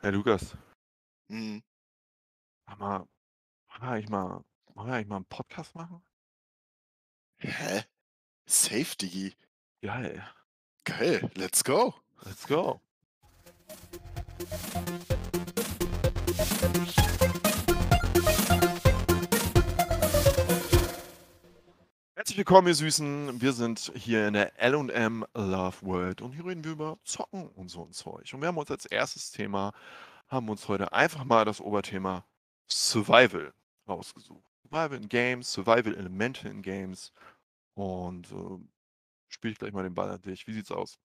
Hey 0.00 0.10
Lukas, 0.12 0.56
Mhm. 1.28 1.62
sag 2.66 2.78
mal, 2.78 2.98
wollen 3.00 3.80
wir 3.82 3.88
eigentlich 3.88 4.08
mal, 4.08 4.44
wollen 4.74 4.88
wir 4.88 4.94
eigentlich 4.94 5.08
mal 5.08 5.16
einen 5.16 5.24
Podcast 5.26 5.74
machen? 5.74 6.02
Hä? 7.38 7.84
Safe, 8.46 8.96
Digi. 8.96 9.34
Geil, 9.82 10.26
Geil, 10.84 11.30
let's 11.34 11.62
go. 11.64 11.94
let's 12.24 12.46
go. 12.46 12.80
Herzlich 22.28 22.46
willkommen, 22.46 22.68
ihr 22.68 22.74
Süßen. 22.74 23.40
Wir 23.40 23.54
sind 23.54 23.90
hier 23.94 24.28
in 24.28 24.34
der 24.34 24.60
L&M 24.60 25.24
Love 25.32 25.76
World 25.80 26.20
und 26.20 26.34
hier 26.34 26.44
reden 26.44 26.62
wir 26.62 26.72
über 26.72 26.98
Zocken 27.02 27.48
und 27.48 27.70
so 27.70 27.86
ein 27.86 27.92
Zeug. 27.92 28.34
Und 28.34 28.42
wir 28.42 28.48
haben 28.48 28.58
uns 28.58 28.70
als 28.70 28.84
erstes 28.84 29.30
Thema, 29.30 29.72
haben 30.26 30.50
uns 30.50 30.68
heute 30.68 30.92
einfach 30.92 31.24
mal 31.24 31.46
das 31.46 31.58
Oberthema 31.58 32.26
Survival 32.68 33.54
rausgesucht. 33.88 34.44
Survival 34.62 34.98
in 34.98 35.08
Games, 35.08 35.50
Survival-Elemente 35.50 36.50
in 36.50 36.60
Games 36.60 37.14
und 37.72 38.30
äh, 38.30 38.58
spiele 39.28 39.52
ich 39.52 39.58
gleich 39.58 39.72
mal 39.72 39.84
den 39.84 39.94
Ball 39.94 40.10
an 40.10 40.20
dich. 40.20 40.46
Wie 40.46 40.52
sieht's 40.52 40.70
aus? 40.70 40.98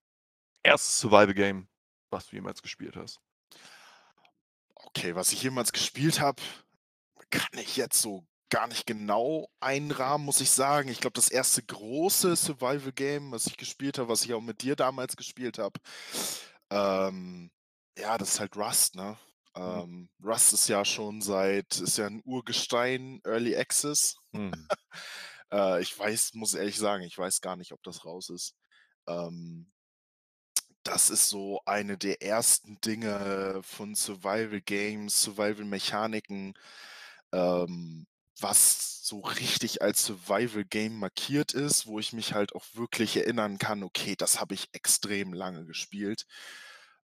Erstes 0.62 1.00
Survival-Game, 1.00 1.70
was 2.10 2.28
du 2.28 2.36
jemals 2.36 2.62
gespielt 2.62 2.98
hast. 2.98 3.22
Okay, 4.76 5.16
was 5.16 5.32
ich 5.32 5.42
jemals 5.42 5.72
gespielt 5.72 6.20
habe, 6.20 6.44
kann 7.30 7.62
ich 7.62 7.78
jetzt 7.78 8.02
so 8.02 8.26
gar 8.54 8.68
nicht 8.68 8.86
genau 8.86 9.50
einrahmen, 9.60 10.26
muss 10.26 10.40
ich 10.40 10.52
sagen. 10.52 10.88
Ich 10.88 11.00
glaube, 11.00 11.16
das 11.16 11.30
erste 11.30 11.64
große 11.64 12.36
Survival-Game, 12.36 13.32
was 13.32 13.48
ich 13.48 13.58
gespielt 13.58 13.98
habe, 13.98 14.10
was 14.10 14.24
ich 14.24 14.34
auch 14.36 14.42
mit 14.42 14.62
dir 14.62 14.76
damals 14.76 15.16
gespielt 15.16 15.58
habe, 15.58 15.80
ähm, 16.70 17.50
ja, 17.98 18.16
das 18.20 18.34
ist 18.34 18.40
halt 18.40 18.56
Rust, 18.56 18.94
ne? 18.94 19.18
Mhm. 19.56 19.62
Ähm, 19.64 20.10
Rust 20.24 20.54
ist 20.54 20.68
ja 20.70 20.86
schon 20.86 21.24
seit, 21.24 21.80
ist 21.80 21.98
ja 21.98 22.06
ein 22.06 22.22
Urgestein, 22.26 23.22
Early 23.26 23.58
Access. 23.58 24.16
Hm. 24.34 24.52
Äh, 25.52 25.84
ich 25.84 26.00
weiß, 26.00 26.34
muss 26.34 26.56
ehrlich 26.56 26.80
sagen, 26.80 27.04
ich 27.04 27.16
weiß 27.16 27.40
gar 27.40 27.56
nicht, 27.56 27.74
ob 27.74 27.84
das 27.84 28.06
raus 28.06 28.30
ist. 28.30 28.56
Ähm, 29.08 29.72
das 30.82 31.12
ist 31.12 31.30
so 31.30 31.62
eine 31.66 31.96
der 31.96 32.24
ersten 32.24 32.82
Dinge 32.82 33.62
von 33.62 33.94
Survival 33.94 34.62
Games, 34.62 35.22
Survival 35.22 35.66
Mechaniken, 35.66 36.56
ähm, 37.32 38.08
was 38.40 39.06
so 39.06 39.20
richtig 39.22 39.82
als 39.82 40.06
Survival 40.06 40.66
Game 40.66 40.98
markiert 41.00 41.54
ist, 41.54 41.88
wo 41.88 42.00
ich 42.00 42.14
mich 42.14 42.34
halt 42.34 42.56
auch 42.56 42.66
wirklich 42.74 43.18
erinnern 43.18 43.58
kann, 43.58 43.84
okay, 43.84 44.16
das 44.16 44.40
habe 44.40 44.54
ich 44.56 44.70
extrem 44.74 45.34
lange 45.34 45.66
gespielt. 45.66 46.26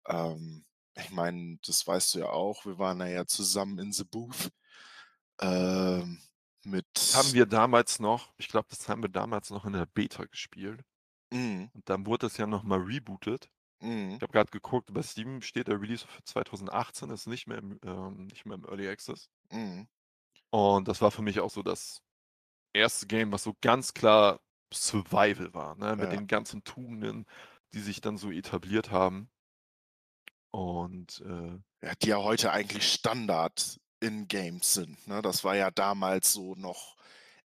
Ähm, 0.07 0.65
ich 0.97 1.11
meine, 1.11 1.59
das 1.65 1.85
weißt 1.87 2.15
du 2.15 2.19
ja 2.19 2.29
auch, 2.29 2.65
wir 2.65 2.79
waren 2.79 2.99
ja 3.01 3.25
zusammen 3.25 3.79
in 3.79 3.93
The 3.93 4.05
Booth. 4.05 4.51
Ähm, 5.41 6.19
mit. 6.65 6.87
Das 6.95 7.13
haben 7.13 7.33
wir 7.33 7.45
damals 7.45 7.99
noch, 7.99 8.33
ich 8.37 8.47
glaube, 8.47 8.67
das 8.69 8.87
haben 8.89 9.01
wir 9.01 9.09
damals 9.09 9.49
noch 9.49 9.65
in 9.65 9.73
der 9.73 9.85
Beta 9.87 10.25
gespielt. 10.25 10.83
Mhm, 11.31 11.69
Und 11.73 11.89
dann 11.89 12.05
wurde 12.05 12.27
das 12.27 12.37
ja 12.37 12.47
nochmal 12.47 12.79
rebootet. 12.81 13.51
mhm, 13.81 14.19
Ich 14.19 14.23
habe 14.23 14.33
gerade 14.33 14.51
geguckt, 14.51 14.93
bei 14.93 15.03
Steam 15.03 15.41
steht 15.43 15.67
der 15.69 15.81
Release 15.81 16.07
für 16.07 16.23
2018, 16.23 17.11
ist 17.11 17.27
nicht 17.27 17.47
mehr 17.47 17.59
im, 17.59 17.79
ähm, 17.85 18.27
nicht 18.27 18.45
mehr 18.45 18.57
im 18.57 18.65
Early 18.65 18.89
Access. 18.89 19.29
mhm. 19.51 19.87
Und 20.53 20.87
das 20.87 21.01
war 21.01 21.11
für 21.11 21.21
mich 21.21 21.39
auch 21.39 21.49
so 21.51 21.61
das 21.63 22.01
erste 22.73 23.07
Game, 23.07 23.31
was 23.33 23.43
so 23.43 23.55
ganz 23.61 23.93
klar 23.93 24.41
Survival 24.73 25.53
war, 25.53 25.75
ne? 25.77 25.95
mit 25.97 26.11
Ja. 26.11 26.13
den 26.13 26.27
ganzen 26.27 26.63
Tugenden, 26.63 27.25
die 27.73 27.81
sich 27.81 28.01
dann 28.01 28.17
so 28.17 28.31
etabliert 28.31 28.91
haben. 28.91 29.29
Und 30.53 31.21
äh, 31.21 31.59
Ja, 31.83 31.93
die 32.01 32.07
ja 32.09 32.17
heute 32.17 32.51
eigentlich 32.51 32.91
Standard 32.91 33.79
in 34.01 34.27
Games 34.27 34.73
sind, 34.73 35.07
ne? 35.07 35.21
Das 35.21 35.43
war 35.43 35.55
ja 35.55 35.71
damals 35.71 36.33
so 36.33 36.55
noch 36.55 36.95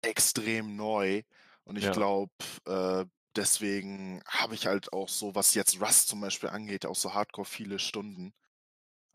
extrem 0.02 0.76
neu 0.76 1.22
und 1.64 1.76
ich 1.78 1.90
Ja. 1.90 1.92
glaube, 1.92 2.32
äh, 2.66 3.06
deswegen 3.36 4.22
habe 4.26 4.54
ich 4.54 4.66
halt 4.66 4.92
auch 4.92 5.08
so, 5.08 5.34
was 5.34 5.54
jetzt 5.54 5.80
Rust 5.80 6.08
zum 6.08 6.20
Beispiel 6.20 6.50
angeht, 6.50 6.86
auch 6.86 6.96
so 6.96 7.14
hardcore 7.14 7.46
viele 7.46 7.78
Stunden. 7.78 8.34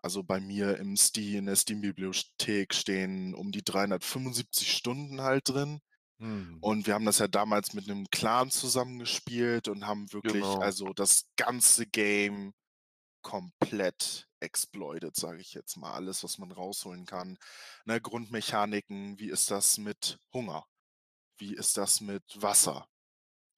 Also 0.07 0.23
bei 0.23 0.39
mir 0.39 0.77
im 0.77 0.95
Steam 0.95 1.39
in 1.39 1.45
der 1.47 1.57
Steam-Bibliothek 1.57 2.73
stehen 2.73 3.35
um 3.35 3.51
die 3.51 3.61
375 3.63 4.71
Stunden 4.73 5.21
halt 5.21 5.49
drin 5.49 5.81
hm, 6.19 6.61
und 6.61 6.87
wir 6.87 6.93
haben 6.95 7.05
das 7.05 7.19
ja 7.19 7.27
damals 7.27 7.73
mit 7.73 7.87
'nem 7.87 8.07
Clan 8.11 8.51
zusammengespielt 8.51 9.67
und 9.69 9.87
haben 9.87 10.11
wirklich 10.13 10.43
Genau. 10.43 10.59
also 10.61 10.93
das 10.93 11.25
ganze 11.37 11.87
Game 11.87 12.53
komplett 13.23 14.27
exploited, 14.41 15.15
sage 15.15 15.41
ich 15.41 15.53
jetzt 15.53 15.77
mal. 15.77 15.93
Alles, 15.93 16.23
was 16.23 16.37
man 16.39 16.51
rausholen 16.51 17.05
kann, 17.05 17.37
ne? 17.85 18.01
Grundmechaniken, 18.01 19.19
wie 19.19 19.29
ist 19.29 19.51
das 19.51 19.77
mit 19.77 20.19
Hunger? 20.33 20.65
Wie 21.39 21.55
ist 21.55 21.77
das 21.77 22.01
mit 22.01 22.23
Wasser? 22.41 22.87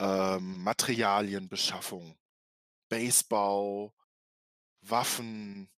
Ähm, 0.02 0.64
Materialienbeschaffung, 0.64 2.18
Basebau, 2.90 3.94
Waffen, 4.82 5.70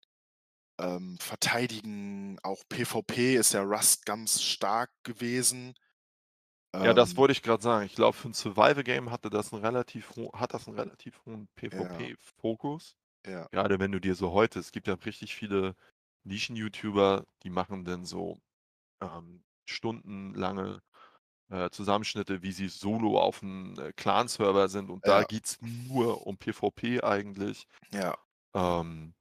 ähm, 0.82 1.18
Verteidigen, 1.22 2.40
auch 2.44 2.64
PvP 2.70 3.36
ist 3.36 3.54
ja 3.54 3.62
Rust 3.64 4.06
ganz 4.06 4.42
stark 4.42 4.92
gewesen. 5.04 5.76
Ja, 6.84 6.94
das 6.96 7.16
Ähm, 7.16 7.18
wollte 7.18 7.32
ich 7.34 7.44
gerade 7.44 7.62
sagen. 7.62 7.86
Ich 7.86 7.94
glaube, 7.96 8.18
für 8.18 8.30
ein 8.30 8.34
Survival-Game 8.34 9.12
hatte 9.12 9.30
das 9.30 9.52
'n 9.54 9.60
relativ 9.60 10.12
hat 10.34 10.54
das 10.54 10.68
einen 10.68 10.78
relativ 10.80 11.22
hohen 11.26 11.48
Ja. 11.72 12.12
PvP-Fokus. 12.20 12.96
ja, 13.26 13.48
Gerade 13.52 13.80
wenn 13.80 13.92
du 13.92 14.00
dir 14.02 14.16
so 14.16 14.32
heute 14.34 14.60
es 14.60 14.72
gibt 14.72 14.88
ja 14.88 14.96
richtig 14.96 15.36
viele 15.36 15.76
Nischen-YouTuber, 16.26 17.26
die 17.44 17.50
machen 17.52 17.86
dann 17.86 18.06
so, 18.06 18.40
ähm, 19.02 19.44
stundenlange, 19.68 20.82
äh, 21.50 21.70
Zusammenschnitte, 21.72 22.44
wie 22.44 22.52
sie 22.54 22.70
solo 22.70 23.20
auf'm, 23.22 23.80
äh, 23.82 23.94
Clan-Server 23.94 24.70
sind 24.70 24.90
und 24.92 25.08
da 25.08 25.24
ja, 25.24 25.26
geht's 25.26 25.58
nur 25.62 26.28
um 26.28 26.38
PvP 26.38 27.02
eigentlich. 27.04 27.68
ja, 27.92 28.16
Ähm, 28.56 29.16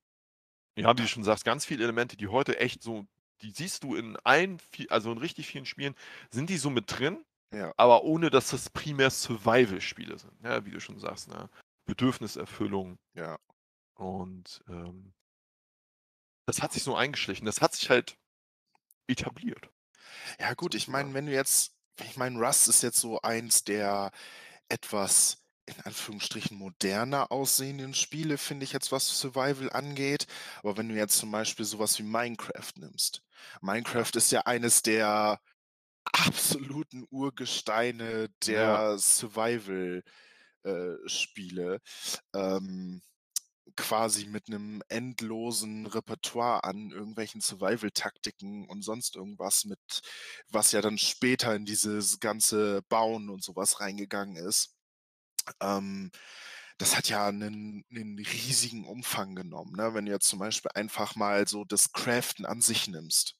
ja, 0.81 0.97
wie 0.97 1.03
du 1.03 1.09
schon 1.09 1.25
sagst, 1.25 1.45
ganz 1.45 1.65
viele 1.65 1.85
Elemente, 1.85 2.17
die 2.17 2.29
heute 2.29 2.59
echt 2.59 2.83
so 2.83 3.07
die 3.43 3.53
siehst 3.53 3.85
du 3.85 3.95
in 3.95 4.17
allen 4.19 4.61
also 4.91 5.13
in 5.13 5.19
richtig 5.19 5.47
vielen 5.47 5.65
Spielen 5.65 5.95
sind 6.31 6.51
die 6.51 6.59
so 6.59 6.69
mit 6.69 6.85
drin, 6.89 7.25
ja, 7.53 7.73
aber 7.79 8.05
ohne 8.05 8.29
dass 8.29 8.51
das 8.51 8.69
primär 8.69 9.11
Survival-Spiele 9.11 10.19
sind, 10.19 10.41
ne, 10.43 10.65
wie 10.67 10.71
du 10.71 10.81
schon 10.81 10.99
sagst, 10.99 11.29
ne? 11.29 11.49
Bedürfniserfüllung 11.87 12.99
ja. 13.15 13.39
und, 13.95 14.63
ähm 14.69 15.13
das 16.47 16.63
hat 16.63 16.73
sich 16.73 16.83
so 16.83 16.97
eingeschlichen. 16.97 17.47
Das 17.47 17.61
hat 17.61 17.75
sich 17.75 17.91
halt 17.91 18.19
etabliert, 19.07 19.71
Ja 20.39 20.55
gut, 20.55 20.75
ich 20.75 20.89
meine, 20.89 21.15
wenn 21.15 21.27
du 21.27 21.33
jetzt 21.33 21.75
ich 22.05 22.17
meine, 22.17 22.39
Rust 22.39 22.69
ist 22.69 22.83
jetzt 22.83 22.99
so 22.99 23.21
eins 23.23 23.65
der 23.65 24.11
etwas 24.69 25.39
in 25.77 25.81
Anführungsstrichen 25.85 26.57
moderner 26.59 27.31
aussehenden 27.33 27.95
Spiele, 27.95 28.39
finde 28.39 28.65
ich 28.65 28.73
jetzt, 28.73 28.93
was 28.93 29.09
Survival 29.19 29.71
angeht. 29.73 30.27
Aber 30.63 30.77
wenn 30.77 30.89
du 30.89 30.95
jetzt 30.97 31.19
zum 31.19 31.31
Beispiel 31.31 31.65
so 31.65 31.79
was 31.79 31.99
wie 31.99 32.03
Minecraft 32.05 32.73
nimmst. 32.77 33.23
Ja. 33.87 34.03
Minecraft 34.03 34.11
ist 34.17 34.33
ja 34.33 34.43
eines 34.43 34.83
der 34.83 35.41
absoluten 36.13 37.07
Urgesteine 37.11 38.29
Ja. 38.47 38.87
der 38.89 38.99
Survival, 38.99 40.03
äh, 40.65 40.97
Spiele. 41.07 41.81
Ähm, 42.35 43.03
quasi 43.77 44.27
mit 44.27 44.49
'nem 44.49 44.83
endlosen 44.89 45.87
Repertoire 45.87 46.65
an 46.65 46.91
irgendwelchen 46.91 47.41
Survival-Taktiken 47.41 48.69
und 48.69 48.83
sonst 48.83 49.17
irgendwas 49.17 49.65
mit 49.65 49.81
was 50.51 50.73
ja 50.73 50.81
dann 50.83 50.99
später 50.99 51.55
in 51.57 51.65
dieses 51.67 52.21
ganze 52.21 52.83
Bauen 52.89 53.31
und 53.31 53.43
so 53.45 53.57
was 53.57 53.81
reingegangen 53.81 54.37
ist. 54.37 54.77
Ähm, 55.61 56.11
das 56.79 56.97
hat 56.97 57.09
ja 57.09 57.31
'nen 57.33 57.85
'nen 57.91 58.19
riesigen 58.19 58.87
Umfang 58.87 59.35
genommen, 59.37 59.73
ne? 59.77 59.95
Wenn 59.95 60.07
du 60.07 60.13
jetzt 60.13 60.29
zum 60.29 60.39
Beispiel 60.41 60.71
einfach 60.75 61.17
mal 61.17 61.47
so 61.49 61.65
das 61.65 61.93
Craften 61.93 62.47
an 62.47 62.61
sich 62.63 62.89
nimmst. 62.89 63.37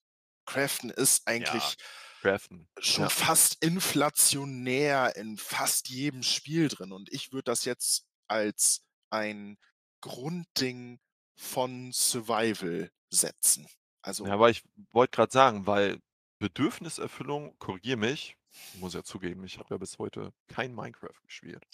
Craften 0.47 0.91
ist 0.91 1.27
Ja, 1.39 1.75
eigentlich 1.75 1.77
Craften, 2.23 2.69
schon 2.79 3.09
ja. 3.09 3.11
fast 3.11 3.63
inflationär 3.65 5.15
in 5.17 5.37
fast 5.39 5.89
jedem 5.89 6.23
Spiel 6.23 6.69
drin 6.69 6.93
und 6.93 7.13
ich 7.13 7.33
würde 7.33 7.45
das 7.45 7.65
jetzt 7.65 8.07
als 8.29 8.83
ein 9.11 9.59
Grundding 10.01 11.01
von 11.37 11.93
Survival 11.93 12.91
setzen. 13.11 13.67
Also 14.03 14.27
Ja, 14.27 14.35
aber 14.35 14.51
ich 14.51 14.63
wollte 14.93 15.17
grad 15.17 15.33
sagen, 15.33 15.67
weil 15.67 16.01
Bedürfniserfüllung 16.39 17.57
korrigiere 17.59 17.97
mich, 17.97 18.37
ich 18.75 18.81
muss 18.81 18.95
ja 18.95 19.03
zugeben, 19.03 19.45
ich 19.45 19.59
habe 19.59 19.69
ja 19.71 19.79
bis 19.79 19.99
heute 19.99 20.33
kein 20.49 20.75
Minecraft 20.75 21.21
gespielt. 21.25 21.67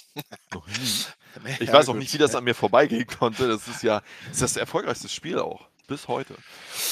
Noch 0.52 0.67
nie. 0.67 0.75
Ich 1.61 1.70
weiß 1.70 1.90
auch 1.90 1.94
nicht, 1.94 2.14
wie 2.14 2.19
das 2.19 2.34
an 2.34 2.44
mir 2.44 2.55
vorbeigehen 2.55 3.06
konnte. 3.06 3.46
Das 3.46 3.69
ist 3.69 3.82
ja 3.82 4.02
ist 4.31 4.40
das 4.40 4.56
erfolgreichste 4.56 5.08
Spiel 5.08 5.38
auch, 5.38 5.69
bis 5.87 6.08
heute. 6.08 6.34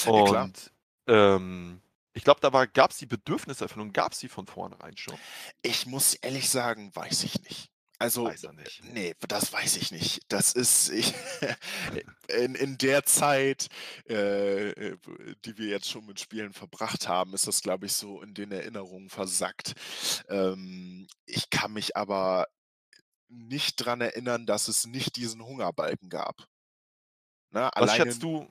Und, 0.06 0.70
ähm, 1.06 1.80
ich 2.12 2.24
glaube, 2.24 2.40
da 2.40 2.52
war 2.52 2.66
gab's 2.66 2.98
die 2.98 3.06
Bedürfniserfüllung 3.06 3.92
gab's 3.92 4.18
die 4.18 4.28
von 4.28 4.46
vornherein 4.46 4.96
schon? 4.96 5.18
Ich 5.62 5.86
muss 5.86 6.14
ehrlich 6.14 6.50
sagen, 6.50 6.94
weiß 6.94 7.24
ich 7.24 7.42
nicht. 7.42 7.70
Also, 8.04 8.24
Weiß 8.26 8.44
er 8.44 8.52
nicht. 8.52 8.84
ne, 8.84 9.14
das 9.28 9.52
weiß 9.52 9.76
ich 9.76 9.90
nicht. 9.90 10.20
Das 10.28 10.52
ist 10.52 10.88
ich 10.90 11.14
in 12.28 12.54
in 12.54 12.78
der 12.78 13.04
Zeit, 13.04 13.68
äh, 14.08 14.70
äh, 14.70 14.96
die 15.44 15.58
wir 15.58 15.68
jetzt 15.68 15.88
schon 15.88 16.06
mit 16.06 16.20
Spielen 16.20 16.52
verbracht 16.52 17.08
haben, 17.08 17.34
ist 17.34 17.46
das, 17.46 17.62
glaube 17.62 17.86
ich, 17.86 17.92
so 17.94 18.22
in 18.22 18.34
den 18.34 18.52
Erinnerungen 18.52 19.08
versackt. 19.08 19.74
Ähm, 20.28 21.06
ich 21.26 21.50
kann 21.50 21.72
mich 21.72 21.96
aber 21.96 22.46
nicht 23.28 23.76
dran 23.76 24.00
erinnern, 24.00 24.46
dass 24.46 24.68
es 24.68 24.86
nicht 24.86 25.16
diesen 25.16 25.44
Hungerbalken 25.44 26.08
gab. 26.08 26.46
Ne, 27.50 27.70
Was 27.76 27.90
alleine 27.90 28.04
schätzt 28.04 28.22
du, 28.22 28.50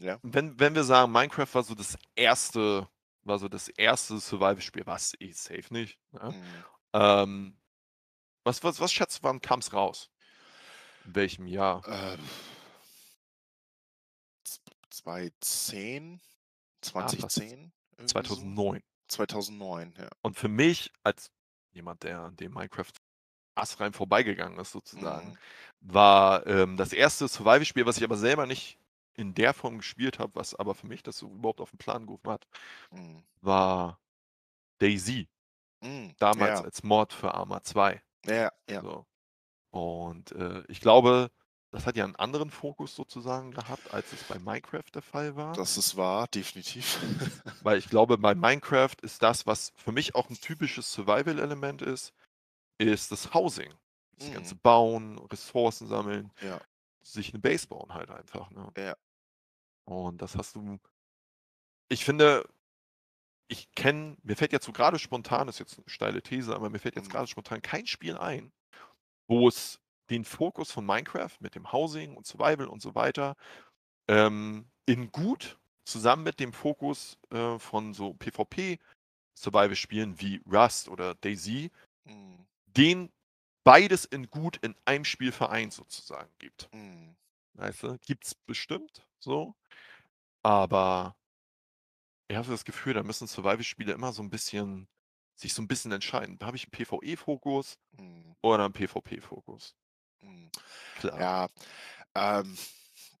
ja? 0.00 0.18
wenn 0.22 0.58
wenn 0.58 0.74
wir 0.74 0.84
sagen, 0.84 1.12
Minecraft 1.12 1.52
war 1.52 1.62
so 1.62 1.74
das 1.74 1.96
erste 2.14 2.88
war 3.24 3.38
so 3.38 3.48
das 3.48 3.68
erste 3.68 4.20
Survival-Spiel, 4.20 4.86
war's 4.86 5.14
eh 5.18 5.32
safe 5.32 5.66
nicht, 5.70 5.98
ne? 6.12 6.30
Mhm. 6.30 6.64
Ähm, 6.92 7.58
was 8.46 8.62
was 8.64 8.80
was 8.80 8.92
schätzt 8.92 9.18
du, 9.20 9.24
wann 9.24 9.40
kam's 9.42 9.72
raus? 9.74 10.08
In 11.06 11.14
welchem 11.14 11.46
Jahr? 11.46 11.86
Z 14.44 14.60
2010, 14.90 16.20
Ah, 16.98 17.12
passt. 17.12 17.42
2010, 17.42 17.72
irgendwie 17.98 18.32
so? 18.32 18.56
2009. 18.68 18.82
2009, 19.08 19.94
ja. 19.98 20.08
Und 20.24 20.36
für 20.38 20.48
mich 20.48 20.92
als 21.02 21.30
jemand, 21.72 22.02
der 22.02 22.20
an 22.20 22.36
dem 22.36 22.52
Minecraft 22.52 22.92
astrein 23.56 23.92
vorbeigegangen 23.92 24.58
ist 24.60 24.72
sozusagen, 24.72 25.32
Mhm. 25.32 25.38
war, 25.80 26.46
ähm, 26.46 26.76
das 26.76 26.92
erste 26.92 27.28
Survival-Spiel, 27.28 27.86
was 27.86 27.98
ich 27.98 28.04
aber 28.04 28.16
selber 28.18 28.46
nicht 28.46 28.78
in 29.14 29.34
der 29.34 29.54
Form 29.54 29.78
gespielt 29.78 30.18
habe, 30.18 30.34
was 30.36 30.54
aber 30.54 30.74
für 30.74 30.86
mich 30.88 31.02
das 31.02 31.18
so 31.18 31.28
überhaupt 31.30 31.60
auf 31.60 31.72
'n 31.74 31.78
Plan 31.78 32.06
gerufen 32.06 32.30
hat, 32.30 32.46
Mhm. 32.92 33.26
war 33.42 34.00
DayZ. 34.80 35.26
Hm, 35.82 36.16
Damals 36.20 36.62
ja. 36.62 36.62
als 36.62 36.82
Mod 36.84 37.12
für 37.14 37.34
Arma 37.34 37.62
2. 37.64 38.02
Ja, 38.24 38.50
ja. 38.68 38.82
So. 38.82 39.06
Und, 39.72 40.32
äh, 40.32 40.64
ich 40.68 40.80
glaube, 40.80 41.30
das 41.72 41.86
hat 41.86 41.96
ja 41.96 42.04
'n 42.06 42.16
anderen 42.16 42.50
Fokus 42.50 42.94
sozusagen 42.96 43.52
gehabt, 43.52 43.90
als 43.92 44.12
es 44.12 44.24
bei 44.24 44.38
Minecraft 44.38 44.84
der 44.94 45.02
Fall 45.02 45.36
war. 45.36 45.60
Das 45.60 45.76
ist 45.78 45.96
wahr, 45.96 46.26
definitiv. 46.28 46.98
Weil 47.62 47.78
ich 47.78 47.88
glaube, 47.88 48.18
bei 48.18 48.34
Minecraft 48.34 48.94
ist 49.02 49.22
das, 49.22 49.46
was 49.46 49.72
für 49.76 49.92
mich 49.92 50.14
auch 50.14 50.28
'n 50.30 50.38
typisches 50.40 50.92
Survival-Element 50.92 51.82
ist, 51.82 52.12
ist 52.78 53.12
das 53.12 53.34
Housing. 53.34 53.74
Das 54.18 54.30
ganze 54.30 54.54
Mhm. 54.54 54.56
Bauen, 54.56 55.18
Ressourcen 55.18 55.88
sammeln, 55.88 56.32
Ja. 56.40 56.66
sich 57.02 57.32
'ne 57.34 57.40
Base 57.40 57.68
bauen 57.68 57.94
halt 57.94 58.10
einfach, 58.10 58.50
ne? 58.50 58.72
Ja. 58.76 58.96
Und 59.88 60.20
das 60.20 60.36
hast 60.36 60.56
du 60.56 60.78
ich 61.90 62.04
finde 62.04 62.44
ich 63.48 63.72
kenne 63.74 64.16
mir 64.22 64.36
fällt 64.36 64.52
jetzt 64.52 64.66
so 64.66 64.72
grade 64.72 64.98
spontan 64.98 65.48
ist 65.48 65.58
jetzt 65.60 65.78
'ne 65.78 65.84
steile 65.88 66.22
These, 66.22 66.54
aber 66.54 66.68
mir 66.70 66.78
fällt 66.80 66.96
jetzt 66.96 67.06
Mhm. 67.06 67.10
grade 67.10 67.26
spontan 67.28 67.62
kein 67.62 67.86
Spiel 67.86 68.16
ein, 68.18 68.52
wo 69.28 69.48
es 69.48 69.80
den 70.10 70.24
Fokus 70.24 70.72
von 70.72 70.86
Minecraft 70.86 71.32
mit 71.40 71.54
dem 71.56 71.72
Housing 71.72 72.16
und 72.16 72.26
Survival 72.26 72.68
und 72.68 72.82
so 72.82 72.94
weiter, 72.96 73.36
ähm, 74.08 74.70
in 74.86 75.12
gut 75.12 75.58
zusammen 75.86 76.24
mit 76.24 76.40
dem 76.40 76.54
Fokus, 76.54 77.18
äh, 77.32 77.58
von 77.58 77.94
so 77.94 78.14
PvP-Survival-Spielen 78.14 80.20
wie 80.20 80.40
Rust 80.46 80.88
oder 80.88 81.14
DayZ 81.16 81.70
Mhm. 82.06 82.46
den 82.76 83.10
beides 83.64 84.04
in 84.04 84.28
gut 84.30 84.58
in 84.58 84.74
einem 84.84 85.04
Spiel 85.04 85.32
vereint 85.32 85.72
sozusagen 85.72 86.30
gibt. 86.38 86.70
Mhm. 86.72 87.16
Weißt 87.54 87.82
du? 87.84 87.98
Gibt's 88.06 88.34
bestimmt 88.34 89.06
so, 89.18 89.54
aber 90.42 91.16
ich 92.28 92.36
habe 92.36 92.46
so 92.46 92.52
das 92.52 92.64
Gefühl, 92.64 92.94
da 92.94 93.02
müssen 93.02 93.26
Survival-Spiele 93.28 93.92
immer 93.92 94.12
so 94.12 94.22
'n 94.22 94.30
bisschen 94.30 94.88
sich 95.36 95.54
so 95.54 95.62
'n 95.62 95.68
bisschen 95.68 95.92
entscheiden. 95.92 96.38
Habe 96.42 96.56
ich 96.56 96.66
'n 96.66 96.70
PvE-Fokus 96.70 97.78
Mhm. 97.98 98.36
oder 98.42 98.66
'n 98.66 98.72
PvP-Fokus? 98.74 99.74
Mhm. 100.22 100.50
Klar. 100.96 101.20
Ja, 101.20 101.48
ähm, 102.14 102.56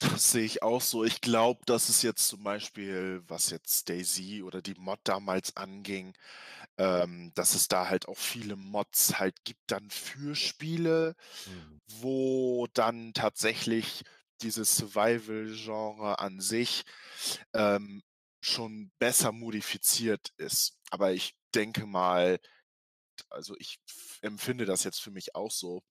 das 0.00 0.32
sehe 0.32 0.44
ich 0.44 0.62
auch 0.62 0.80
so. 0.82 1.04
Ich 1.04 1.20
glaube, 1.20 1.60
dass 1.66 1.88
es 1.88 2.02
jetzt 2.02 2.28
zum 2.28 2.44
Beispiel, 2.44 3.22
was 3.28 3.50
jetzt 3.50 3.88
DayZ 3.88 4.42
oder 4.44 4.62
die 4.62 4.74
Mod 4.74 5.00
damals 5.04 5.56
anging, 5.56 6.14
ähm, 6.78 7.32
dass 7.34 7.54
es 7.54 7.68
da 7.68 7.88
halt 7.88 8.08
auch 8.08 8.18
viele 8.18 8.56
Mods 8.56 9.18
halt 9.20 9.44
gibt 9.44 9.62
dann 9.72 9.90
für 9.90 10.36
Spiele, 10.36 11.16
Mhm. 11.46 11.78
wo 11.88 12.66
dann 12.74 13.12
tatsächlich 13.14 14.04
dieses 14.42 14.76
Survival-Genre 14.76 16.18
an 16.20 16.40
sich, 16.40 16.84
ähm, 17.54 18.02
schon 18.46 18.92
besser 18.98 19.32
modifiziert 19.32 20.30
ist. 20.38 20.78
Aber 20.90 21.12
ich 21.12 21.36
denke 21.54 21.86
mal 21.86 22.38
also, 23.30 23.54
ich 23.58 23.78
empfinde 24.22 24.66
das 24.66 24.84
jetzt 24.84 25.00
für 25.02 25.10
mich 25.12 25.34
auch 25.36 25.50
so, 25.52 25.82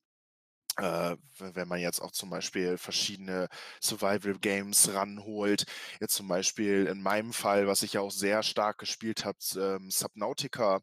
äh, 0.78 1.18
we 1.40 1.56
wenn 1.56 1.68
man 1.70 1.80
jetzt 1.82 2.02
auch 2.02 2.12
zum 2.12 2.30
Beispiel 2.32 2.78
verschiedene 2.80 3.50
Survival-Games 3.84 4.94
ranholt. 4.94 5.66
Jetzt 6.02 6.16
zum 6.16 6.28
Beispiel 6.30 6.88
in 6.88 7.02
meinem 7.04 7.34
Fall, 7.34 7.68
was 7.68 7.84
ich 7.84 7.94
ja 7.94 8.02
auch 8.02 8.12
sehr 8.12 8.44
stark 8.44 8.80
gespielt 8.80 9.26
habe, 9.26 9.40
ähm, 9.58 9.92
Subnautica, 9.92 10.82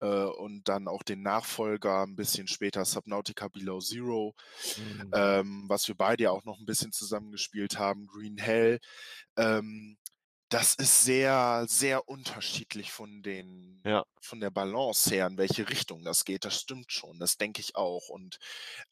äh, 0.00 0.06
und 0.24 0.68
dann 0.68 0.88
auch 0.88 1.02
den 1.04 1.22
Nachfolger 1.22 2.04
'n 2.04 2.16
bisschen 2.16 2.48
später, 2.48 2.84
Subnautica 2.86 3.48
Below 3.48 3.80
Zero, 3.80 4.34
Mhm. 4.76 5.14
ähm, 5.14 5.64
was 5.68 5.88
wir 5.88 5.96
beide 5.96 6.24
ja 6.24 6.30
auch 6.32 6.44
noch 6.44 6.58
'n 6.60 6.66
bisschen 6.66 6.92
zusammen 6.92 7.32
gespielt 7.32 7.78
haben, 7.78 8.06
Green 8.08 8.38
Hell. 8.38 8.80
Ähm, 9.38 9.98
das 10.50 10.74
ist 10.76 11.04
sehr, 11.04 11.66
sehr 11.68 12.08
unterschiedlich 12.08 12.92
von 12.92 13.22
den 13.22 13.84
Ja. 13.84 14.04
von 14.22 14.40
der 14.40 14.50
Balance 14.50 15.10
her, 15.10 15.26
in 15.28 15.38
welche 15.38 15.70
Richtung 15.70 16.04
das 16.04 16.26
geht. 16.26 16.44
Das 16.44 16.60
stimmt 16.60 16.92
schon, 16.92 17.18
das 17.20 17.38
denke 17.38 17.60
ich 17.62 17.76
auch. 17.76 18.10
Und, 18.10 18.38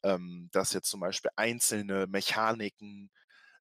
ähm, 0.03 0.49
dass 0.53 0.73
jetzt 0.73 0.89
zum 0.89 1.01
Beispiel 1.01 1.31
einzelne 1.35 2.07
Mechaniken 2.07 3.11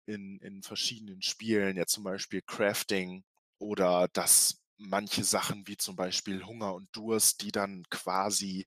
in 0.06 0.38
in 0.40 0.62
verschiedenen 0.62 1.22
Spielen, 1.22 1.76
jetzt 1.76 1.92
zum 1.94 2.04
Beispiel 2.04 2.42
Crafting 2.42 3.24
oder 3.58 4.08
dass 4.12 4.62
manche 4.78 5.24
Sachen 5.24 5.66
wie 5.68 5.76
zum 5.78 5.96
Beispiel 5.96 6.44
Hunger 6.46 6.74
und 6.74 6.88
Durst, 6.96 7.42
die 7.42 7.52
dann 7.52 7.84
quasi, 7.90 8.66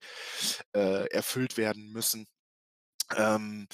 äh, 0.74 1.06
erfüllt 1.10 1.56
werden 1.58 1.92
müssen, 1.92 2.26
ähm, 3.16 3.66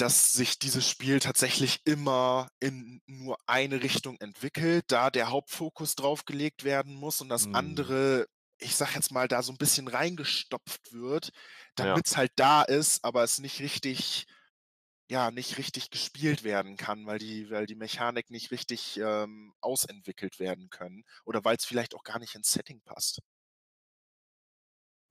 dass 0.00 0.32
sich 0.32 0.58
dieses 0.58 0.88
Spiel 0.88 1.20
tatsächlich 1.20 1.80
immer 1.84 2.48
in 2.60 3.02
nur 3.06 3.38
eine 3.46 3.82
Richtung 3.82 4.16
entwickelt, 4.20 4.84
da 4.88 5.10
der 5.10 5.30
Hauptfokus 5.30 5.94
drauf 5.96 6.24
gelegt 6.24 6.64
werden 6.64 6.94
muss 6.94 7.20
und 7.20 7.28
das 7.28 7.52
Mhm. 7.52 7.90
andere, 7.92 8.26
ich 8.58 8.76
sage 8.76 8.92
jetzt 8.94 9.12
mal, 9.12 9.28
da 9.28 9.42
so 9.42 9.52
'n 9.52 9.58
bisschen 9.58 9.88
reingestopft 9.88 10.92
wird, 10.92 11.30
Ja. 11.78 12.00
damit's 12.00 12.16
halt 12.16 12.32
da 12.36 12.62
ist, 12.62 13.04
aber 13.04 13.24
es 13.24 13.38
nicht 13.38 13.60
richtig 13.60 14.26
ja, 15.10 15.30
nicht 15.32 15.58
richtig 15.58 15.90
gespielt 15.90 16.44
werden 16.44 16.76
kann, 16.76 17.06
weil 17.06 17.18
die 17.18 17.50
weil 17.50 17.66
die 17.66 17.74
Mechanik 17.76 18.30
nicht 18.30 18.50
richtig, 18.52 18.98
ähm, 18.98 19.52
ausentwickelt 19.60 20.38
werden 20.40 20.70
können 20.70 21.04
oder 21.26 21.44
weil's 21.44 21.64
vielleicht 21.66 21.94
auch 21.94 22.04
gar 22.04 22.18
nicht 22.20 22.34
ins 22.36 22.52
Setting 22.52 22.82
passt. 22.82 23.20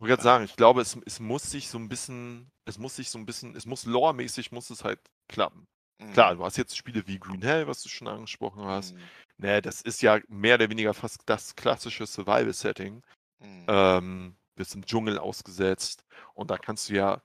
Wollte 0.01 0.11
grad 0.13 0.21
Ähm 0.21 0.21
sagen, 0.21 0.45
ich 0.45 0.55
glaube, 0.55 0.81
es 0.81 0.97
es 1.05 1.19
muss 1.19 1.51
sich 1.51 1.67
so 1.67 1.77
'n 1.77 1.89
bisschen 1.89 2.49
es 2.65 2.77
muss 2.77 2.95
sich 2.95 3.09
so 3.09 3.19
'n 3.19 3.25
bisschen 3.25 3.53
es 3.57 3.65
muss 3.65 3.83
lore-mäßig 3.85 4.51
muss 4.53 4.69
es 4.69 4.83
halt 4.85 5.01
klappen. 5.27 5.65
Klar, 6.13 6.35
Mhm. 6.35 6.35
du 6.35 6.43
hast 6.45 6.55
jetzt 6.57 6.77
Spiele 6.77 7.05
wie 7.07 7.19
Green 7.19 7.41
Hell, 7.41 7.67
was 7.67 7.83
du 7.83 7.89
schon 7.89 8.07
angesprochen 8.07 8.63
hast. 8.63 8.95
Mhm. 8.95 9.09
Ne, 9.37 9.61
das 9.61 9.81
ist 9.81 10.01
ja 10.01 10.19
mehr 10.29 10.55
oder 10.55 10.69
weniger 10.69 10.93
fast 10.93 11.21
das 11.25 11.55
klassische 11.55 12.05
Survival-Setting. 12.07 13.01
Mhm. 13.41 13.69
Ähm, 13.69 14.37
bist 14.55 14.75
im 14.75 14.85
Dschungel 14.85 15.19
ausgesetzt 15.19 16.03
und 16.35 16.51
da 16.51 16.57
kannst 16.57 16.89
du 16.89 16.95
ja 16.95 17.21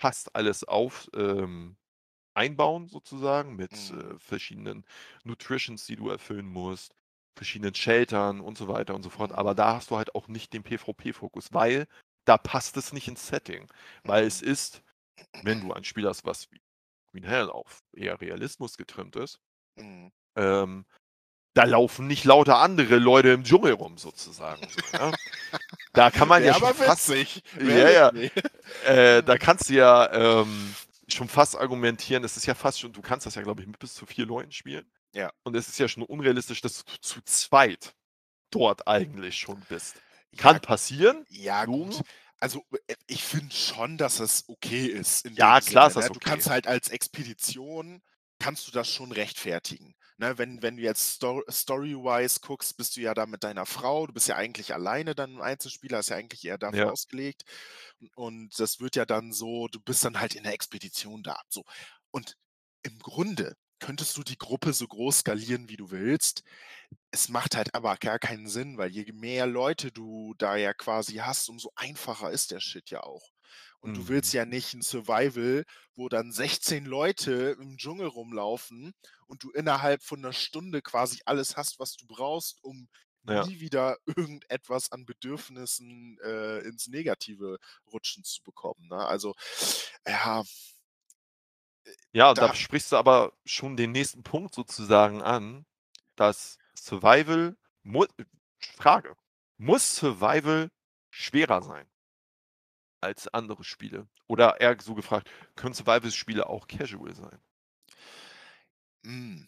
fast 0.00 0.34
alles 0.36 0.64
auf 0.64 1.08
ähm, 1.14 1.76
einbauen 2.34 2.88
sozusagen 2.88 3.56
mit, 3.56 3.72
Mhm. 3.72 3.96
äh, 3.96 4.18
verschiedenen 4.18 4.84
Nutritions, 5.24 5.86
die 5.86 5.96
du 5.96 6.10
erfüllen 6.10 6.46
musst, 6.48 6.94
verschiedenen 7.36 7.74
Sheltern 7.74 8.40
und 8.40 8.58
so 8.58 8.68
weiter 8.68 8.94
und 8.94 9.02
so 9.04 9.10
fort. 9.10 9.32
Aber 9.32 9.54
da 9.54 9.74
hast 9.76 9.90
du 9.90 9.96
halt 9.98 10.14
auch 10.16 10.28
nicht 10.28 10.52
den 10.54 10.62
PvP-Fokus, 10.64 11.52
weil 11.52 11.86
da 12.26 12.36
passt 12.38 12.76
es 12.76 12.92
nicht 12.92 13.08
ins 13.08 13.26
Setting. 13.26 13.66
Weil 14.04 14.24
es 14.26 14.42
Mhm. 14.42 14.48
ist, 14.48 14.82
wenn 15.42 15.60
du 15.62 15.72
ein 15.72 15.84
Spiel 15.84 16.06
hast, 16.06 16.24
was 16.26 16.50
wie 16.52 16.60
Green 17.12 17.24
Hell 17.24 17.48
auf 17.50 17.80
eher 17.94 18.20
Realismus 18.20 18.76
getrimmt 18.76 19.16
ist 19.16 19.40
Mhm. 19.76 20.12
ähm, 20.36 20.86
da 21.54 21.64
laufen 21.64 22.06
nicht 22.06 22.24
lauter 22.24 22.58
andere 22.58 22.96
Leute 22.98 23.30
im 23.30 23.42
Dschungel 23.44 23.72
rum 23.72 23.96
sozusagen 23.96 24.68
so, 24.68 24.80
ja? 24.98 25.10
Da 25.94 26.10
kann 26.10 26.28
man 26.28 26.42
ja 26.44 26.48
Wäre 26.48 26.58
schon 26.58 26.68
aber 26.68 26.74
fast 26.84 27.08
witzig. 27.08 27.42
ja, 27.60 27.90
ja, 27.90 28.12
äh, 28.84 29.22
da 29.22 29.38
kannst 29.38 29.70
du 29.70 29.74
ja, 29.74 30.12
ähm, 30.42 30.74
schon 31.08 31.28
fast 31.28 31.56
argumentieren 31.56 32.24
es 32.24 32.36
ist 32.36 32.44
ja 32.46 32.54
fast 32.54 32.80
schon 32.80 32.92
du 32.92 33.00
kannst 33.00 33.24
das 33.26 33.36
ja, 33.36 33.42
glaube 33.42 33.62
ich, 33.62 33.66
mit 33.68 33.78
bis 33.78 33.94
zu 33.94 34.04
4 34.04 34.26
Leuten 34.26 34.52
spielen. 34.52 34.90
Ja. 35.14 35.32
Und 35.44 35.56
es 35.56 35.68
ist 35.68 35.78
ja 35.78 35.88
schon 35.88 36.02
unrealistisch, 36.02 36.60
dass 36.60 36.84
du 36.84 36.92
zu 37.00 37.22
zweit 37.22 37.94
dort 38.50 38.86
eigentlich 38.86 39.36
schon 39.38 39.60
bist. 39.70 39.96
Ja 40.40 40.58
Kann 40.58 40.60
passieren, 40.60 41.26
ja 41.28 41.66
gut. 41.66 42.00
Logo. 42.00 42.06
Also, 42.40 42.62
äh, 42.88 42.94
ich 43.06 43.24
finde 43.24 43.54
schon, 43.54 43.98
dass 43.98 44.20
es 44.20 44.44
okay 44.48 44.86
ist 44.86 45.24
in 45.26 45.38
Ja, 45.38 45.60
klar 45.60 45.86
Sinne, 45.86 45.88
ist 45.88 45.96
das 45.96 46.08
ne? 46.08 46.10
Du 46.10 46.20
okay. 46.20 46.20
kannst 46.20 46.50
halt 46.50 46.66
als 46.66 46.88
Expedition 46.88 48.02
kannst 48.38 48.66
du 48.68 48.72
das 48.72 48.88
schon 48.90 49.12
rechtfertigen, 49.12 49.94
Ne, 50.18 50.38
wenn 50.38 50.62
wenn 50.62 50.76
du 50.78 50.82
jetzt 50.82 51.16
sto 51.16 51.42
story-wise 51.50 52.40
guckst, 52.40 52.76
bist 52.78 52.96
du 52.96 53.02
ja 53.02 53.12
da 53.12 53.26
mit 53.26 53.44
deiner 53.44 53.66
Frau. 53.66 54.06
Du 54.06 54.14
bist 54.14 54.28
ja 54.28 54.36
eigentlich 54.36 54.72
alleine 54.72 55.14
dann 55.14 55.32
im 55.34 55.40
Einzelspieler, 55.42 55.98
ist 55.98 56.08
ja 56.08 56.16
eigentlich 56.16 56.42
eher 56.44 56.56
dafür 56.58 56.86
Ja. 56.86 56.90
ausgelegt. 56.90 57.44
Und 58.14 58.58
das 58.58 58.80
wird 58.80 58.96
ja 58.96 59.04
dann 59.04 59.32
so 59.32 59.68
du 59.68 59.78
bist 59.80 60.04
dann 60.04 60.18
halt 60.20 60.34
in 60.34 60.44
der 60.44 60.54
Expedition 60.54 61.22
da, 61.22 61.38
so. 61.50 61.64
Und 62.10 62.36
im 62.82 62.98
Grunde 63.00 63.56
könntest 63.86 64.16
du 64.16 64.22
die 64.24 64.38
Gruppe 64.38 64.72
so 64.72 64.86
groß 64.88 65.20
skalieren, 65.20 65.68
wie 65.68 65.76
du 65.76 65.90
willst. 65.92 66.42
Es 67.12 67.28
macht 67.28 67.56
halt 67.56 67.74
aber 67.74 67.96
gar 67.98 68.18
keinen 68.18 68.48
Sinn, 68.48 68.78
weil 68.78 68.90
je 68.90 69.12
mehr 69.12 69.46
Leute 69.46 69.92
du 69.92 70.34
da 70.38 70.56
ja 70.56 70.74
quasi 70.74 71.14
hast, 71.16 71.48
umso 71.48 71.70
einfacher 71.76 72.30
ist 72.32 72.50
der 72.52 72.60
Shit 72.60 72.90
ja 72.90 73.02
auch. 73.02 73.30
Und 73.80 73.96
du 73.96 74.08
willst 74.08 74.32
Mhm. 74.32 74.34
ja 74.34 74.44
nicht 74.46 74.74
'n 74.74 74.82
Survival, 74.82 75.64
wo 75.96 76.08
dann 76.08 76.32
16 76.32 76.86
Leute 76.86 77.56
im 77.60 77.76
Dschungel 77.78 78.08
rumlaufen 78.08 78.92
und 79.28 79.44
du 79.44 79.50
innerhalb 79.52 80.02
von 80.02 80.20
'ner 80.22 80.32
Stunde 80.34 80.82
quasi 80.82 81.20
alles 81.26 81.56
hast, 81.56 81.78
was 81.80 81.96
du 81.96 82.06
brauchst, 82.06 82.62
um 82.64 82.88
Ja. 83.28 83.46
nie 83.46 83.60
wieder 83.60 83.98
irgendetwas 84.06 84.92
an 84.92 85.06
Bedürfnissen, 85.06 86.18
äh, 86.24 86.60
ins 86.60 86.88
Negative 86.88 87.58
rutschen 87.92 88.24
zu 88.24 88.42
bekommen, 88.42 88.88
ne? 88.88 88.98
Also, 89.06 89.34
ja 90.06 90.44
Ja, 92.14 92.34
da 92.34 92.48
da 92.48 92.54
sprichst 92.54 92.92
du 92.92 92.96
aber 92.96 93.32
schon 93.44 93.76
den 93.76 93.92
nächsten 93.92 94.22
Punkt 94.22 94.54
sozusagen 94.54 95.22
an, 95.22 95.66
dass 96.16 96.58
Survival 96.74 97.56
mu 97.82 98.04
Frage: 98.76 99.16
Muss 99.58 99.96
Survival 99.96 100.70
schwerer 101.10 101.62
sein 101.62 101.86
als 103.02 103.28
andere 103.28 103.64
Spiele? 103.64 104.08
Oder 104.26 104.60
eher 104.60 104.76
so 104.80 104.94
gefragt, 104.94 105.30
können 105.54 105.74
Survival-Spiele 105.74 106.46
auch 106.48 106.66
casual 106.66 107.14
sein? 107.14 107.38
Hm. 109.04 109.46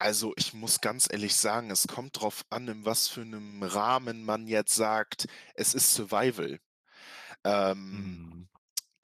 Also, 0.00 0.32
ich 0.36 0.52
muss 0.54 0.80
ganz 0.80 1.08
ehrlich 1.10 1.34
sagen, 1.36 1.70
es 1.70 1.86
kommt 1.86 2.20
drauf 2.20 2.44
an, 2.50 2.68
in 2.68 2.84
was 2.84 3.08
für 3.08 3.24
'nem 3.24 3.62
Rahmen 3.62 4.24
man 4.24 4.46
jetzt 4.46 4.74
sagt, 4.74 5.26
es 5.54 5.72
ist 5.74 5.94
Survival. 5.94 6.58
Ähm, 7.44 8.14
Mhm. 8.16 8.48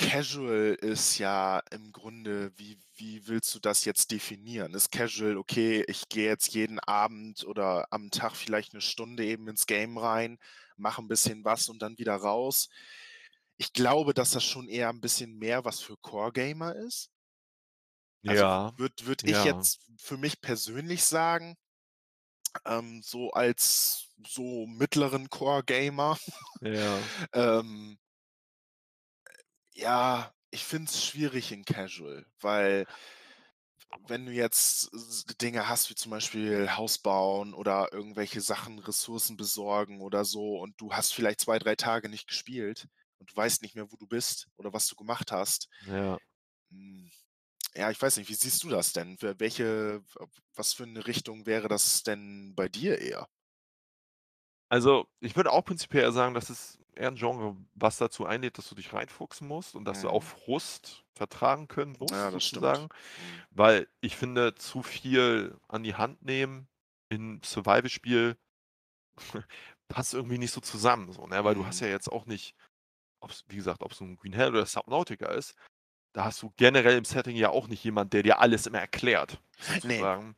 Casual 0.01 0.77
ist 0.81 1.19
ja 1.19 1.61
im 1.71 1.93
Grunde 1.93 2.53
wie 2.57 2.79
wie 2.97 3.27
willst 3.29 3.55
du 3.55 3.59
das 3.61 3.85
jetzt 3.85 4.11
definieren? 4.11 4.75
Ist 4.75 4.91
casual: 4.93 5.37
„Okay, 5.37 5.85
ich 5.89 6.09
gehe 6.09 6.27
jetzt 6.29 6.55
jeden 6.55 6.81
Abend 6.81 7.45
oder 7.47 7.87
am 7.93 8.11
Tag 8.11 8.35
vielleicht 8.37 8.73
'ne 8.75 8.81
Stunde 8.81 9.25
eben 9.27 9.49
ins 9.49 9.67
Game 9.67 9.99
rein, 9.99 10.39
mache 10.77 11.03
'n 11.03 11.09
bisschen 11.09 11.45
was 11.45 11.69
und 11.69 11.83
dann 11.83 11.99
wieder 11.99 12.17
raus?“ 12.17 12.69
Ich 13.59 13.73
glaube, 13.75 14.15
dass 14.15 14.33
das 14.33 14.45
schon 14.45 14.69
eher 14.69 14.91
'n 14.91 15.01
bisschen 15.03 15.39
mehr 15.39 15.65
was 15.65 15.81
für 15.81 15.97
Core-Gamer 15.99 16.77
ist. 16.77 17.09
Also, 18.27 18.45
Ja, 18.45 18.75
würde 18.77 19.07
würde 19.07 19.25
ich 19.27 19.45
ja. 19.45 19.45
jetzt 19.45 19.81
für 19.99 20.17
mich 20.17 20.41
persönlich 20.41 21.05
sagen, 21.05 21.57
ähm, 22.67 23.03
so 23.03 23.31
als 23.33 24.09
so 24.27 24.67
mittleren 24.67 25.29
Core-Gamer, 25.31 26.19
Ja. 26.61 27.11
ähm 27.35 27.99
äh, 28.03 28.10
ja, 29.81 30.33
ich 30.51 30.65
finde 30.65 30.91
es 30.91 31.05
schwierig 31.05 31.53
in 31.53 31.65
Casual, 31.65 32.27
weil 32.41 32.87
wenn 34.07 34.27
du 34.27 34.33
jetzt 34.33 34.91
Dinge 35.43 35.69
hast 35.69 35.91
wie 35.91 35.95
zum 35.95 36.11
Beispiel 36.11 36.71
Haus 36.77 36.99
bauen 36.99 37.55
oder 37.55 37.89
irgendwelche 37.93 38.41
Sachen, 38.41 38.79
Ressourcen 38.79 39.37
besorgen 39.37 40.01
oder 40.01 40.25
so 40.25 40.59
und 40.61 40.81
du 40.81 40.93
hast 40.93 41.13
vielleicht 41.15 41.41
2, 41.41 41.59
3 41.59 41.75
Tage 41.77 42.09
nicht 42.09 42.29
gespielt 42.29 42.87
und 43.19 43.31
du 43.33 43.37
weißt 43.37 43.63
nicht 43.63 43.75
mehr, 43.75 43.91
wo 43.91 43.97
du 43.97 44.07
bist 44.07 44.49
oder 44.57 44.73
was 44.73 44.87
du 44.87 44.95
gemacht 44.97 45.33
hast. 45.33 45.69
Ja. 45.81 46.19
Hm, 46.71 47.11
ja, 47.77 47.91
ich 47.91 48.03
weiß 48.03 48.17
nicht, 48.19 48.31
wie 48.31 48.35
siehst 48.35 48.63
du 48.65 48.71
das 48.71 48.93
denn? 48.95 49.19
Für 49.19 49.41
welche 49.41 50.03
was 50.55 50.75
für 50.75 50.87
'ne 50.87 51.07
Richtung 51.07 51.47
wäre 51.47 51.69
das 51.69 52.03
denn 52.05 52.55
bei 52.57 52.69
dir 52.69 52.99
eher? 53.01 53.29
Also, 54.69 55.07
ich 55.21 55.35
würde 55.37 55.51
auch 55.51 55.65
prinzipiell 55.65 56.13
sagen, 56.13 56.35
das 56.35 56.49
ist 56.49 56.79
eher 57.01 57.09
'n 57.11 57.17
Genre, 57.17 57.57
was 57.75 57.99
dazu 57.99 58.27
einlädt, 58.27 58.59
dass 58.59 58.69
du 58.69 58.75
dich 58.77 58.93
reinfuchsen 58.93 59.49
musst 59.49 59.75
und 59.77 59.85
dass 59.87 60.01
du 60.03 60.09
auch 60.11 60.23
Mhm. 60.23 60.25
Frust 60.25 61.05
vertragen 61.15 61.69
können 61.69 61.97
Ja, 62.11 62.31
musst 62.31 62.31
stimmt. 62.41 62.81
sozusagen. 62.81 62.89
Mhm. 63.17 63.47
Weil 63.51 63.89
ich 64.01 64.17
finde, 64.17 64.55
zu 64.57 64.83
viel 64.83 65.59
an 65.69 65.83
die 65.85 65.95
Hand 65.97 66.23
nehmen 66.25 66.69
in 67.11 67.41
Survival-Spiel 67.45 68.39
passt 69.89 70.15
irgendwie 70.15 70.39
nicht 70.39 70.53
so 70.53 70.61
zusammen 70.61 71.13
so, 71.13 71.27
ne? 71.27 71.45
Weil 71.45 71.55
du 71.55 71.67
hast 71.67 71.81
Mhm. 71.81 71.83
ja 71.83 71.89
jetzt 71.89 72.11
auch 72.11 72.27
nicht 72.27 72.55
ob's 73.21 73.45
wie 73.49 73.57
gesagt, 73.57 73.83
ob's 73.83 74.01
nun 74.01 74.17
Green 74.17 74.33
Hell 74.35 74.51
oder 74.51 74.67
Subnautica 74.67 75.27
ist, 75.33 75.57
da 76.15 76.25
hast 76.27 76.43
du 76.43 76.53
generell 76.57 76.99
im 76.99 77.05
Setting 77.07 77.37
ja 77.37 77.51
auch 77.51 77.69
nicht 77.69 77.85
jemand, 77.85 78.13
der 78.15 78.23
dir 78.25 78.41
alles 78.41 78.67
immer 78.67 78.81
erklärt, 78.81 79.43
sozusagen. 79.61 80.37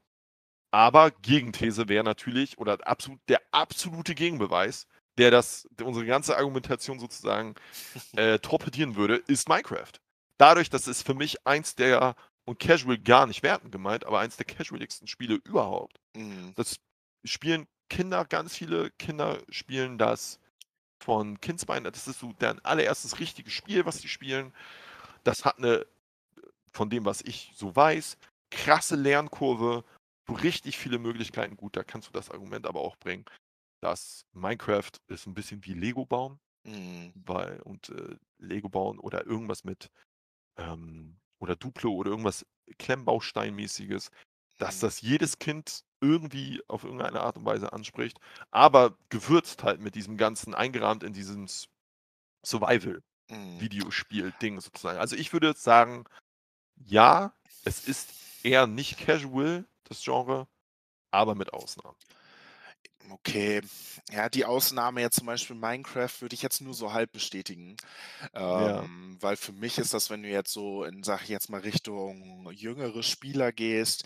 Aber 0.73 1.11
Gegenthese 1.11 1.89
wäre 1.89 2.05
natürlich 2.05 2.59
oder 2.59 2.79
absolut 2.87 3.21
der 3.29 3.41
absolute 3.53 4.15
Gegenbeweis, 4.15 4.87
der 5.19 5.31
das 5.31 5.69
der 5.73 5.87
unsere 5.87 6.07
ganze 6.07 6.37
Argumentation 6.37 6.99
sozusagen, 6.99 7.55
äh, 8.17 8.39
torpedieren 8.39 8.97
würde, 8.97 9.17
ist 9.17 9.49
Minecraft. 9.49 9.93
Dadurch, 10.39 10.71
dass 10.71 10.87
es 10.87 11.03
für 11.03 11.15
mich 11.15 11.47
eins 11.47 11.75
der 11.75 12.17
und 12.45 12.59
casual 12.59 12.99
gar 12.99 13.27
nicht 13.27 13.43
wertend 13.43 13.73
gemeint, 13.73 14.05
aber 14.05 14.19
eins 14.21 14.37
der 14.37 14.47
casualigsten 14.47 15.07
Spiele 15.07 15.35
überhaupt. 15.45 16.01
Mhm. 16.17 16.53
Das 16.57 16.77
spielen 17.25 17.67
Kinder 17.89 18.25
ganz 18.25 18.57
viele 18.57 18.91
Kinder 18.93 19.39
spielen 19.51 19.99
das 19.99 20.41
von 21.03 21.41
Kindsbeinen 21.41 21.93
das 21.93 22.09
ist 22.09 22.21
so 22.21 22.33
deren 22.35 22.65
allererstes 22.65 23.19
richtiges 23.21 23.53
Spiel, 23.53 23.85
was 23.87 23.99
die 24.01 24.09
spielen. 24.09 24.53
Das 25.25 25.45
hat 25.45 25.59
'ne, 25.59 25.79
äh, 25.79 25.87
von 26.73 26.91
dem, 26.91 27.05
was 27.05 27.23
ich 27.23 27.53
so 27.57 27.75
weiß, 27.77 28.19
krasse 28.51 28.97
Lernkurve, 28.97 29.85
richtig 30.43 30.79
viele 30.79 30.99
Möglichkeiten. 30.99 31.57
Gut, 31.57 31.77
da 31.77 31.85
kannst 31.85 32.09
du 32.09 32.13
das 32.13 32.31
Argument 32.31 32.67
aber 32.67 32.81
auch 32.81 32.97
bringen, 32.97 33.25
dass 33.83 34.27
Minecraft 34.33 34.93
ist 35.09 35.27
'n 35.29 35.35
bisschen 35.35 35.65
wie 35.67 35.75
Lego 35.75 36.07
bauen, 36.07 36.41
Mhm. 36.65 37.15
weil 37.15 37.61
und, 37.63 37.91
äh, 37.91 38.17
Lego 38.39 38.69
bauen 38.71 38.99
oder 39.01 39.27
irgendwas 39.27 39.65
mit, 39.65 39.91
ähm 40.59 41.21
oder 41.41 41.57
Duplo 41.57 41.93
oder 41.95 42.11
irgendwas 42.13 42.47
Klemmbausteinmäßiges, 42.79 44.11
dass 44.59 44.79
Mhm. 44.79 44.81
das 44.81 45.01
jedes 45.03 45.39
Kind 45.41 45.83
irgendwie 46.03 46.63
auf 46.69 46.85
irgendeine 46.85 47.21
Art 47.23 47.37
und 47.39 47.45
Weise 47.47 47.73
anspricht, 47.75 48.19
aber 48.53 48.99
gewürzt 49.11 49.65
halt 49.65 49.81
mit 49.81 49.95
diesem 49.97 50.17
Ganzen 50.19 50.55
eingerahmt 50.55 51.03
in 51.05 51.13
diesem 51.15 51.49
Mhm. 52.61 52.93
Survival-Videospiel-Ding 53.59 54.61
sozusagen. 54.61 54.99
Also, 54.99 55.17
ich 55.17 55.33
würde 55.35 55.55
sagen, 55.57 56.05
ja, 56.77 57.35
es 57.65 57.81
ist 57.89 58.15
eher 58.45 58.67
nicht 58.69 58.99
casual, 58.99 59.67
das 59.85 60.03
Genre, 60.05 60.49
aber 61.13 61.35
mit 61.37 61.53
Ausnahmen. 61.55 61.97
Okay. 63.11 63.61
Ja, 64.11 64.29
die 64.29 64.45
Ausnahme 64.45 65.01
jetzt 65.01 65.17
zum 65.17 65.27
Beispiel 65.27 65.57
Minecraft 65.57 66.21
würde 66.21 66.35
ich 66.35 66.43
jetzt 66.43 66.61
nur 66.61 66.73
so 66.75 66.93
halb 66.93 67.13
bestätigen. 67.13 67.77
Ja. 68.49 68.85
Ähm, 68.85 69.19
weil 69.21 69.37
für 69.37 69.53
mich 69.53 69.79
ist 69.79 69.95
das, 69.95 70.11
wenn 70.11 70.23
du 70.23 70.29
jetzt 70.29 70.53
so 70.53 70.85
in, 70.85 71.03
sage 71.03 71.25
ich 71.25 71.29
jetzt 71.31 71.51
mal, 71.51 71.61
Richtung 71.63 72.51
jüngere 72.53 73.03
Spieler 73.03 73.53
gehst, 73.53 74.05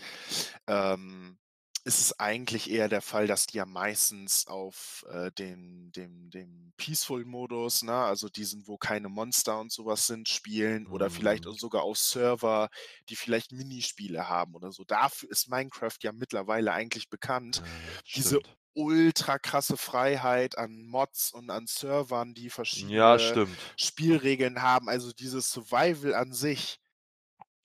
ähm, 0.67 1.39
ist 1.85 1.99
es 2.01 2.19
eigentlich 2.19 2.69
eher 2.71 2.89
der 2.89 3.01
Fall, 3.01 3.27
dass 3.27 3.47
die 3.47 3.57
ja 3.57 3.65
meistens 3.65 4.47
auf, 4.47 5.05
äh, 5.09 5.31
den 5.33 5.91
dem 5.93 6.29
dem 6.31 6.73
Peaceful-Modus, 6.77 7.83
ne, 7.83 7.93
also 7.95 8.29
diesen, 8.29 8.67
wo 8.67 8.77
keine 8.77 9.09
Monster 9.09 9.59
und 9.59 9.71
so 9.71 9.85
was 9.85 10.07
sind, 10.07 10.29
spielen 10.29 10.87
oder 10.87 11.09
vielleicht 11.09 11.47
auch 11.47 11.53
Mhm. 11.53 11.57
sogar 11.57 11.83
auf 11.83 11.97
Server, 11.97 12.69
die 13.09 13.15
vielleicht 13.15 13.51
Minispiele 13.53 14.29
haben 14.29 14.55
oder 14.55 14.71
so. 14.73 14.83
Dafür 14.85 15.31
ist 15.31 15.49
Minecraft 15.49 15.97
ja 16.03 16.11
mittlerweile 16.13 16.73
eigentlich 16.73 17.09
bekannt. 17.09 17.61
Ja, 17.63 18.01
Diese. 18.15 18.41
Ultra 18.77 19.39
krasse 19.39 19.77
Freiheit 19.77 20.57
an 20.57 20.85
Mods 20.85 21.31
und 21.33 21.49
an 21.49 21.67
Servern, 21.67 22.33
die 22.35 22.49
Ja, 22.71 23.19
verschiedene 23.19 23.19
stimmt. 23.19 23.75
Spielregeln 23.77 24.61
haben. 24.61 24.89
Also, 24.89 25.13
dieses 25.13 25.51
Survival 25.51 26.13
an 26.15 26.33
sich 26.33 26.79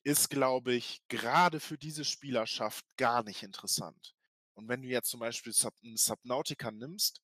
ist, 0.05 0.31
glaube 0.31 0.75
ich, 0.75 1.03
grade 1.09 1.61
für 1.61 1.79
diese 1.79 2.05
Spielerschaft 2.05 2.85
gar 2.97 3.23
nicht 3.25 3.43
interessant. 3.43 4.15
Und 4.55 4.69
wenn 4.69 4.83
du 4.83 4.89
jetzt 4.89 5.11
zum 5.11 5.21
Beispiel 5.21 5.53
Sub 5.53 5.75
Subnautica 5.95 6.71
nimmst, 6.71 7.21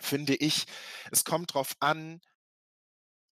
finde 0.00 0.34
ich, 0.36 0.66
es 1.12 1.24
kommt 1.24 1.54
drauf 1.54 1.74
an 1.80 2.20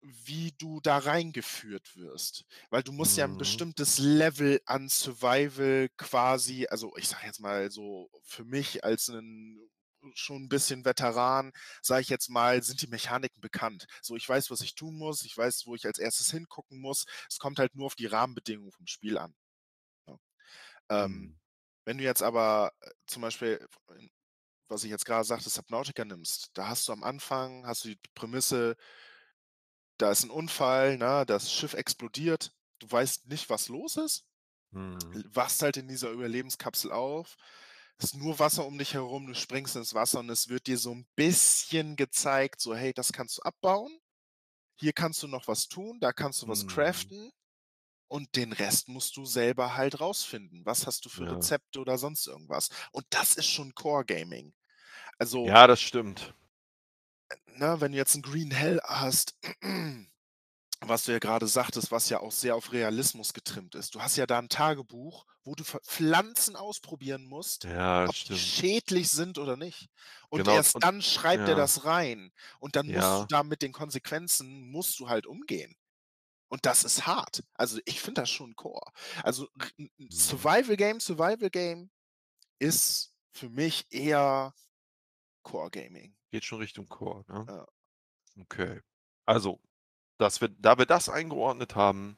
wie 0.03 0.51
du 0.57 0.79
da 0.81 0.97
reingeführt 0.97 1.95
wirst. 1.95 2.45
Weil 2.71 2.83
du 2.83 2.91
musst 2.91 3.17
ja 3.17 3.25
'n 3.25 3.37
Mhm. 3.37 3.37
bestimmtes 3.37 3.99
Level 3.99 4.59
an 4.65 4.89
Survival 4.89 5.89
quasi 5.97 6.67
also, 6.69 6.95
ich 6.97 7.07
sage 7.07 7.25
jetzt 7.27 7.39
mal 7.39 7.71
so, 7.71 8.09
für 8.23 8.43
mich 8.45 8.83
als 8.83 9.09
'nen 9.09 9.69
schon 10.15 10.43
'n 10.45 10.49
bisschen 10.49 10.85
Veteran, 10.85 11.51
sage 11.83 12.01
ich 12.01 12.09
jetzt 12.09 12.29
mal, 12.29 12.63
sind 12.63 12.81
die 12.81 12.87
Mechaniken 12.87 13.41
bekannt. 13.41 13.85
So, 14.01 14.15
ich 14.15 14.27
weiß, 14.27 14.49
was 14.51 14.61
ich 14.61 14.73
tun 14.75 14.97
muss, 14.97 15.23
ich 15.23 15.37
weiß, 15.37 15.63
wo 15.67 15.75
ich 15.75 15.85
als 15.85 15.99
Erstes 15.99 16.31
hingucken 16.31 16.79
muss. 16.81 17.05
Es 17.29 17.37
kommt 17.39 17.59
halt 17.59 17.75
nur 17.75 17.85
auf 17.85 17.95
die 17.95 18.07
Rahmenbedingungen 18.07 18.71
vom 18.71 18.87
Spiel 18.87 19.17
an, 19.19 19.35
ne? 20.07 20.19
Ähm, 20.89 21.29
Mhm. 21.29 21.41
wenn 21.85 21.97
du 21.99 22.03
jetzt 22.05 22.23
aber, 22.23 22.71
äh, 22.81 22.91
zum 23.07 23.21
Beispiel, 23.23 23.65
was 24.69 24.83
ich 24.85 24.91
jetzt 24.91 25.05
grade 25.05 25.25
sagte, 25.25 25.49
Subnautica 25.51 26.05
nimmst, 26.05 26.49
da 26.55 26.69
hast 26.69 26.87
du 26.89 26.93
am 26.93 27.03
Anfang 27.03 27.65
hast 27.67 27.85
du 27.85 27.89
die 27.89 27.99
Prämisse 28.15 28.75
da 30.01 30.11
ist 30.11 30.23
'n 30.25 30.29
Unfall, 30.31 30.97
ne, 30.97 31.25
das 31.27 31.51
Schiff 31.53 31.73
explodiert. 31.73 32.53
Du 32.79 32.91
weißt 32.91 33.27
nicht, 33.27 33.49
was 33.49 33.69
los 33.69 33.97
ist. 33.97 34.25
L 35.13 35.25
wachst 35.33 35.61
halt 35.63 35.77
in 35.77 35.87
dieser 35.89 36.11
Überlebenskapsel 36.11 36.91
auf, 36.91 37.37
ist 37.99 38.15
nur 38.15 38.39
Wasser 38.39 38.65
um 38.67 38.77
dich 38.79 38.93
herum, 38.95 39.27
du 39.27 39.35
springst 39.35 39.75
ins 39.77 39.93
Wasser 39.95 40.19
und 40.21 40.29
es 40.31 40.49
wird 40.49 40.67
dir 40.67 40.77
so 40.79 40.91
'n 40.93 41.07
bisschen 41.15 41.95
gezeigt, 41.97 42.61
so: 42.61 42.75
„Hey, 42.75 42.93
das 42.93 43.13
kannst 43.13 43.39
du 43.39 43.43
abbauen. 43.43 43.99
Hier 44.79 44.93
kannst 44.93 45.23
du 45.23 45.27
noch 45.29 45.47
was 45.49 45.67
tun, 45.69 45.99
da 46.01 46.13
kannst 46.13 46.41
du 46.43 46.47
was 46.49 46.65
Mhm. 46.65 46.65
craften 46.67 47.31
und 48.09 48.35
den 48.37 48.53
Rest 48.53 48.89
musst 48.89 49.17
du 49.17 49.25
selber 49.25 49.75
halt 49.77 50.01
rausfinden. 50.01 50.65
Was 50.65 50.87
hast 50.87 51.05
du 51.05 51.09
für 51.09 51.29
Ja. 51.29 51.31
Rezepte 51.31 51.79
oder 51.81 51.97
sonst 51.99 52.27
irgendwas?“ 52.27 52.69
Und 52.93 53.05
das 53.11 53.35
ist 53.37 53.47
schon 53.47 53.75
Core 53.75 54.05
Gaming. 54.05 54.53
Also 55.19 55.55
Ja, 55.55 55.65
das 55.67 55.81
stimmt. 55.81 56.33
Äh, 57.55 57.59
ne, 57.59 57.81
wenn 57.81 57.91
du 57.91 57.97
jetzt 57.97 58.15
'n 58.15 58.21
Green 58.21 58.51
Hell 58.51 58.79
hast, 58.83 59.35
was 60.81 61.05
du 61.05 61.11
ja 61.13 61.19
grade 61.19 61.47
sagtest, 61.47 61.91
was 61.91 62.09
ja 62.09 62.19
auch 62.21 62.31
sehr 62.31 62.55
auf 62.55 62.71
Realismus 62.73 63.33
getrimmt 63.33 63.75
ist. 63.75 63.95
Du 63.95 64.01
hast 64.01 64.17
ja 64.17 64.27
da 64.27 64.39
'n 64.39 64.49
Tagebuch, 64.49 65.25
wo 65.43 65.55
du 65.55 65.63
Pf 65.63 65.79
Pflanzen 65.85 66.55
ausprobieren 66.55 67.25
musst, 67.25 67.69
Ja, 67.69 68.07
ob 68.07 68.17
die 68.23 68.35
stimmt. 68.35 68.37
schädlich 68.37 69.09
sind 69.11 69.37
oder 69.39 69.57
nicht. 69.57 69.89
Und 70.29 70.47
Genau, 70.47 70.49
erst 70.49 70.75
und 70.75 70.83
dann 70.83 71.01
schreibt 71.01 71.47
er 71.49 71.55
ja. 71.55 71.57
das 71.57 71.85
rein. 71.85 72.31
Und 72.59 72.75
dann 72.77 72.87
musst 72.91 73.19
du 73.21 73.25
Ja. 73.25 73.29
da 73.29 73.43
mit 73.43 73.61
den 73.63 73.73
Konsequenzen 73.73 74.71
musst 74.71 74.99
du 74.99 75.09
halt 75.09 75.27
umgehen. 75.27 75.75
Und 76.49 76.65
das 76.67 76.83
ist 76.85 77.07
hart. 77.07 77.43
Also, 77.55 77.79
ich 77.85 78.01
finde 78.01 78.21
das 78.21 78.29
schon 78.31 78.55
Core. 78.55 78.91
Also, 79.23 79.47
Mhm. 79.99 80.51
Survival 80.57 80.77
Game 80.77 80.99
Survival 81.01 81.49
Game 81.51 81.91
ist 82.59 83.13
für 83.33 83.49
mich 83.49 83.85
eher 83.91 84.53
Core 85.45 85.69
Gaming. 85.71 86.13
Geht 86.33 86.45
schon 86.45 86.59
Richtung 86.59 86.87
Core, 86.87 87.25
ne? 87.27 87.49
Ja. 87.49 87.65
Okay. 88.41 88.81
Also, 89.25 89.61
dass 90.19 90.41
wir 90.41 90.49
da 90.49 90.77
wir 90.79 90.85
das 90.87 91.09
eingeordnet 91.09 91.75
haben, 91.75 92.17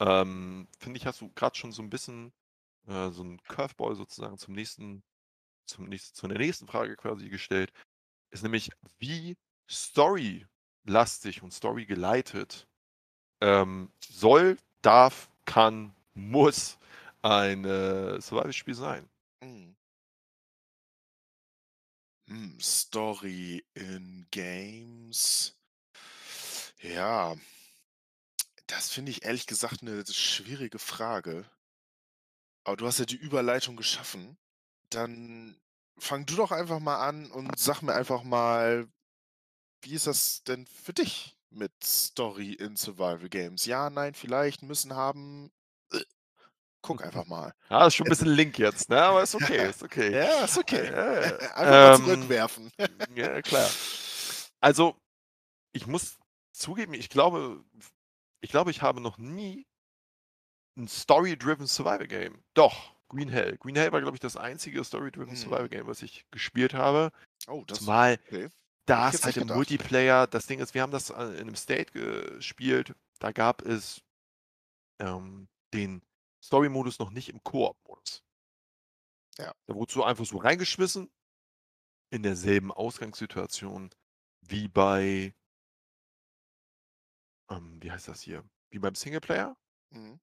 ähm, 0.00 0.68
finde 0.78 0.98
ich, 0.98 1.06
hast 1.06 1.20
du 1.22 1.30
grad 1.34 1.56
schon 1.56 1.72
so 1.72 1.82
'n 1.82 1.90
bisschen, 1.90 2.32
äh, 2.88 3.10
so 3.10 3.22
'n 3.24 3.42
Curveball 3.44 3.96
sozusagen 3.96 4.38
zum 4.38 4.54
nächsten 4.54 5.04
zum 5.66 5.86
nächsten 5.88 6.14
zu 6.16 6.28
der 6.28 6.38
nächsten 6.38 6.66
Frage 6.68 6.96
quasi 6.96 7.28
gestellt. 7.30 7.72
Ist 8.32 8.42
nämlich, 8.44 8.70
wie 8.98 9.36
storylastig 9.70 11.42
und 11.42 11.52
storygeleitet, 11.54 12.68
ähm, 13.42 13.92
soll, 14.00 14.58
darf, 14.82 15.30
kann, 15.46 15.94
muss 16.14 16.78
ein, 17.22 17.64
äh, 17.66 18.20
Survival-Spiel 18.22 18.74
sein? 18.76 19.08
Mhm. 19.42 19.75
Hm, 22.28 22.58
Story 22.60 23.62
in 23.74 24.26
Games. 24.32 25.52
Ja. 26.82 27.36
Das 28.68 28.90
finde 28.90 29.12
ich 29.12 29.24
ehrlich 29.24 29.46
gesagt 29.46 29.82
'ne 29.82 30.04
schwierige 30.10 30.78
Frage. 30.80 31.46
Aber 32.66 32.76
du 32.76 32.86
hast 32.88 32.98
ja 32.98 33.04
die 33.04 33.14
Überleitung 33.16 33.76
geschaffen. 33.76 34.36
Dann 34.90 35.56
fang 35.98 36.26
du 36.26 36.36
doch 36.36 36.52
einfach 36.52 36.80
mal 36.80 36.96
an 37.06 37.30
und 37.32 37.58
sag 37.58 37.82
mir 37.82 37.94
einfach 37.94 38.24
mal, 38.24 38.88
wie 39.82 39.94
ist 39.94 40.06
das 40.08 40.44
denn 40.44 40.66
für 40.66 40.92
dich 40.94 41.36
mit 41.50 41.72
Story 41.84 42.52
in 42.54 42.76
Survival 42.76 43.28
Games? 43.30 43.66
Ja, 43.66 43.90
nein, 43.90 44.14
vielleicht, 44.14 44.62
müssen, 44.62 44.94
haben? 44.94 45.50
Guck 46.86 47.02
einfach 47.04 47.26
mal. 47.26 47.52
Ja, 47.70 47.86
ist 47.86 47.96
schon 47.96 48.06
'n 48.06 48.08
bisschen 48.08 48.28
Link 48.28 48.58
jetzt, 48.58 48.88
ne, 48.90 49.02
aber 49.02 49.22
ist 49.22 49.34
okay, 49.34 49.68
ist 49.70 49.82
okay. 49.82 50.18
Ja, 50.22 50.44
ist 50.44 50.56
okay. 50.58 50.92
Einfach 51.54 51.78
mal 51.80 51.92
ähm, 51.94 52.02
zurückwerfen. 52.04 52.70
ja, 53.16 53.42
klar. 53.42 53.76
Also, 54.60 54.96
ich 55.72 55.86
muss 55.86 56.18
zugeben, 56.52 56.94
ich 56.94 57.08
glaube 57.10 57.64
ich 58.42 58.50
glaube, 58.50 58.70
ich 58.72 58.82
habe 58.82 59.00
noch 59.02 59.18
nie 59.18 59.66
'n 60.76 60.88
Story-driven 60.88 61.66
Survival 61.66 62.06
Game 62.06 62.44
doch, 62.54 62.94
Green 63.08 63.28
Hell. 63.28 63.56
Green 63.58 63.76
Hell 63.76 63.92
war, 63.92 64.00
glaube 64.02 64.16
ich, 64.16 64.20
das 64.20 64.36
einzige 64.36 64.84
Story-driven 64.84 65.34
Survival 65.34 65.64
Mhm. 65.64 65.70
Game, 65.70 65.86
was 65.86 66.02
ich 66.02 66.26
gespielt 66.30 66.74
habe. 66.74 67.12
Oh, 67.48 67.64
das 67.66 67.78
Zumal 67.78 68.18
okay. 68.26 68.48
Das 68.86 69.12
jetzt 69.14 69.24
halt 69.24 69.36
im. 69.38 69.48
Multiplayer 69.48 70.26
das 70.26 70.46
Ding 70.46 70.60
ist, 70.60 70.74
wir 70.74 70.82
haben 70.82 70.92
das, 70.92 71.10
äh, 71.10 71.24
in 71.40 71.46
'nem 71.46 71.56
State 71.56 71.92
gespielt, 71.92 72.94
da 73.20 73.32
gab 73.32 73.62
es, 73.62 74.02
ähm, 75.00 75.48
den 75.74 76.02
Story-Modus 76.46 76.98
noch 76.98 77.10
nicht 77.10 77.28
im 77.28 77.42
Koop-Modus. 77.42 78.20
Ja. 79.38 79.52
Da 79.68 79.74
wurdest 79.74 79.96
du 79.96 80.04
einfach 80.04 80.24
so 80.24 80.38
reingeschmissen 80.38 81.10
in 82.12 82.22
derselben 82.22 82.70
Ausgangssituation 82.72 83.90
wie 84.42 84.68
bei 84.68 85.34
ähm, 87.50 87.78
wie 87.80 87.90
heißt 87.92 88.08
das 88.08 88.20
hier? 88.22 88.44
Wie 88.70 88.78
beim 88.78 88.94
Singleplayer. 88.94 89.56
Mhm. 89.90 90.18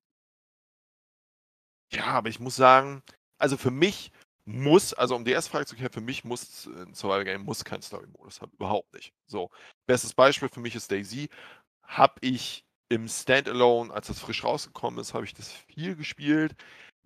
Ja, 1.91 2.05
aber 2.05 2.29
ich 2.29 2.39
muss 2.39 2.55
sagen, 2.55 3.03
also, 3.37 3.57
für 3.57 3.71
mich 3.71 4.11
muss 4.45 4.93
also, 4.93 5.15
um 5.15 5.23
die 5.25 5.31
erste 5.31 5.51
Frage 5.51 5.65
zu 5.65 5.75
klären, 5.75 5.91
für 5.91 6.01
mich 6.01 6.23
muss 6.23 6.65
'n 6.67 6.93
Survival 6.93 7.23
Game 7.25 7.43
muss 7.43 7.63
keinen 7.63 7.81
Story-Modus 7.81 8.41
haben, 8.41 8.51
überhaupt 8.53 8.93
nicht. 8.93 9.13
So, 9.25 9.49
bestes 9.85 10.13
Beispiel 10.13 10.49
für 10.49 10.59
mich 10.59 10.75
ist 10.75 10.91
DayZ. 10.91 11.29
Habe 11.83 12.15
ich 12.21 12.65
im 12.93 13.07
Standalone, 13.07 13.93
als 13.93 14.07
das 14.07 14.19
frisch 14.19 14.43
rausgekommen 14.43 14.99
ist, 14.99 15.13
habe 15.13 15.25
ich 15.25 15.33
das 15.33 15.51
viel 15.51 15.95
gespielt. 15.95 16.55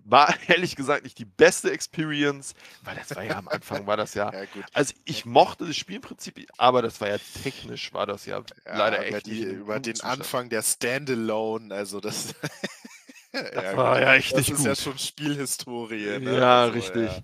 War 0.05 0.33
ehrlich 0.49 0.75
gesagt 0.75 1.03
nicht 1.03 1.17
die 1.19 1.25
beste 1.25 1.71
Experience, 1.71 2.53
weil 2.81 2.95
das 2.95 3.15
war 3.15 3.23
ja 3.23 3.37
am 3.37 3.47
Anfang 3.47 3.87
war 3.87 3.97
das 3.97 4.13
ja 4.13 4.31
Ja, 4.33 4.45
gut. 4.45 4.71
also, 4.73 4.93
ich 5.05 5.25
mochte 5.25 5.65
das 5.67 5.75
Spielprinzip, 5.77 6.47
aber 6.57 6.81
das 6.81 7.01
war 7.01 7.09
ja 7.09 7.19
technisch 7.33 7.93
war 7.93 8.05
das 8.05 8.25
ja 8.25 8.43
leider 8.71 8.99
Ja, 8.99 9.03
über 9.03 9.19
echt 9.19 9.27
die 9.27 9.43
über 9.43 9.79
den 9.85 10.01
Zustand. 10.01 10.01
Anfang 10.01 10.49
der 10.49 10.61
Standalone, 10.61 11.73
also, 11.73 11.99
das 11.99 12.35
Das 13.53 13.65
ja 13.65 13.75
gut. 13.75 13.81
war 13.83 13.99
ja 14.01 14.13
echt 14.15 14.35
Das 14.35 14.37
nicht 14.37 14.53
ist 14.53 14.65
ja 14.65 14.75
gut. 14.75 14.75
schon 14.75 14.97
Spielhistorie, 14.97 16.19
ne? 16.19 16.41
Ja, 16.41 16.47
Also, 16.49 16.71
richtig. 16.71 17.23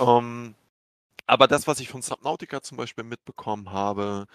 Ähm, 0.00 0.54
aber 1.26 1.48
das, 1.48 1.66
was 1.68 1.80
ich 1.80 1.88
von 1.88 2.02
Subnautica 2.02 2.62
zum 2.62 2.78
Beispiel 2.78 3.04
mitbekommen 3.04 3.72
habe, 3.72 4.26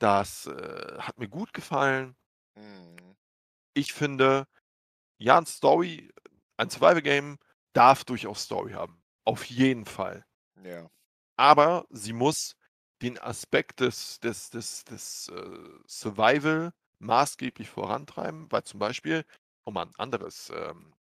das, 0.00 0.46
äh, 0.48 0.98
hat 1.00 1.18
mir 1.18 1.28
gut 1.28 1.54
gefallen. 1.54 2.16
Mhm. 2.56 3.13
Ich 3.76 3.92
finde, 3.92 4.46
ja, 5.18 5.38
'n 5.38 5.46
Story 5.46 6.10
ein 6.58 6.70
Survival 6.70 7.02
Game 7.02 7.38
darf 7.74 8.04
durchaus 8.04 8.44
Story 8.44 8.72
haben, 8.72 9.02
auf 9.24 9.44
jeden 9.46 9.86
Fall. 9.86 10.24
Ja. 10.62 10.88
Aber 11.38 11.86
sie 11.90 12.12
muss 12.12 12.56
den 13.02 13.18
Aspekt 13.18 13.80
des 13.80 14.20
des 14.20 14.50
des 14.50 14.84
des, 14.84 15.28
äh, 15.28 15.68
Survival 15.88 16.72
maßgeblich 17.00 17.68
vorantreiben, 17.68 18.50
weil 18.52 18.62
zum 18.64 18.78
Beispiel, 18.78 19.24
um 19.64 19.74
mal 19.74 19.82
'n 19.86 19.94
anderes, 19.96 20.50
ähm, 20.54 20.94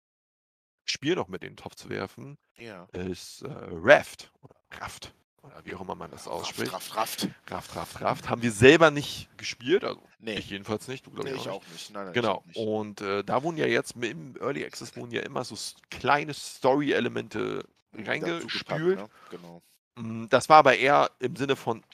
Spiel 0.86 1.16
noch 1.16 1.28
mit 1.28 1.44
in 1.44 1.52
den 1.52 1.56
Topf 1.58 1.76
zu 1.76 1.90
werfen, 1.90 2.38
Ja. 2.58 2.90
ist, 2.92 3.42
äh, 3.42 3.48
Raft 3.50 4.32
oder 4.42 4.56
Raft 4.72 5.14
oder 5.42 5.64
wie 5.64 5.74
auch 5.74 5.80
immer 5.80 5.94
man 5.94 6.10
das 6.10 6.26
Raft, 6.26 6.32
ausspricht. 6.32 6.72
Raft, 6.72 6.96
Raft. 6.96 7.28
Raft, 7.48 7.76
Raft, 7.76 8.00
Raft. 8.00 8.28
Haben 8.28 8.42
wir 8.42 8.52
selber 8.52 8.90
nicht 8.90 9.28
gespielt, 9.36 9.84
also, 9.84 10.02
Ne. 10.18 10.38
ich 10.38 10.50
jedenfalls 10.50 10.86
nicht, 10.88 11.06
du 11.06 11.10
glaube 11.10 11.30
Ne, 11.30 11.36
ich 11.36 11.48
auch 11.48 11.62
ich 11.62 11.68
nicht. 11.68 11.88
nicht. 11.88 11.90
Nein, 11.90 12.06
nein, 12.06 12.14
Genau. 12.14 12.42
nicht. 12.46 12.56
Und, 12.56 13.00
äh, 13.00 13.24
da 13.24 13.42
wurden 13.42 13.56
ja 13.56 13.66
jetzt 13.66 13.96
im 13.96 14.36
Early 14.40 14.64
Access 14.64 14.96
wurden 14.96 15.12
ja 15.12 15.22
immer 15.22 15.44
so 15.44 15.56
kleine 15.90 16.34
Story-Elemente 16.34 17.64
reingespült. 17.94 18.96
ne? 18.96 19.08
Genau. 19.30 19.62
Hm, 19.98 20.28
das 20.28 20.48
war 20.48 20.58
aber 20.58 20.76
eher 20.76 21.10
im 21.20 21.36
Sinne 21.36 21.56
von 21.56 21.84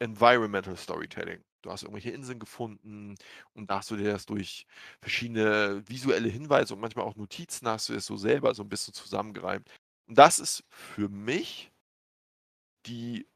Environmental 0.00 0.76
Storytelling. 0.76 1.42
Du 1.62 1.70
hast 1.72 1.82
irgendwelche 1.82 2.10
Inseln 2.10 2.38
gefunden 2.38 3.16
und 3.54 3.70
da 3.70 3.78
hast 3.78 3.90
du 3.90 3.96
dir 3.96 4.12
das 4.12 4.26
durch 4.26 4.66
verschiedene 5.00 5.82
visuelle 5.88 6.28
Hinweise 6.28 6.74
und 6.74 6.80
manchmal 6.80 7.04
auch 7.06 7.16
Notizen 7.16 7.68
hast 7.68 7.88
du 7.88 7.94
es 7.94 8.06
so 8.06 8.16
selber 8.16 8.54
so 8.54 8.62
'n 8.64 8.68
bisschen 8.68 8.94
zusammengereimt. 8.94 9.68
Und 10.08 10.18
das 10.18 10.38
ist 10.38 10.64
für 10.70 11.08
mich 11.08 11.72
die 12.86 13.26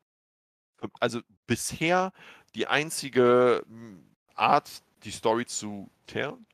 ähm, 0.83 0.91
also, 1.01 1.21
bisher 1.47 2.13
die 2.57 2.67
einzige, 2.69 3.65
hm, 3.69 4.17
Art, 4.37 4.83
die 5.05 5.11
Story 5.13 5.47
zu 5.47 5.91
tellen, 6.07 6.47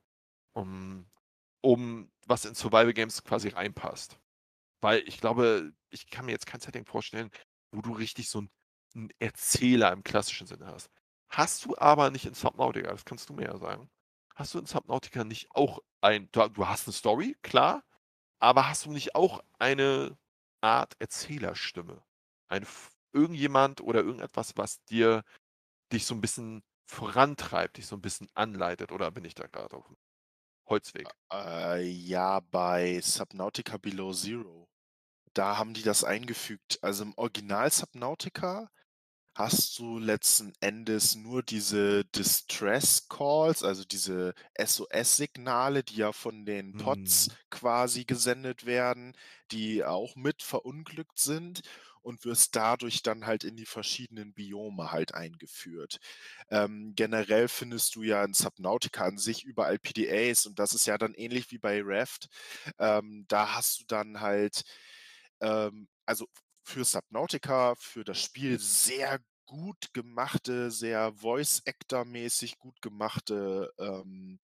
um 0.55 1.07
um 1.63 2.11
was 2.27 2.45
in 2.47 2.55
Survival 2.57 2.93
Games 2.95 3.25
quasi 3.25 3.49
reinpasst. 3.51 4.19
Weil 4.83 5.01
ich 5.09 5.21
glaube, 5.21 5.73
ich 5.91 6.11
kann 6.11 6.27
mir 6.27 6.33
jetzt 6.33 6.47
kein 6.47 6.61
Setting 6.61 6.87
vorstellen, 6.87 7.31
wo 7.73 7.83
du 7.83 7.93
richtig 7.95 8.31
so 8.31 8.41
'n 8.41 8.51
'n 8.97 9.11
Erzähler 9.21 9.93
im 9.93 10.05
klassischen 10.05 10.47
Sinne 10.49 10.67
hast. 10.69 10.91
Hast 11.31 11.65
du 11.67 11.77
aber 11.79 12.11
nicht 12.11 12.27
in 12.27 12.35
Subnautica, 12.35 12.91
das 12.93 13.05
kannst 13.07 13.29
du 13.31 13.35
mir 13.35 13.47
ja 13.47 13.59
sagen. 13.59 13.91
Hast 14.37 14.55
du 14.55 14.61
in 14.61 14.67
Subnautica 14.67 15.25
nicht 15.25 15.51
auch 15.55 15.81
ein 16.03 16.29
du 16.33 16.43
ha 16.43 16.49
du 16.49 16.67
hast 16.69 16.87
'ne 16.89 16.93
Story, 16.95 17.37
klar, 17.43 17.85
aber 18.41 18.69
hast 18.71 18.87
du 18.87 18.93
nicht 18.93 19.15
auch 19.17 19.43
eine 19.61 20.19
Art 20.63 20.97
Erzählerstimme? 21.01 22.03
Ein 22.51 22.67
irgendjemand 23.13 23.81
oder 23.83 24.01
irgendetwas, 24.03 24.57
was 24.57 24.83
dir 24.85 25.23
dich 25.93 26.07
so 26.07 26.15
'n 26.15 26.21
bisschen 26.23 26.63
vorantreibt, 26.87 27.79
dich 27.79 27.87
so 27.87 27.97
'n 27.97 28.03
bisschen 28.03 28.29
anleitet 28.35 28.93
oder 28.93 29.11
bin 29.13 29.25
ich 29.27 29.35
da 29.35 29.47
grad 29.49 29.75
auf'm 29.75 29.97
Holzweg? 30.69 31.15
Äh, 31.33 31.83
ja, 31.87 32.41
bei 32.41 33.01
Subnautica 33.01 33.77
Below 33.79 34.13
Zero, 34.13 34.69
da 35.35 35.59
haben 35.59 35.75
die 35.75 35.83
das 35.83 36.05
eingefügt. 36.05 36.81
Also, 36.83 37.05
im 37.05 37.15
Original 37.17 37.71
Subnautica 37.73 38.71
hast 39.37 39.79
du 39.79 39.99
letzten 39.99 40.53
Endes 40.61 41.17
nur 41.17 41.43
diese 41.43 42.05
Distress 42.07 43.09
Calls, 43.09 43.63
also 43.65 43.85
diese 43.85 44.35
SOS-Signale, 44.55 45.85
die 45.85 45.97
ja 45.97 46.13
von 46.13 46.47
den 46.47 46.75
Pods 46.77 47.29
Mhm. 47.29 47.39
quasi 47.51 48.05
gesendet 48.05 48.67
werden, 48.67 49.15
die 49.53 49.85
auch 49.85 50.17
mit 50.17 50.43
verunglückt 50.43 51.19
sind 51.21 51.63
und 52.09 52.25
wirst 52.25 52.57
dadurch 52.57 53.03
dann 53.03 53.27
halt 53.27 53.45
in 53.45 53.55
die 53.55 53.67
verschiedenen 53.67 54.33
Biome 54.33 54.93
halt 54.93 55.15
eingeführt. 55.15 55.99
Ähm, 56.49 56.95
generell 56.97 57.49
findest 57.49 57.97
du 57.97 58.03
ja 58.03 58.25
in 58.25 58.33
Subnautica 58.33 59.05
an 59.05 59.19
sich 59.19 59.45
überall 59.45 59.79
PDAs 59.79 60.47
und 60.47 60.59
das 60.59 60.73
ist 60.73 60.87
ja 60.87 60.97
dann 60.97 61.13
ähnlich 61.13 61.51
wie 61.51 61.59
bei 61.59 61.83
Raft. 61.85 62.29
Ähm, 62.79 63.27
da 63.29 63.55
hast 63.55 63.81
du 63.81 63.85
dann 63.87 64.21
halt, 64.21 64.63
ähm, 65.41 65.87
also 66.07 66.27
für 66.65 66.85
Subnautica, 66.85 67.75
für 67.77 68.05
das 68.05 68.19
Spiel 68.23 68.59
sehr 68.59 69.19
gut 69.45 69.93
gemachte, 69.93 70.71
sehr 70.71 71.13
Voice-Actor-mäßig 71.13 72.59
gut 72.59 72.81
gemachte, 72.81 73.71
ähm, 73.79 74.41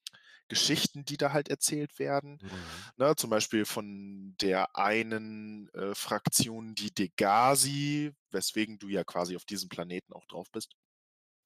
Geschichten, 0.48 1.04
die 1.04 1.16
da 1.16 1.32
halt 1.32 1.48
erzählt 1.48 1.98
werden. 1.98 2.40
Mhm. 2.40 2.84
Ne, 2.98 3.14
zum 3.16 3.30
Beispiel 3.30 3.64
von 3.66 4.36
der 4.40 4.76
einen, 4.76 5.68
äh, 5.74 5.94
Fraktion, 5.94 6.74
die 6.74 6.94
Degasi, 6.94 8.12
weswegen 8.32 8.78
du 8.78 8.88
ja 8.88 9.04
quasi 9.04 9.36
auf 9.36 9.44
diesem 9.46 9.68
Planeten 9.70 10.12
auch 10.14 10.26
drauf 10.26 10.50
bist. 10.52 10.74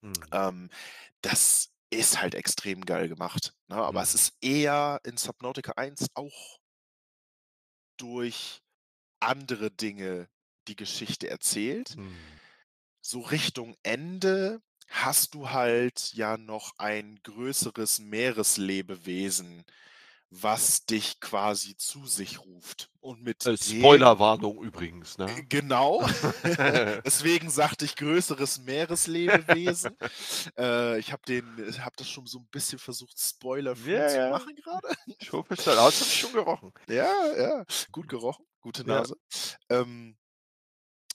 Mhm. 0.02 0.32
Ähm, 0.32 0.68
das 1.22 1.70
ist 1.90 2.20
halt 2.20 2.34
extrem 2.34 2.82
geil 2.84 3.08
gemacht, 3.08 3.54
ne? 3.68 3.76
Aber 3.76 4.02
es 4.02 4.14
Mhm. 4.14 4.14
ist 4.14 4.34
eher 4.42 5.00
in 5.04 5.16
Subnautica 5.16 5.72
1 5.76 6.06
auch 6.14 6.58
durch 7.96 8.62
andere 9.20 9.70
Dinge 9.70 10.28
die 10.68 10.76
Geschichte 10.76 11.28
erzählt. 11.30 11.96
Mhm. 11.96 12.40
So 13.00 13.20
Richtung 13.20 13.74
Ende 13.82 14.60
hast 14.88 15.34
du 15.34 15.50
halt 15.50 16.12
ja 16.14 16.36
noch 16.38 16.72
ein 16.78 17.20
größeres 17.22 18.00
Meereslebewesen, 18.00 19.64
was 20.30 20.86
dich 20.86 21.20
quasi 21.20 21.76
zu 21.76 22.06
sich 22.06 22.40
ruft. 22.44 22.90
Und 23.00 23.22
mit 23.22 23.44
Äh, 23.44 23.56
Spoilerwarnung 23.56 24.62
übrigens, 24.62 25.16
äh, 25.26 25.42
ne? 25.42 25.44
genau, 25.48 26.06
deswegen 27.04 27.50
sagte 27.50 27.84
ich 27.84 27.96
größeres 27.96 28.60
Meereslebewesen. 28.60 29.96
Äh, 30.58 30.98
ich 31.00 31.12
habe 31.12 31.22
den 31.28 31.58
ich 31.68 31.80
habe 31.80 31.96
das 31.98 32.08
schon 32.10 32.26
so 32.26 32.38
'n 32.40 32.48
bisschen 32.50 32.78
versucht, 32.78 33.18
spoiler-free 33.20 34.04
Ja, 34.04 34.06
zu 34.06 34.22
ja. 34.22 34.28
machen 34.28 34.54
grade. 34.56 34.88
Schon 35.22 35.44
verstanden. 35.44 35.80
Aber 35.80 35.90
das 35.90 36.00
habe 36.00 36.12
ich 36.12 36.18
schon 36.20 36.32
gerochen. 36.32 36.72
Ja, 36.88 37.36
ja, 37.36 37.64
gut 37.92 38.08
gerochen, 38.08 38.46
gute 38.60 38.84
Ja. 38.84 39.04
Nase. 39.04 39.14
Ähm 39.70 40.16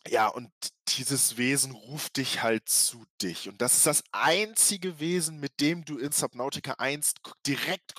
ja, 0.07 0.27
und 0.27 0.51
dieses 0.89 1.37
Wesen 1.37 1.71
ruft 1.71 2.17
dich 2.17 2.43
halt 2.43 2.67
zu 2.69 3.05
dich. 3.21 3.47
Und 3.49 3.61
das 3.61 3.75
ist 3.77 3.85
das 3.85 4.03
einzige 4.11 4.99
Wesen, 4.99 5.39
mit 5.39 5.59
dem 5.61 5.85
du 5.85 5.97
in 5.97 6.11
Subnautica 6.11 6.73
1 6.77 7.13
k 7.23 7.31
direkt 7.47 7.95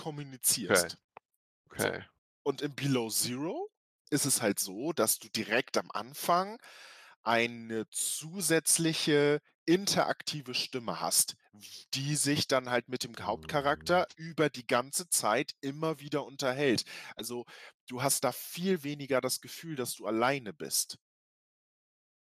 Okay. 0.69 0.93
kommunizierst. 0.93 0.99
So. 1.77 1.93
Okay. 1.93 2.05
Und 2.45 2.63
in 2.63 2.75
Below 2.75 3.11
Zero 3.11 3.71
ist 4.11 4.27
es 4.27 4.43
halt 4.43 4.61
so, 4.61 4.93
dass 4.93 5.19
du 5.19 5.29
direkt 5.31 5.79
am 5.79 5.91
Anfang 5.93 6.59
eine 7.23 7.89
zusätzliche 7.91 9.41
interaktive 9.67 10.55
Stimme 10.55 11.01
hast, 11.01 11.37
die 11.95 12.17
sich 12.17 12.49
dann 12.49 12.71
halt 12.71 12.89
mit 12.89 13.05
dem. 13.05 13.15
Hauptcharakter 13.19 14.09
über 14.17 14.51
die 14.51 14.67
ganze 14.67 15.09
Zeit 15.09 15.53
immer 15.63 16.01
wieder 16.01 16.25
unterhält. 16.27 16.85
Also, 17.17 17.47
du 17.89 18.03
hast 18.03 18.25
da 18.25 18.33
viel 18.33 18.85
weniger 18.85 19.21
das 19.21 19.41
Gefühl, 19.41 19.77
dass 19.77 19.95
du 19.95 20.07
alleine 20.07 20.53
bist. 20.55 20.99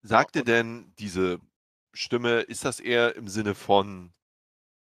Sagt 0.04 0.36
dir 0.36 0.44
denn 0.44 0.94
diese 0.98 1.40
Stimme 1.92 2.40
ist 2.42 2.64
das 2.64 2.78
eher 2.78 3.16
im 3.16 3.26
Sinne 3.28 3.54
von, 3.56 4.12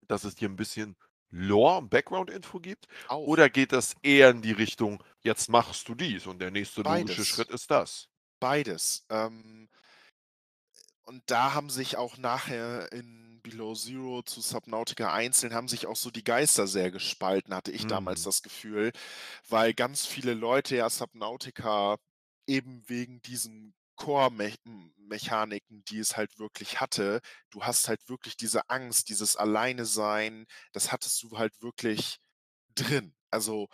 dass 0.08 0.26
es 0.26 0.36
dir 0.36 0.50
'n 0.50 0.56
bisschen 0.58 0.98
Lore 1.32 1.80
und 1.80 1.90
Background-Info 1.92 2.60
gibt? 2.60 2.88
Auch. 3.08 3.28
Oder 3.28 3.50
geht 3.50 3.74
das 3.74 3.96
eher 4.04 4.32
in 4.32 4.42
die 4.44 4.52
Richtung: 4.54 5.04
„Jetzt 5.22 5.50
machst 5.50 5.90
du 5.90 5.96
dies 5.96 6.28
und 6.28 6.40
der 6.42 6.52
nächste 6.52 6.84
logische 6.84 7.26
Beides. 7.26 7.26
Schritt 7.26 7.52
ist 7.52 7.72
das?“ 7.72 8.08
Beides. 8.42 9.06
Ähm 9.10 9.70
und 11.08 11.24
da 11.28 11.54
haben 11.54 11.70
sich 11.70 11.98
auch 11.98 12.18
nachher 12.18 12.92
in 12.92 13.42
Below 13.42 13.74
Zero 13.74 14.22
zu 14.22 14.40
Subnautica 14.42 15.12
einzeln 15.12 15.54
haben 15.54 15.68
sich 15.68 15.88
auch 15.88 15.96
so 15.96 16.12
die 16.12 16.24
Geister 16.24 16.68
sehr 16.68 16.92
gespalten, 16.92 17.56
hatte 17.56 17.72
ich 17.72 17.88
damals 17.88 18.22
Mhm. 18.22 18.24
das 18.24 18.44
Gefühl, 18.44 18.92
weil 19.50 19.74
ganz 19.74 20.06
viele 20.06 20.34
Leute 20.36 20.76
ja 20.78 20.90
Subnautica 20.90 21.98
eben 22.48 22.84
wegen 22.88 23.22
diesen 23.24 23.74
Core-Mech 24.02 24.56
m 24.66 24.94
Mechaniken, 24.98 25.84
die 25.90 26.00
es 26.00 26.16
halt 26.18 26.40
wirklich 26.40 26.80
hatte 26.82 27.20
du 27.52 27.64
hast 27.64 27.88
halt 27.90 28.08
wirklich 28.10 28.38
diese 28.38 28.70
Angst, 28.70 29.10
dieses 29.10 29.36
Alleinesein, 29.36 30.46
das 30.72 30.92
hattest 30.94 31.22
du 31.24 31.38
halt 31.38 31.54
wirklich 31.62 32.20
drin. 32.76 33.16
Also, 33.32 33.70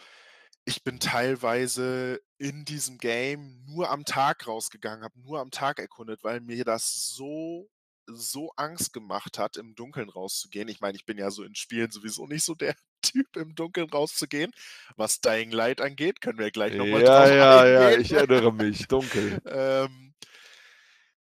ich 0.65 0.83
bin 0.83 0.99
teilweise 0.99 2.19
in 2.37 2.65
diesem 2.65 2.97
Game 2.97 3.63
nur 3.65 3.89
am 3.89 4.03
Tag 4.05 4.47
rausgegangen, 4.47 5.03
habe 5.03 5.19
nur 5.21 5.39
am 5.39 5.51
Tag 5.51 5.79
erkundet, 5.79 6.23
weil 6.23 6.41
mir 6.41 6.65
das 6.65 7.07
so 7.09 7.69
so 8.09 8.51
Angst 8.55 8.93
gemacht 8.93 9.37
hat, 9.37 9.57
im 9.57 9.75
Dunkeln 9.75 10.09
rauszugehen. 10.09 10.69
Ich 10.69 10.79
meine, 10.81 10.95
ich 10.97 11.05
bin 11.05 11.17
ja 11.17 11.29
so 11.31 11.43
in 11.43 11.55
Spielen 11.55 11.91
sowieso 11.91 12.25
nicht 12.27 12.43
so 12.45 12.55
der 12.55 12.75
Typ, 13.01 13.35
im 13.37 13.53
Dunkeln 13.55 13.89
rauszugehen. 13.89 14.51
Was 14.97 15.19
Dying 15.21 15.51
Light 15.51 15.81
angeht, 15.81 16.21
können 16.21 16.39
wir 16.39 16.51
gleich 16.51 16.77
noch 16.77 16.87
mal 16.87 17.03
Ja, 17.03 17.03
drauf 17.03 17.33
ja, 17.33 17.65
ja, 17.65 17.91
eingehen. 17.91 17.97
ich 17.97 18.11
erinnere 18.11 18.51
mich, 18.53 18.87
dunkel. 18.87 19.39
Ähm 19.45 20.06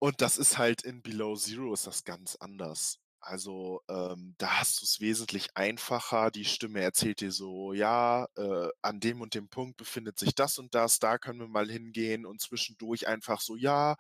und 0.06 0.22
das 0.22 0.38
ist 0.38 0.58
halt 0.58 0.84
in 0.84 1.02
Below 1.02 1.36
Zero 1.36 1.74
ist 1.74 1.88
das 1.88 2.04
ganz 2.04 2.36
anders. 2.36 3.00
Also, 3.20 3.82
ähm, 3.90 4.36
da 4.38 4.60
hast 4.60 4.82
du's 4.82 5.00
wesentlich 5.02 5.48
einfacher. 5.58 6.30
Die 6.30 6.46
Stimme 6.46 6.82
erzählt 6.82 7.22
dir 7.22 7.32
so: 7.32 7.74
„Ja, 7.74 8.28
äh, 8.38 8.70
an 8.84 9.00
dem 9.00 9.22
und 9.22 9.34
dem 9.34 9.50
Punkt 9.50 9.78
befindet 9.78 10.20
sich 10.20 10.36
das 10.36 10.60
und 10.60 10.76
das, 10.76 11.00
da 11.00 11.18
können 11.18 11.40
wir 11.40 11.48
mal 11.48 11.70
hingehen.“ 11.70 12.26
Und 12.28 12.40
zwischendurch 12.42 13.08
einfach 13.08 13.42
so: 13.42 13.56
„Ja, 13.56 13.96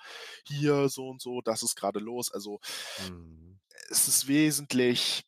hier 0.45 0.89
so 0.89 1.09
und 1.09 1.21
so, 1.21 1.41
das 1.41 1.63
ist 1.63 1.75
grade 1.75 1.99
los.“ 1.99 2.31
Also 2.31 2.59
Mhm. 2.97 3.59
es 3.89 4.07
ist 4.07 4.27
wesentlich, 4.27 5.23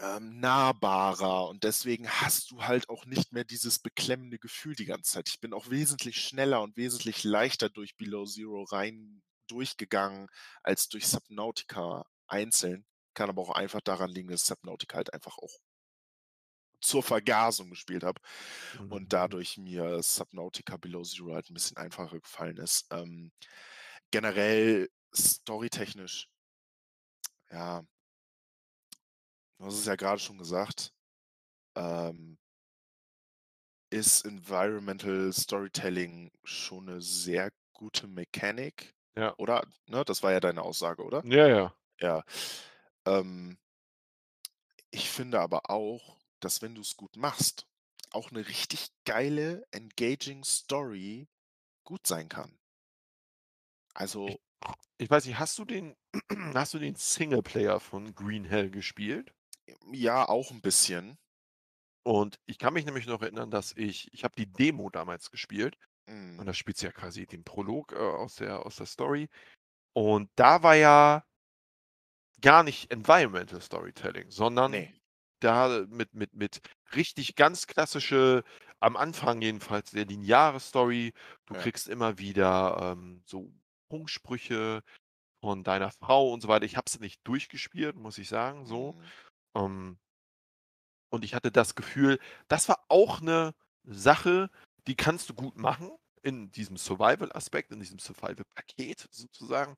ähm, 0.00 0.40
nahbarer 0.40 1.48
und 1.48 1.64
deswegen 1.64 2.08
hast 2.10 2.50
du 2.52 2.62
halt 2.64 2.88
auch 2.90 3.06
nicht 3.06 3.32
mehr 3.32 3.44
dieses 3.44 3.78
beklemmende 3.80 4.38
Gefühl 4.38 4.74
die 4.76 4.86
ganze 4.86 5.12
Zeit. 5.12 5.28
Ich 5.30 5.40
bin 5.40 5.54
auch 5.54 5.70
wesentlich 5.70 6.18
schneller 6.22 6.62
und 6.62 6.76
wesentlich 6.76 7.24
leichter 7.24 7.70
durch 7.70 7.96
Below 7.96 8.26
Zero 8.26 8.64
rein 8.64 9.22
durchgegangen 9.48 10.28
als 10.62 10.88
durch 10.88 11.06
Subnautica 11.08 12.04
einzeln. 12.28 12.86
Kann 13.14 13.28
aber 13.30 13.42
auch 13.42 13.50
einfach 13.50 13.80
daran 13.82 14.10
liegen, 14.10 14.28
dass 14.30 14.46
Subnautica 14.46 14.96
halt 14.96 15.14
einfach 15.14 15.38
auch 15.38 15.58
zur 16.82 17.02
Vergasung 17.02 17.70
gespielt 17.70 18.02
habe 18.04 18.20
und 18.88 19.12
Mhm. 19.12 19.14
dadurch 19.14 19.56
mir 19.58 20.02
Subnautica 20.02 20.76
Below 20.76 21.02
Zero 21.02 21.34
halt 21.34 21.48
'n 21.50 21.54
bisschen 21.54 21.76
einfacher 21.78 22.20
gefallen 22.20 22.58
ist. 22.58 22.86
Ähm, 22.90 23.32
generell 24.10 24.88
storytechnisch 25.14 26.26
ja 27.50 27.84
du 29.60 29.66
hast 29.66 29.74
es 29.78 29.86
ja 29.86 29.96
grade 29.96 30.18
schon 30.20 30.38
gesagt, 30.38 30.92
ähm 31.76 32.36
ist 33.92 34.24
Environmental 34.24 35.32
Storytelling 35.32 36.30
schon 36.42 36.86
'ne 36.86 37.00
sehr 37.00 37.50
gute 37.72 38.06
Mechanik, 38.08 38.94
Ja. 39.16 39.34
oder? 39.38 39.62
Ne, 39.86 40.04
das 40.04 40.22
war 40.22 40.32
ja 40.32 40.40
deine 40.40 40.62
Aussage, 40.62 41.02
oder? 41.04 41.24
Ja, 41.24 41.46
ja. 41.48 41.74
Ja. 42.00 42.22
Ähm 43.06 43.56
ich 44.92 45.10
finde 45.10 45.40
aber 45.40 45.70
auch, 45.70 46.16
dass 46.40 46.62
wenn 46.62 46.74
du's 46.76 46.96
gut 46.96 47.16
machst, 47.16 47.66
auch 48.12 48.30
'ne 48.30 48.46
richtig 48.46 48.90
geile, 49.04 49.66
engaging 49.72 50.44
Story 50.44 51.26
gut 51.84 52.06
sein 52.06 52.28
kann. 52.28 52.58
Also 53.96 54.40
ich 54.98 55.10
weiß 55.10 55.26
nicht, 55.26 55.38
hast 55.38 55.58
du 55.58 55.64
den 55.66 55.96
hast 56.54 56.74
du 56.74 56.78
den 56.80 56.96
Singleplayer 56.96 57.80
von 57.80 58.14
Green 58.14 58.44
Hell 58.44 58.70
gespielt? 58.70 59.34
Ja, 59.92 60.28
auch 60.28 60.50
'n 60.52 60.60
bisschen. 60.62 61.18
Und 62.04 62.38
ich 62.46 62.58
kann 62.58 62.74
mich 62.74 62.86
nämlich 62.86 63.06
noch 63.06 63.22
erinnern, 63.22 63.50
dass 63.50 63.72
ich 63.76 64.12
ich 64.14 64.24
habe 64.24 64.34
die 64.36 64.52
Demo 64.52 64.90
damals 64.90 65.30
gespielt 65.30 65.78
und 66.36 66.46
Mhm. 66.46 66.48
da 66.48 66.54
spielst 66.54 66.82
du 66.82 66.86
ja 66.86 66.92
quasi 66.92 67.26
den 67.26 67.44
Prolog, 67.44 67.92
äh, 67.92 67.96
aus 67.96 68.36
der 68.36 68.66
aus 68.66 68.76
der 68.76 68.86
Story. 68.86 69.28
Und 69.94 70.30
da 70.36 70.62
war 70.62 70.76
ja 70.76 71.24
gar 72.40 72.62
nicht 72.62 72.90
Environmental 72.90 73.60
Storytelling, 73.60 74.30
sondern 74.30 74.84
Ne. 74.84 74.94
da 75.40 75.84
mit 75.88 76.14
mit 76.14 76.34
mit 76.34 76.60
richtig 76.94 77.36
ganz 77.36 77.66
klassische 77.66 78.44
am 78.80 78.96
Anfang 78.96 79.40
jedenfalls 79.42 79.90
sehr 79.92 80.06
lineare 80.06 80.60
Story. 80.60 81.12
Du 81.46 81.54
Ja. 81.54 81.54
kriegst 81.56 81.88
immer 81.88 82.18
wieder, 82.18 82.92
ähm, 82.94 83.22
so 83.26 83.52
Funksprüche 83.90 84.82
von 85.42 85.64
deiner 85.64 85.90
Frau 85.92 86.32
und 86.32 86.42
so 86.42 86.48
weiter. 86.48 86.66
Ich 86.66 86.76
habe 86.76 86.86
es 86.88 87.00
nicht 87.00 87.20
durchgespielt, 87.26 87.96
muss 87.96 88.18
ich 88.18 88.28
sagen, 88.28 88.66
so. 88.66 88.94
Mhm. 88.94 89.12
Ähm 89.56 89.98
und 91.12 91.24
ich 91.24 91.34
hatte 91.34 91.50
das 91.52 91.74
Gefühl, 91.74 92.18
das 92.48 92.68
war 92.68 92.84
auch 92.88 93.20
'ne 93.20 93.54
Sache, 93.84 94.50
die 94.86 94.96
kannst 94.96 95.28
du 95.30 95.34
gut 95.34 95.56
machen 95.56 95.90
in 96.22 96.50
diesem 96.52 96.76
Survival-Aspekt, 96.76 97.72
in 97.72 97.80
diesem 97.80 97.98
Survival-Paket 97.98 99.08
sozusagen. 99.10 99.76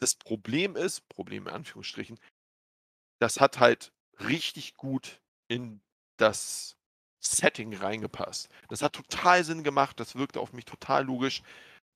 Das 0.00 0.14
Problem 0.14 0.76
ist 0.76 1.08
Problem 1.08 1.46
in 1.48 1.54
Anführungsstrichen 1.54 2.18
das 3.20 3.40
hat 3.40 3.58
halt 3.58 3.92
richtig 4.20 4.74
gut 4.76 5.20
in 5.48 5.80
das 6.16 6.76
Setting 7.20 7.74
reingepasst. 7.74 8.48
Das 8.68 8.82
hat 8.82 8.92
total 8.94 9.42
Sinn 9.44 9.64
gemacht, 9.64 9.98
das 10.00 10.14
wirkte 10.14 10.40
auf 10.40 10.52
mich 10.52 10.64
total 10.64 11.04
logisch. 11.04 11.42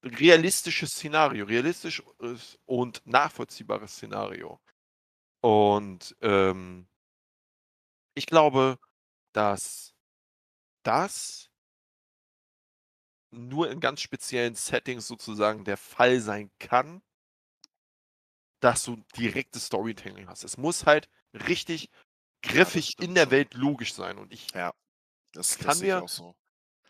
Realistisches 0.05 0.93
Szenario, 0.93 1.45
realistisches 1.47 2.59
und 2.67 3.03
nachvollziehbares 3.07 3.93
Szenario. 3.95 4.61
Und, 5.43 6.17
ähm 6.23 6.87
ich 8.17 8.27
glaube, 8.27 8.79
dass 9.35 9.95
das 10.85 11.51
nur 13.33 13.71
in 13.71 13.81
ganz 13.81 14.01
speziellen 14.03 14.55
Settings 14.55 15.07
sozusagen 15.09 15.65
der 15.65 15.77
Fall 15.79 16.21
sein 16.21 16.51
kann 16.59 17.03
dass 18.63 18.85
du 18.85 18.97
direktes 19.17 19.67
Storytelling 19.67 20.29
hast. 20.29 20.45
Es 20.45 20.57
muss 20.57 20.87
halt 20.87 21.09
richtig 21.35 21.91
Ja, 22.51 22.71
das 22.71 22.87
griffig 22.87 22.95
in 23.01 23.15
stimmt 23.15 23.17
der. 23.17 23.33
Welt 23.33 23.55
logisch 23.55 23.93
sein 23.93 24.19
und 24.19 24.33
ich 24.33 24.55
Ja, 24.55 24.73
das 25.33 25.59
das 25.59 25.59
kann 25.59 25.83
ich 25.83 25.95
mir 25.95 26.03
auch 26.03 26.09
so. 26.09 26.35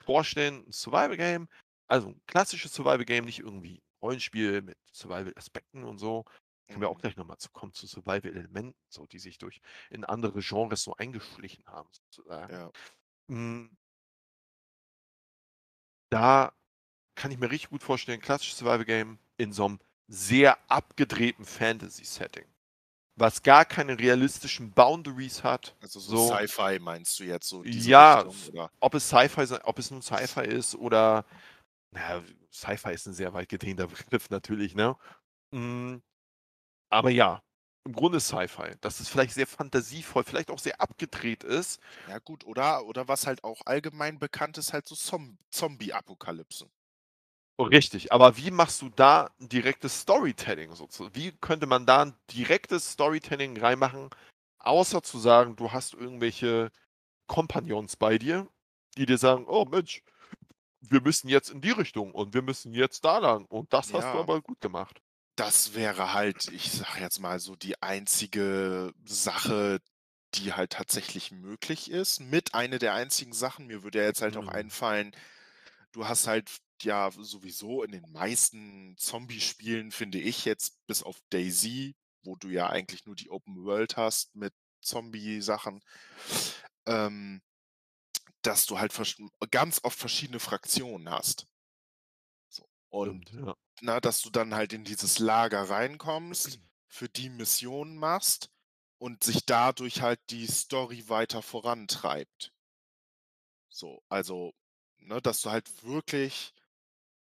vorstellen, 0.04 0.66
'n 0.66 0.72
Survival 0.72 1.16
Game 1.16 1.48
also 1.88 2.08
'n 2.10 2.22
klassisches 2.26 2.74
Survival 2.74 3.04
Game, 3.06 3.24
nicht 3.26 3.40
irgendwie 3.40 3.82
Rollenspiel 4.02 4.62
mit 4.62 4.78
Survival-Aspekten 4.92 5.84
und 5.84 5.98
so. 5.98 6.24
Können 6.70 6.82
wir 6.82 6.90
auch 6.90 6.98
Mhm. 6.98 7.02
gleich 7.02 7.16
noch 7.16 7.26
mal 7.26 7.38
zu 7.38 7.50
kommen, 7.52 7.74
zu 7.74 7.86
Survival-Elementen, 7.86 8.74
so, 8.88 9.06
die 9.06 9.18
sich 9.20 9.38
durch 9.38 9.60
in 9.90 10.04
andere 10.04 10.40
Genres 10.42 10.82
so 10.84 10.94
eingeschlichen 10.96 11.64
haben 11.66 11.90
sozusagen. 11.92 12.50
Ja. 12.50 12.72
Da 16.12 16.52
kann 17.16 17.30
ich 17.30 17.38
mir 17.38 17.50
richtig 17.50 17.70
gut 17.70 17.82
vorstellen, 17.82 18.20
klassisches 18.20 18.58
Survival 18.58 18.84
Game 18.84 19.18
in 19.38 19.52
so 19.52 19.68
'nem 19.68 19.80
sehr 20.08 20.58
abgedrehten 20.70 21.46
Fantasy-Setting, 21.46 22.46
was 23.16 23.42
gar 23.42 23.64
keine 23.64 23.98
realistischen 23.98 24.72
Boundaries 24.72 25.44
hat, 25.44 25.76
Also, 25.82 25.98
so 26.00 26.16
so. 26.16 26.16
Sci-Fi 26.16 26.78
meinst 26.78 27.18
du 27.18 27.24
jetzt 27.24 27.48
so 27.48 27.60
Ja, 27.64 28.20
Richtung, 28.20 28.36
ob 28.80 28.94
es 28.94 29.08
Sci-Fi 29.08 29.58
ob 29.64 29.78
es 29.78 29.90
nun 29.90 30.02
Sci-Fi 30.02 30.42
ist 30.42 30.74
oder 30.74 31.24
na 31.92 32.00
ja, 32.18 32.22
Sci-Fi 32.52 32.92
ist 32.92 33.06
'n 33.08 33.14
sehr 33.14 33.32
weit 33.34 33.48
gedehnter 33.48 33.86
Begriff 34.12 34.30
natürlich, 34.30 34.74
ne? 34.76 34.96
Hm, 35.52 36.02
aber 36.90 37.10
ja, 37.10 37.42
im 37.86 37.92
Grunde 37.94 38.20
Sci-Fi, 38.20 38.76
dass 38.80 39.00
es 39.00 39.08
vielleicht 39.08 39.34
sehr 39.34 39.46
fantasievoll, 39.46 40.24
vielleicht 40.24 40.50
auch 40.50 40.58
sehr 40.60 40.80
abgedreht 40.80 41.44
ist. 41.44 41.80
Ja 42.06 42.18
gut, 42.18 42.44
oder 42.44 42.84
oder 42.86 43.06
was 43.06 43.26
halt 43.28 43.44
auch 43.44 43.60
allgemein 43.64 44.18
bekannt 44.18 44.58
ist, 44.58 44.72
halt 44.72 44.88
so 44.88 44.96
Zom 44.96 45.38
Zombie-Apokalypse. 45.50 46.68
Richtig, 47.60 48.12
aber 48.12 48.36
wie 48.38 48.50
machst 48.50 48.82
du 48.82 48.88
da 48.88 49.30
'n 49.40 49.48
direktes 49.48 50.00
Storytelling 50.00 50.74
sozu 50.74 51.10
wie 51.14 51.32
könnte 51.32 51.66
man 51.66 51.86
da 51.86 52.02
'n 52.02 52.14
direktes 52.30 52.92
Storytelling 52.92 53.56
reinmachen, 53.58 54.08
außer 54.58 55.02
zu 55.02 55.18
sagen, 55.18 55.54
du 55.56 55.70
hast 55.70 55.94
irgendwelche 55.94 56.72
Kompagnons 57.28 57.96
bei 57.96 58.18
dir, 58.18 58.48
die 58.96 59.06
dir 59.06 59.18
sagen: 59.18 59.46
„Oh 59.48 59.66
Mensch, 59.66 60.02
wir 60.80 61.02
müssen 61.02 61.28
jetzt 61.28 61.50
in 61.50 61.60
die 61.62 61.70
Richtung 61.72 62.12
und 62.14 62.34
wir 62.34 62.42
müssen 62.42 62.72
jetzt 62.74 63.04
da 63.04 63.18
lang 63.18 63.46
und 63.46 63.72
das 63.72 63.92
hast 63.94 64.14
du 64.14 64.18
Ja. 64.18 64.20
aber 64.20 64.42
gut 64.42 64.60
gemacht.“ 64.60 65.00
Das 65.36 65.74
wäre 65.74 66.12
halt, 66.12 66.48
ich 66.48 66.70
sage 66.72 67.00
jetzt 67.00 67.18
mal 67.18 67.40
so, 67.40 67.56
die 67.56 67.80
einzige 67.82 68.92
Sache, 69.04 69.80
die 70.34 70.52
halt 70.52 70.72
tatsächlich 70.72 71.30
möglich 71.30 71.90
ist, 71.90 72.20
mit 72.20 72.54
eine 72.54 72.78
der 72.78 72.94
einzigen 72.94 73.32
Sachen. 73.32 73.66
Mir 73.66 73.82
würde 73.82 74.00
ja 74.00 74.04
jetzt 74.04 74.22
halt 74.22 74.36
auch 74.36 74.48
Mhm. 74.48 74.48
einfallen, 74.48 75.12
du 75.92 76.08
hast 76.08 76.26
halt 76.26 76.50
ja 76.82 77.10
sowieso 77.12 77.82
in 77.84 77.92
den 77.92 78.10
meisten 78.12 78.96
Zombie-Spielen, 78.98 79.92
finde 79.92 80.20
ich 80.20 80.44
jetzt, 80.44 80.86
bis 80.86 81.02
auf 81.02 81.18
DayZ, 81.30 81.94
wo 82.24 82.36
du 82.36 82.48
ja 82.50 82.68
eigentlich 82.70 83.06
nur 83.06 83.16
die 83.16 83.30
Open 83.30 83.64
World 83.64 83.96
hast 83.96 84.34
mit 84.36 84.54
Zombie-Sachen 84.82 85.82
ähm, 86.86 87.42
dass 88.42 88.66
du 88.66 88.78
halt 88.78 88.92
ganz 89.50 89.80
oft 89.82 89.98
verschiedene 89.98 90.38
Fraktionen 90.40 91.10
hast. 91.10 91.46
So, 92.48 92.68
und, 92.90 93.30
ja. 93.32 93.54
Ne, 93.82 94.00
dass 94.00 94.22
du 94.22 94.30
dann 94.30 94.54
halt 94.54 94.72
in 94.72 94.84
dieses 94.84 95.18
Lager 95.18 95.62
reinkommst, 95.68 96.60
für 96.88 97.08
die 97.08 97.28
Missionen 97.30 97.96
machst 97.98 98.50
und 98.98 99.24
sich 99.24 99.44
dadurch 99.46 100.02
halt 100.02 100.20
die 100.30 100.46
Story 100.46 101.08
weiter 101.08 101.42
vorantreibt. 101.42 102.52
So, 103.68 104.02
also, 104.08 104.52
ne, 104.98 105.20
dass 105.22 105.40
du 105.42 105.50
halt 105.50 105.82
wirklich 105.82 106.54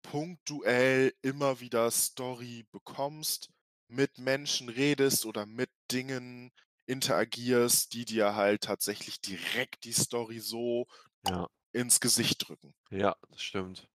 punktuell 0.04 1.14
immer 1.22 1.60
wieder 1.62 1.92
Story 1.92 2.66
bekommst, 2.72 3.52
mit 3.90 4.18
Menschen 4.20 4.70
redest 4.70 5.26
oder 5.26 5.46
mit 5.46 5.72
Dingen 5.92 6.52
interagierst, 6.88 7.94
die 7.94 8.06
dir 8.06 8.36
halt 8.36 8.64
tatsächlich 8.64 9.22
direkt 9.22 9.86
die 9.86 9.94
Story 9.94 10.40
so 10.40 10.88
Ja. 11.24 11.48
ins 11.74 12.00
Gesicht 12.02 12.48
drücken. 12.48 12.76
Ja, 12.92 13.16
das 13.30 13.42
stimmt. 13.42 13.90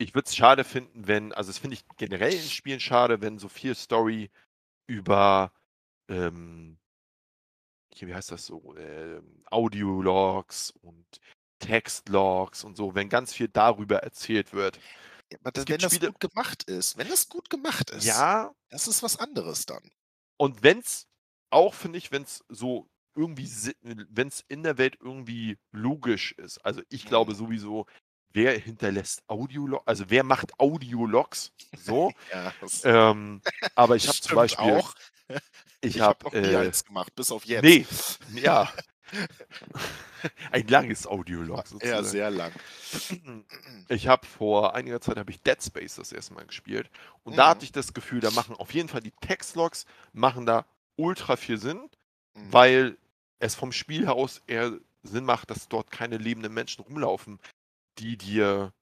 Ich 0.00 0.14
würde 0.14 0.26
es 0.26 0.34
schade 0.34 0.64
finden, 0.64 1.06
wenn 1.06 1.32
also, 1.32 1.50
das 1.50 1.58
finde 1.58 1.74
ich 1.74 1.84
generell 1.96 2.34
in 2.34 2.50
Spielen 2.50 2.80
schade, 2.80 3.20
wenn 3.20 3.38
so 3.38 3.48
viel 3.48 3.74
Story 3.74 4.30
über, 4.88 5.52
ähm 6.08 6.78
hier, 7.92 8.08
wie 8.08 8.14
heißt 8.14 8.30
das 8.32 8.46
so, 8.46 8.74
ähm, 8.76 9.42
Audiologs 9.50 10.70
und 10.82 11.06
Textlogs 11.60 12.64
und 12.64 12.76
so, 12.76 12.94
wenn 12.94 13.08
ganz 13.08 13.32
viel 13.32 13.48
darüber 13.48 13.98
erzählt 13.98 14.52
wird. 14.52 14.80
Ja, 15.32 15.38
aber 15.40 15.52
Es 15.54 15.64
da 15.64 15.64
wenn 15.68 15.80
das 15.80 16.00
Spiele 16.00 16.00
gut 16.00 16.20
gemacht 16.20 16.64
ist 16.64 16.96
wenn 16.96 17.08
das 17.08 17.28
gut 17.28 17.48
gemacht 17.50 17.90
ist, 17.90 18.28
Ja 18.30 18.54
das 18.70 18.88
ist 18.88 19.02
was 19.02 19.16
anderes 19.16 19.66
dann. 19.66 19.90
und 20.40 20.62
wenn's 20.62 21.08
auch 21.50 21.74
finde 21.74 21.98
ich, 21.98 22.10
wenn's 22.12 22.44
so 22.48 22.88
irgendwie 23.16 23.46
si 23.46 23.74
wenn's 23.82 24.44
in 24.48 24.62
der 24.64 24.76
Welt 24.78 24.96
irgendwie 25.00 25.58
logisch 25.72 26.32
ist. 26.32 26.58
Also, 26.64 26.82
ich 26.90 27.06
glaube 27.06 27.34
Mhm. 27.34 27.34
sowieso, 27.34 27.86
wer 28.34 28.58
hinterlässt 28.58 29.22
Audiolo 29.28 29.80
also, 29.86 30.04
wer 30.08 30.24
macht 30.24 30.58
Audiologs 30.60 31.52
so? 31.76 32.12
Ja, 32.32 32.52
Ähm, 32.84 33.40
aber 33.74 33.96
ich 33.96 34.06
habe 34.08 34.20
zum 34.20 34.36
Beispiel 34.36 34.70
auch. 34.72 34.94
ich 35.80 35.96
Ich 35.96 36.00
habe 36.00 36.30
nie 36.40 36.48
äh 36.48 36.72
gemacht, 36.86 37.14
bis 37.14 37.30
auf 37.32 37.44
jetzt. 37.46 38.20
ne, 38.30 38.40
ja. 38.42 38.72
Ein 40.50 40.66
langes 40.68 41.06
Audiolog 41.06 41.58
Ja, 41.58 41.68
sozusagen. 41.70 42.04
sehr 42.04 42.30
lang. 42.30 42.52
Ich 43.88 44.08
habe 44.08 44.26
vor 44.26 44.74
einiger 44.74 45.00
Zeit 45.02 45.18
habe 45.18 45.30
ich 45.30 45.42
Dead 45.42 45.62
Space 45.62 45.96
das 45.96 46.10
1. 46.12 46.30
Mal 46.30 46.46
gespielt 46.46 46.90
und 47.22 47.36
da 47.36 47.48
hatte 47.48 47.60
Mhm. 47.60 47.64
ich 47.64 47.72
das 47.72 47.92
Gefühl, 47.92 48.20
da 48.20 48.30
machen 48.30 48.56
auf 48.56 48.72
jeden 48.72 48.88
Fall 48.88 49.02
die 49.02 49.12
Textlogs 49.20 49.84
machen 50.14 50.46
da 50.46 50.64
ultra 50.96 51.36
viel 51.36 51.58
Sinn, 51.58 51.90
Mhm. 52.34 52.52
weil 52.52 52.96
es 53.40 53.54
vom 53.54 53.72
Spiel 53.72 54.08
aus 54.08 54.40
eher 54.46 54.72
Sinn 55.02 55.24
macht, 55.26 55.50
dass 55.50 55.68
dort 55.68 55.90
keine 55.90 56.16
lebenden 56.16 56.54
Menschen 56.54 56.82
rumlaufen, 56.82 57.38
die 57.98 58.16
dir, 58.18 58.74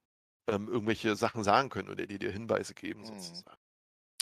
ähm, 0.49 0.67
irgendwelche 0.69 1.15
Sachen 1.17 1.43
sagen 1.43 1.69
können 1.69 1.89
oder 1.89 2.07
die 2.07 2.19
dir 2.19 2.31
Hinweise 2.31 2.73
geben 2.75 3.03
Mhm. 3.03 3.05
sozusagen. 3.05 3.57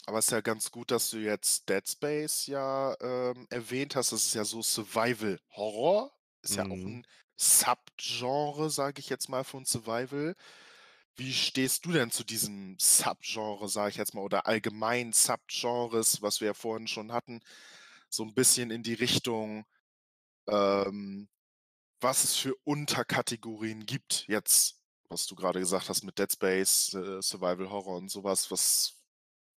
Aber 0.07 0.19
ist 0.19 0.31
ja 0.31 0.41
ganz 0.41 0.71
gut, 0.71 0.91
dass 0.91 1.11
du 1.11 1.17
jetzt 1.19 1.69
Dead 1.69 1.87
Space 1.87 2.47
ja, 2.47 2.95
ähm, 3.01 3.47
erwähnt 3.51 3.95
hast. 3.95 4.11
Das 4.13 4.25
ist 4.25 4.35
ja 4.35 4.45
so 4.45 4.61
Survival 4.63 5.39
Horror. 5.51 6.13
Ist 6.43 6.57
ja 6.57 6.65
auch 6.69 6.85
Mhm. 6.85 6.87
'n 6.87 7.05
Subgenre, 7.37 8.69
sage 8.71 8.99
ich 9.01 9.09
jetzt 9.09 9.29
mal, 9.29 9.43
von 9.45 9.65
Survival. 9.65 10.35
Wie 11.15 11.33
stehst 11.33 11.85
du 11.85 11.91
denn 11.93 12.11
zu 12.11 12.23
diesem 12.25 12.77
Subgenre, 12.79 13.69
sage 13.69 13.91
ich 13.91 13.97
jetzt 13.97 14.15
mal, 14.15 14.21
oder 14.23 14.47
allgemein 14.47 15.13
Subgenres, 15.13 16.21
was 16.21 16.41
wir 16.41 16.47
ja 16.49 16.53
vorhin 16.55 16.87
schon 16.87 17.13
hatten, 17.13 17.41
so 18.09 18.23
'n 18.23 18.33
bisschen 18.35 18.71
in 18.71 18.83
die 18.83 18.95
Richtung, 18.95 19.65
ähm, 20.49 21.29
was 22.01 22.23
es 22.25 22.35
für 22.37 22.55
Unterkategorien 22.65 23.85
gibt 23.87 24.25
jetzt, 24.29 24.80
was 25.11 25.27
du 25.27 25.35
grade 25.35 25.59
gesagt 25.59 25.89
hast 25.89 26.03
mit 26.03 26.17
Dead 26.17 26.31
Space, 26.31 26.93
äh, 26.93 27.21
Survival 27.21 27.69
Horror 27.69 27.97
und 27.97 28.09
so 28.09 28.23
was. 28.23 28.49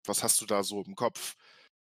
Was 0.05 0.23
hast 0.23 0.41
du 0.41 0.45
da 0.45 0.63
so 0.63 0.81
im 0.83 0.95
Kopf 0.95 1.35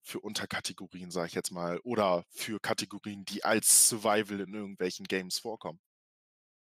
für 0.02 0.20
Unterkategorien, 0.20 1.10
sage 1.10 1.28
ich 1.28 1.34
jetzt 1.34 1.50
mal, 1.52 1.80
oder 1.84 2.24
für 2.30 2.60
Kategorien, 2.60 3.24
die 3.24 3.44
als 3.44 3.88
Survival 3.88 4.40
in 4.40 4.54
irgendwelchen 4.54 5.06
Games 5.06 5.38
vorkommen? 5.38 5.80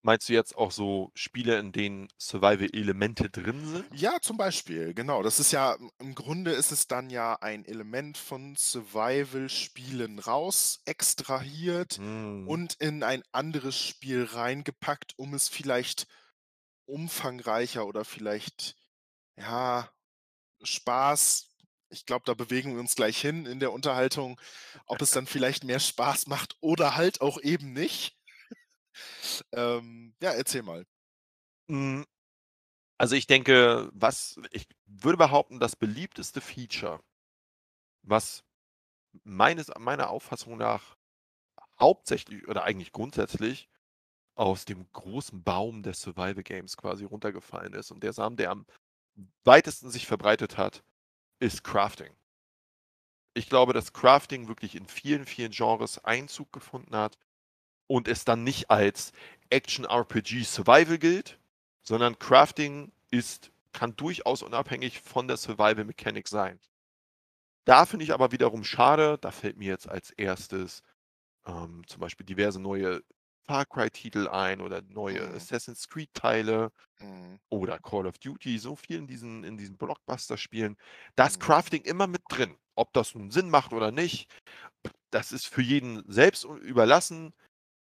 Meinst 0.05 0.29
du 0.29 0.33
jetzt 0.33 0.55
auch 0.57 0.71
so 0.71 1.11
Spiele, 1.17 1.59
in 1.59 1.73
denen 1.73 2.07
Survival-Elemente 2.17 3.31
drin 3.31 3.67
sind? 3.67 3.93
Ja, 3.95 4.21
zum 4.21 4.37
Beispiel, 4.39 4.95
genau. 4.95 5.23
Das 5.23 5.39
ist 5.39 5.53
ja 5.53 5.77
im 5.99 6.15
Grunde 6.15 6.53
ist 6.53 6.73
es 6.73 6.89
dann 6.89 7.11
ja 7.11 7.35
ein 7.41 7.65
Element 7.65 8.17
von 8.19 8.57
Survival-Spielen 8.57 10.19
rausextrahiert 10.19 11.99
Mhm. 11.99 12.43
und 12.45 12.75
in 12.75 13.03
ein 13.03 13.23
anderes 13.33 13.77
Spiel 13.79 14.25
reingepackt, 14.25 15.13
um 15.19 15.35
es 15.35 15.49
vielleicht 15.49 16.07
umfangreicher 16.87 17.87
oder 17.87 18.05
vielleicht, 18.05 18.77
ja, 19.37 19.91
Spaß 20.63 21.53
ich 21.93 22.07
glaube, 22.07 22.25
da 22.25 22.35
bewegen 22.35 22.73
wir 22.73 22.81
uns 22.81 22.95
gleich 22.95 23.21
hin 23.21 23.47
in 23.47 23.61
der 23.61 23.73
Unterhaltung, 23.73 24.41
ob 24.87 25.03
es 25.03 25.11
dann 25.11 25.27
vielleicht 25.27 25.65
mehr 25.65 25.81
Spaß 25.81 26.27
macht 26.27 26.57
oder 26.61 26.97
halt 26.97 27.21
auch 27.21 27.41
eben 27.41 27.73
nicht. 27.73 28.19
Ähm, 29.53 30.15
ja, 30.23 30.33
erzähl 30.33 30.63
mal. 30.63 30.85
Hm. 31.69 32.05
Also, 32.99 33.17
ich 33.17 33.27
denke, 33.27 33.91
was 33.95 34.39
ich 34.51 34.67
würde 34.87 35.19
behaupten, 35.19 35.61
das 35.61 35.77
beliebteste 35.77 36.41
Feature 36.43 37.01
was 38.03 38.45
meines 39.25 39.71
meiner 39.79 40.11
Auffassung 40.11 40.57
nach 40.57 40.97
hauptsächlich 41.81 42.49
oder 42.49 42.65
eigentlich 42.65 42.93
grundsätzlich 42.93 43.69
aus 44.35 44.65
dem 44.65 44.91
großen 44.93 45.43
Baum 45.43 45.83
der 45.83 45.95
Survival 45.95 46.43
Games 46.43 46.77
quasi 46.77 47.05
runtergefallen 47.05 47.75
ist. 47.75 47.91
Und 47.91 48.03
der 48.03 48.13
Samen, 48.13 48.37
der 48.37 48.51
am 48.51 48.67
weitesten 49.45 49.91
sich 49.91 50.07
verbreitet 50.07 50.57
hat, 50.57 50.83
ist 51.39 51.65
Crafting. 51.65 52.15
Ich 53.35 53.49
glaube, 53.49 53.73
dass 53.73 53.93
Crafting 53.93 54.49
wirklich 54.49 54.75
in 54.75 54.87
vielen, 54.87 55.27
vielen 55.27 55.53
Genres 55.53 56.03
Einzug 56.05 56.53
gefunden 56.53 56.95
hat 56.97 57.19
und 57.87 58.09
es 58.09 58.25
dann 58.25 58.45
nicht 58.45 58.71
als 58.71 59.13
Action-RPG 59.51 60.45
Survival 60.45 60.99
gilt, 60.99 61.39
sondern 61.83 62.19
Crafting 62.19 62.93
ist, 63.11 63.51
kann 63.73 63.97
durchaus 63.97 64.43
unabhängig 64.43 65.01
von 65.01 65.29
der 65.29 65.37
Survival 65.37 65.85
Mechanik 65.85 66.29
sein. 66.29 66.61
Da 67.65 67.87
finde 67.87 68.05
ich 68.05 68.13
aber 68.13 68.33
wiederum 68.33 68.65
schade, 68.65 69.19
da 69.19 69.31
fällt 69.31 69.57
mir 69.57 69.69
jetzt 69.69 69.89
als 69.89 70.11
erstes 70.11 70.83
ähm, 71.47 71.87
zum 71.87 72.01
Beispiel 72.01 72.27
diverse 72.27 72.61
neue 72.61 73.03
Far 73.47 73.67
Cry-Titel 73.67 74.29
ein 74.29 74.61
oder 74.61 74.83
neue 74.83 75.29
Mhm. 75.29 75.33
Assassin's 75.33 75.89
Creed-Teile 75.89 76.71
Mhm. 77.01 77.39
oder 77.51 77.79
Call 77.81 78.07
of 78.07 78.19
Duty, 78.19 78.59
so 78.59 78.77
viel 78.77 78.99
in 78.99 79.07
diesen, 79.09 79.45
in 79.45 79.59
diesen 79.59 79.77
Blockbuster-Spielen. 79.79 80.77
Da 81.17 81.27
ist 81.27 81.39
Mhm. 81.39 81.41
Crafting 81.41 81.83
immer 81.85 82.07
mit 82.09 82.23
drin. 82.29 82.57
Ob 82.77 82.93
das 82.95 83.15
nun 83.15 83.31
Sinn 83.31 83.51
macht 83.51 83.73
oder 83.73 83.93
nicht, 83.93 84.31
das 85.11 85.33
ist 85.33 85.47
für 85.47 85.63
jeden 85.63 86.05
selbst 86.11 86.45
überlassen, 86.45 87.35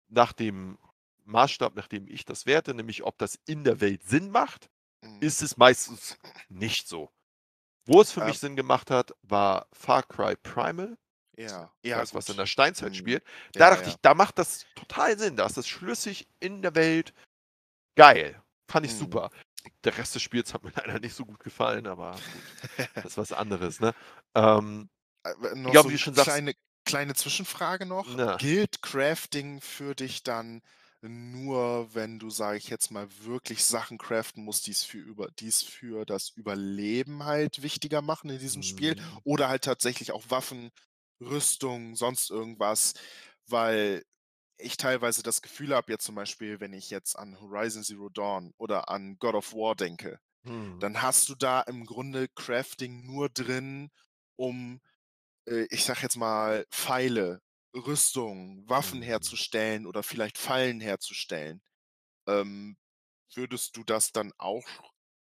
nach 0.09 0.33
dem 0.35 0.79
Maßstab, 1.25 1.77
nach 1.77 1.89
dem 1.89 2.09
ich 2.09 2.25
das 2.27 2.47
werte, 2.47 2.75
nämlich 2.75 3.05
ob 3.05 3.19
das 3.19 3.39
in 3.47 3.65
der 3.65 3.81
Welt 3.81 4.05
Sinn 4.05 4.31
macht, 4.31 4.69
Mhm. 5.03 5.21
ist 5.21 5.43
es 5.43 5.57
meistens 5.59 6.19
nicht 6.49 6.89
so. 6.89 7.11
Wo 7.87 8.01
es 8.03 8.13
für 8.13 8.21
Ähm. 8.21 8.35
mich 8.35 8.41
Sinn 8.41 8.57
gemacht 8.57 8.91
hat, 8.91 9.15
war 9.23 9.69
Far 9.73 10.03
Cry 10.05 10.37
Primal. 10.37 10.97
Ja, 11.37 11.73
ja, 11.83 11.99
das, 11.99 12.15
was 12.15 12.29
in 12.29 12.37
der 12.37 12.47
Steinzeit 12.47 12.93
Mhm. 12.93 12.95
spielt. 12.95 13.25
Da 13.53 13.65
Ja, 13.65 13.71
dachte 13.71 13.83
ja. 13.85 13.89
ich, 13.91 13.97
da 14.03 14.15
macht 14.15 14.39
das 14.39 14.67
total 14.75 15.19
Sinn. 15.19 15.37
Da 15.37 15.47
ist 15.47 15.57
das 15.57 15.67
schlüssig 15.69 16.29
in 16.41 16.63
der 16.63 16.75
Welt. 16.75 17.13
Geil. 17.97 18.41
Fand 18.71 18.87
ich 18.87 18.93
Mhm. 18.93 18.99
super. 18.99 19.31
Der 19.85 19.97
Rest 19.97 20.15
des 20.15 20.23
Spiels 20.23 20.55
hat 20.55 20.63
mir 20.65 20.73
leider 20.77 21.01
nicht 21.01 21.15
so 21.15 21.25
gut 21.27 21.41
gefallen, 21.41 21.87
aber 21.87 22.25
gut, 22.33 22.45
das 22.97 23.05
ist 23.07 23.19
was 23.19 23.33
anderes, 23.33 23.81
ne? 23.81 23.95
Ähm, 24.35 24.89
Äh, 25.25 25.55
noch 25.55 25.75
ja, 25.75 25.83
so 25.83 25.89
wie 25.89 25.93
du 25.93 25.99
schon 25.99 26.15
sagst 26.15 26.29
kleine 26.29 26.55
kleine 26.85 27.15
Zwischenfrage 27.15 27.87
noch. 27.87 28.07
Na. 28.17 28.37
Gilt 28.37 28.83
Crafting 28.83 29.61
für 29.61 29.95
dich 29.95 30.23
dann 30.23 30.61
nur, 31.01 31.95
wenn 31.95 32.19
du, 32.19 32.31
sage 32.31 32.59
ich 32.59 32.69
jetzt 32.69 32.91
mal, 32.91 33.09
wirklich 33.25 33.65
Sachen 33.65 33.99
craften 33.99 34.45
musst, 34.45 34.67
die's 34.67 34.85
für 34.85 34.99
über 34.99 35.29
die's 35.33 35.63
für 35.63 36.05
das 36.07 36.31
Überleben 36.31 37.25
halt 37.25 37.63
wichtiger 37.63 38.01
machen 38.03 38.31
in 38.31 38.39
diesem 38.39 38.63
Spiel 38.63 38.97
Mhm. 38.97 39.21
oder 39.25 39.49
halt 39.49 39.65
tatsächlich 39.65 40.13
auch 40.13 40.25
Waffen, 40.31 40.71
Rüstung, 41.21 41.97
sonst 41.97 42.31
irgendwas? 42.31 42.95
Weil 43.47 44.05
ich 44.59 44.77
teilweise 44.79 45.23
das 45.23 45.43
Gefühl 45.43 45.75
habe, 45.75 45.93
jetzt 45.93 46.05
zum 46.07 46.15
Beispiel, 46.17 46.61
wenn 46.61 46.73
ich 46.75 46.91
jetzt 46.91 47.17
an 47.19 47.41
Horizon 47.41 47.85
Zero 47.85 48.09
Dawn 48.11 48.53
oder 48.59 48.89
an 48.91 49.19
God 49.19 49.35
of 49.37 49.55
War 49.55 49.77
denke, 49.77 50.21
Mhm. 50.45 50.81
dann 50.81 51.03
hast 51.03 51.29
du 51.29 51.35
da 51.37 51.63
im 51.63 51.87
Grunde 51.87 52.29
Crafting 52.29 53.07
nur 53.07 53.29
drin, 53.31 53.91
um, 54.37 54.81
äh, 55.49 55.67
ich 55.71 55.85
sage 55.85 56.01
jetzt 56.03 56.17
mal, 56.17 56.67
Pfeile, 56.73 57.43
Rüstung, 57.77 58.69
Waffen 58.69 59.03
Mhm. 59.03 59.03
herzustellen 59.03 59.87
oder 59.87 60.03
vielleicht 60.03 60.39
Fallen 60.39 60.81
herzustellen. 60.81 61.63
Ähm, 62.29 62.77
würdest 63.35 63.77
du 63.77 63.85
das 63.85 64.13
dann 64.13 64.33
auch 64.39 64.65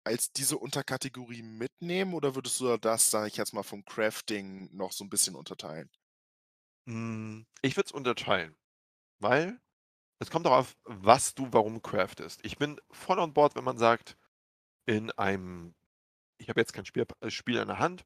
als 0.09 0.33
diese 0.33 0.59
Unterkategorie 0.59 1.43
mitnehmen 1.43 2.15
oder 2.15 2.35
würdest 2.35 2.61
du 2.61 2.77
das, 2.79 3.11
sage 3.11 3.29
ich 3.29 3.37
jetzt 3.37 3.53
mal, 3.55 3.63
vom 3.63 3.85
Crafting 3.85 4.71
noch 4.77 4.93
so 4.93 5.05
'n 5.05 5.11
bisschen 5.11 5.37
unterteilen? 5.37 5.91
Hm, 6.87 7.47
ich 7.63 7.77
würde 7.77 7.87
es 7.87 7.93
unterteilen, 7.93 8.57
weil 9.21 9.61
es 10.21 10.31
kommt 10.31 10.47
darauf, 10.47 10.77
was 10.85 11.35
du 11.35 11.49
warum 11.53 11.83
craftest. 11.83 12.41
Ich 12.45 12.59
bin 12.59 12.81
voll 12.93 13.19
on 13.21 13.35
board, 13.35 13.57
wenn 13.57 13.65
man 13.65 13.79
sagt, 13.79 14.17
in 14.87 15.11
einem 15.13 15.75
ich 16.39 16.49
habe 16.51 16.61
jetzt 16.61 16.73
kein 16.75 16.87
Spiel 16.87 17.07
äh, 17.21 17.31
Spiel 17.31 17.61
an 17.61 17.69
der 17.69 17.79
Hand, 17.81 18.05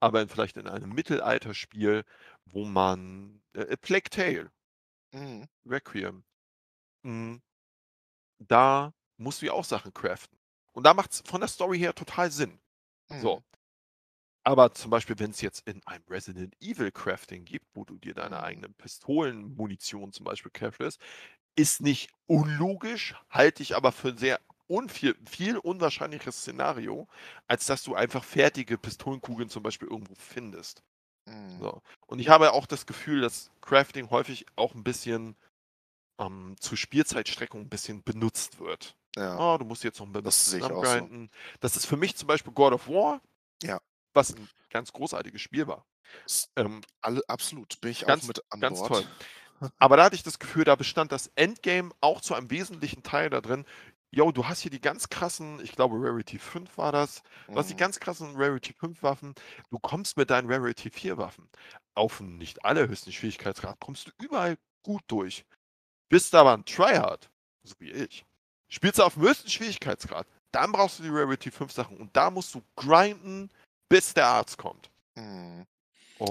aber 0.00 0.22
in 0.22 0.28
vielleicht 0.30 0.56
in 0.58 0.68
einem 0.68 0.90
Mittelalterspiel, 0.92 2.04
wo 2.46 2.64
man 2.66 3.42
äh, 3.54 3.76
Plague 3.78 4.10
Tale 4.10 4.52
Mhm. 5.12 5.44
Requiem. 5.66 6.24
Hm. 7.04 7.40
Da 8.40 8.92
musst 9.18 9.42
du 9.42 9.46
ja 9.46 9.52
auch 9.52 9.64
Sachen 9.64 9.92
craften. 9.94 10.39
Und 10.76 10.84
da 10.86 10.94
macht's 10.94 11.22
von 11.26 11.40
der 11.40 11.48
Story 11.48 11.78
her 11.78 11.94
total 11.94 12.30
Sinn. 12.30 12.60
Mhm. 13.10 13.30
So. 13.30 13.42
Aber 14.46 14.72
zum 14.72 14.90
Beispiel, 14.90 15.18
wenn's 15.18 15.40
jetzt 15.42 15.66
in 15.66 15.82
einem 15.86 16.04
Resident 16.08 16.54
Evil 16.60 16.90
Crafting 16.90 17.44
gibt, 17.44 17.66
wo 17.74 17.84
du 17.84 17.98
dir 17.98 18.14
deine 18.14 18.42
Mhm. 18.42 18.42
eigenen 18.42 18.74
Pistolenmunition 18.74 20.12
zum 20.12 20.24
Beispiel 20.24 20.50
craftest, 20.50 20.98
ist 21.56 21.80
nicht 21.82 22.10
unlogisch, 22.26 23.14
halte 23.30 23.62
ich 23.62 23.76
aber 23.76 23.92
für 23.92 24.10
'n 24.10 24.18
sehr 24.18 24.40
unviel 24.68 25.16
viel 25.28 25.58
unwahrscheinlicheres 25.58 26.38
Szenario, 26.42 27.08
als 27.48 27.66
dass 27.66 27.82
du 27.84 27.94
einfach 27.94 28.24
fertige 28.24 28.78
Pistolenkugeln 28.78 29.50
zum 29.50 29.62
Beispiel 29.62 29.88
irgendwo 29.88 30.14
findest. 30.16 30.82
Mhm. 31.26 31.60
So. 31.60 31.82
Und 32.06 32.20
ich 32.20 32.28
habe 32.30 32.52
auch 32.54 32.66
das 32.66 32.86
Gefühl, 32.86 33.20
dass 33.22 33.50
Crafting 33.62 34.10
häufig 34.10 34.46
auch 34.56 34.74
'n 34.74 34.84
bisschen, 34.84 35.36
ähm, 36.20 36.56
zur 36.60 36.78
Spielzeitstreckung 36.78 37.62
'n 37.62 37.70
bisschen 37.70 38.04
benutzt 38.04 38.60
wird. 38.60 38.96
Ja. 39.16 39.42
„Oh, 39.42 39.56
du 39.58 39.64
musst 39.64 39.84
jetzt 39.84 40.00
noch 40.00 40.06
'n 40.06 40.12
Das 40.24 40.44
bisschen 40.44 40.72
auch 40.72 40.86
so. 40.86 41.10
zusammengrinden.“ 41.10 41.30
Das 41.60 41.76
ist 41.76 41.86
für 41.86 41.96
mich 41.96 42.16
zum 42.16 42.26
Beispiel 42.28 42.52
God 42.52 42.72
of 42.74 42.88
War 42.88 43.22
Ja. 43.62 43.80
was 44.14 44.32
'n 44.34 44.48
ganz 44.70 44.92
großartiges 44.92 45.40
Spiel 45.42 45.66
war. 45.68 45.86
Ähm 46.56 46.82
alle 47.02 47.22
absolut, 47.28 47.80
bin 47.80 47.90
ich 47.92 48.06
auch 48.06 48.22
ganz 48.22 48.22
mit 48.22 48.42
an 48.52 48.64
ganz 48.64 48.82
Bord. 48.82 48.82
toll. 48.82 49.08
Aber 49.80 49.96
da 49.98 50.04
hatte 50.04 50.16
ich 50.16 50.24
das 50.24 50.38
Gefühl, 50.40 50.64
da 50.64 50.76
bestand 50.76 51.12
das 51.12 51.28
Endgame 51.36 51.92
auch 52.00 52.20
zu 52.22 52.34
einem 52.34 52.50
wesentlichen 52.50 53.02
Teil 53.04 53.30
da 53.30 53.40
drin: 53.40 53.66
„Jo, 54.10 54.32
du 54.32 54.46
hast 54.48 54.60
hier 54.62 54.70
die 54.72 54.80
ganz 54.82 55.08
krassen“ 55.10 55.60
ich 55.62 55.72
glaube, 55.72 55.96
Rarity 55.98 56.38
5 56.40 56.78
war 56.78 56.92
das. 56.92 57.22
„Du 57.52 57.60
hast 57.60 57.70
die 57.70 57.76
Mhm. 57.76 57.76
ganz 57.76 58.00
krassen 58.00 58.36
Rarity 58.36 58.74
5 58.74 59.02
Waffen. 59.04 59.34
Du 59.70 59.78
kommst 59.80 60.16
mit 60.18 60.30
deinen 60.30 60.50
Rarity 60.52 60.90
4 60.90 61.18
Waffen 61.18 61.50
auf 61.94 62.20
nicht 62.20 62.64
allerhöchsten 62.64 63.12
Schwierigkeitsgrad 63.12 63.78
kommst 63.80 64.08
du 64.08 64.12
überall 64.24 64.58
gut 64.84 65.02
durch. 65.08 65.44
Bist 66.10 66.34
aber 66.34 66.54
'n 66.54 66.64
Tryhard, 66.64 67.30
so 67.62 67.74
wie 67.78 67.92
ich, 67.92 68.26
spielst 68.68 68.98
du 68.98 69.04
auf'm 69.04 69.20
höchsten 69.20 69.48
Schwierigkeitsgrad, 69.48 70.26
dann 70.50 70.72
brauchst 70.72 70.98
du 70.98 71.04
die 71.04 71.08
Rarity 71.08 71.52
5 71.52 71.70
Sachen 71.70 71.98
und 71.98 72.16
da 72.16 72.32
musst 72.32 72.52
du 72.56 72.62
grinden, 72.74 73.48
bis 73.88 74.12
der 74.12 74.26
Arzt 74.26 74.58
kommt.“ 74.58 74.90
Mhm. 75.16 75.66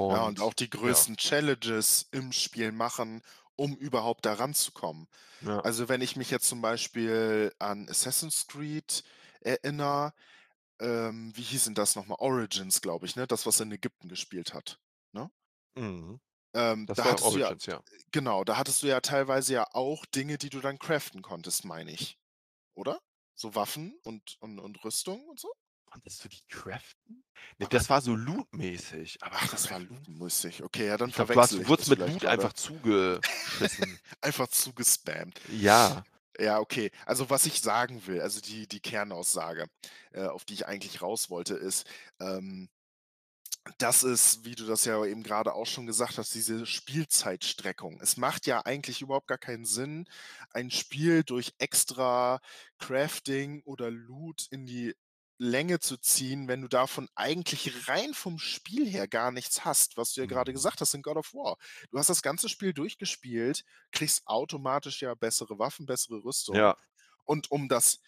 Ja, 0.09 0.25
und 0.27 0.39
auch 0.41 0.53
Und 0.53 0.55
die 0.55 0.69
ja. 0.83 1.09
größten 1.09 1.17
Challenges 1.17 2.07
im 2.11 2.31
Spiel 2.33 2.71
machen, 2.71 3.21
um 3.55 3.75
überhaupt 3.77 4.25
da 4.25 4.33
ranzukommen. 4.33 5.07
Ja. 5.41 5.63
Also, 5.63 5.89
wenn 5.89 6.01
ich 6.01 6.15
mich 6.17 6.31
jetzt 6.31 6.47
zum 6.49 6.61
Beispiel 6.61 7.53
an 7.59 7.89
Assassin's 7.89 8.47
Creed 8.47 9.03
erinnere, 9.41 10.13
ähm, 10.81 11.33
wie 11.35 11.43
hieß 11.43 11.67
'n 11.69 11.75
das 11.75 11.95
noch 11.95 12.07
mal? 12.07 12.15
Origins, 12.19 12.81
glaube 12.81 13.05
ich, 13.07 13.15
ne? 13.17 13.27
Das, 13.27 13.45
was 13.45 13.59
in 13.61 13.71
Ägypten 13.71 14.09
gespielt 14.09 14.53
hat, 14.53 14.79
ne? 15.13 15.31
Mhm. 15.77 16.19
Ähm, 16.53 16.87
Das 16.87 16.97
da 16.97 17.05
war 17.05 17.11
hattest 17.11 17.33
du 17.33 17.39
ja 17.39 17.51
Origins, 17.51 17.65
ja. 17.67 17.81
genau, 18.11 18.43
da 18.43 18.57
hattest 18.57 18.83
du 18.83 18.87
ja 18.87 19.01
teilweise 19.01 19.53
ja 19.53 19.65
auch 19.73 20.05
Dinge, 20.07 20.37
die 20.37 20.49
du 20.49 20.61
dann 20.61 20.79
craften 20.79 21.21
konntest, 21.21 21.65
meine 21.65 21.91
ich, 21.91 22.19
oder? 22.75 22.99
So 23.35 23.55
Waffen 23.55 23.99
und 24.03 24.37
und 24.41 24.59
und 24.59 24.83
Rüstung 24.85 25.27
und 25.29 25.39
so? 25.39 25.51
Konntest 25.85 26.23
du 26.23 26.29
die 26.29 26.41
craften? 26.49 27.23
Ne, 27.59 27.67
das 27.67 27.89
war 27.89 28.01
so 28.01 28.15
loot-mäßig, 28.15 29.17
aber 29.21 29.37
Ach, 29.37 29.47
das 29.47 29.69
war 29.71 29.79
loot-mäßig. 29.79 30.63
Okay, 30.63 30.87
ja, 30.87 30.97
dann 30.97 31.09
Ich 31.09 31.15
du 31.31 31.39
hast 31.39 31.53
verwechsle 31.53 31.57
du 31.57 31.63
ich 31.63 31.67
wurdest 31.67 31.89
das 31.89 31.89
mit 31.89 31.99
Loot 31.99 32.25
grade. 32.25 32.27
einfach 32.27 32.53
zugeschissen. 32.53 33.99
Einfach 34.21 34.47
zugespammt. 34.47 35.39
Ja. 35.47 36.03
Ja, 36.39 36.59
okay. 36.59 36.91
Also, 37.05 37.29
was 37.29 37.45
ich 37.45 37.59
sagen 37.61 38.05
will, 38.07 38.21
also 38.21 38.39
die 38.41 38.67
die 38.67 38.79
Kernaussage, 38.79 39.65
äh, 40.11 40.25
auf 40.27 40.45
die 40.45 40.53
ich 40.53 40.67
eigentlich 40.67 41.01
raus 41.01 41.29
wollte, 41.29 41.55
ist, 41.55 41.85
ähm 42.19 42.69
das 43.77 44.03
ist, 44.03 44.45
wie 44.45 44.55
du 44.55 44.65
das 44.65 44.85
ja 44.85 45.03
eben 45.05 45.23
grade 45.23 45.53
auch 45.53 45.65
schon 45.65 45.85
gesagt 45.85 46.17
hast, 46.17 46.33
diese 46.33 46.65
Spielzeitstreckung. 46.65 47.99
Es 48.01 48.17
macht 48.17 48.45
ja 48.47 48.61
eigentlich 48.65 49.01
überhaupt 49.01 49.27
gar 49.27 49.37
keinen 49.37 49.65
Sinn, 49.65 50.05
ein 50.51 50.71
Spiel 50.71 51.23
durch 51.23 51.53
extra 51.57 52.39
Crafting 52.79 53.61
oder 53.65 53.91
Loot 53.91 54.47
in 54.49 54.65
die 54.65 54.95
Länge 55.41 55.79
zu 55.79 55.95
ziehen, 55.97 56.47
wenn 56.49 56.61
du 56.61 56.67
davon 56.67 57.07
eigentlich 57.15 57.87
rein 57.87 58.13
vom 58.13 58.39
Spiel 58.39 58.85
her 58.89 59.07
gar 59.07 59.31
nichts 59.31 59.63
hast, 59.63 59.95
was 59.95 60.13
du 60.13 60.21
ja 60.21 60.27
grade 60.27 60.51
Mhm. 60.51 60.53
gesagt 60.53 60.81
hast 60.81 60.93
in 60.93 61.01
God 61.01 61.15
of 61.17 61.33
War. 61.33 61.55
Du 61.91 61.97
hast 61.97 62.09
das 62.09 62.21
ganze 62.21 62.49
Spiel 62.49 62.73
durchgespielt, 62.73 63.63
kriegst 63.91 64.27
automatisch 64.27 65.01
ja 65.01 65.15
bessere 65.15 65.57
Waffen, 65.57 65.85
bessere 65.85 66.23
Rüstung 66.23 66.61
Ja. 66.61 66.75
und 67.25 67.51
um 67.51 67.69
das 67.69 67.99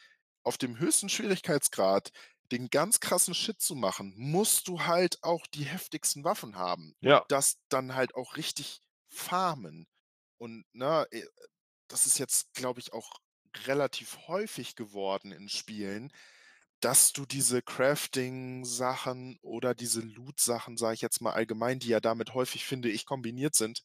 auf 0.43 0.57
dem 0.57 0.79
höchsten 0.79 1.09
Schwierigkeitsgrad 1.09 2.11
den 2.51 2.69
ganz 2.69 2.99
krassen 2.99 3.33
Shit 3.33 3.61
zu 3.61 3.75
machen, 3.75 4.13
musst 4.17 4.67
du 4.67 4.81
halt 4.85 5.23
auch 5.23 5.47
die 5.47 5.63
heftigsten 5.65 6.23
Waffen 6.23 6.55
haben 6.57 6.93
und 7.01 7.19
Ja. 7.19 7.25
das 7.27 7.57
dann 7.69 7.95
halt 7.95 8.15
auch 8.15 8.35
richtig 8.37 8.81
farmen. 9.09 9.87
Und, 10.37 10.65
ne, 10.73 11.07
äh, 11.11 11.25
das 11.87 12.07
ist 12.07 12.17
jetzt, 12.19 12.53
glaube 12.53 12.79
ich, 12.79 12.93
auch 12.93 13.11
relativ 13.65 14.27
häufig 14.27 14.75
geworden 14.75 15.31
in 15.31 15.49
Spielen 15.49 16.11
dass 16.79 17.13
du 17.13 17.25
diese 17.25 17.61
Crafting-Sachen 17.61 19.37
oder 19.41 19.75
diese 19.75 20.01
Loot-Sachen, 20.01 20.77
sage 20.77 20.95
ich 20.95 21.01
jetzt 21.01 21.21
mal 21.21 21.33
allgemein, 21.33 21.79
die 21.79 21.89
ja 21.89 21.99
damit 21.99 22.33
häufig, 22.33 22.65
finde 22.65 22.89
ich, 22.89 23.05
kombiniert 23.05 23.55
sind, 23.55 23.83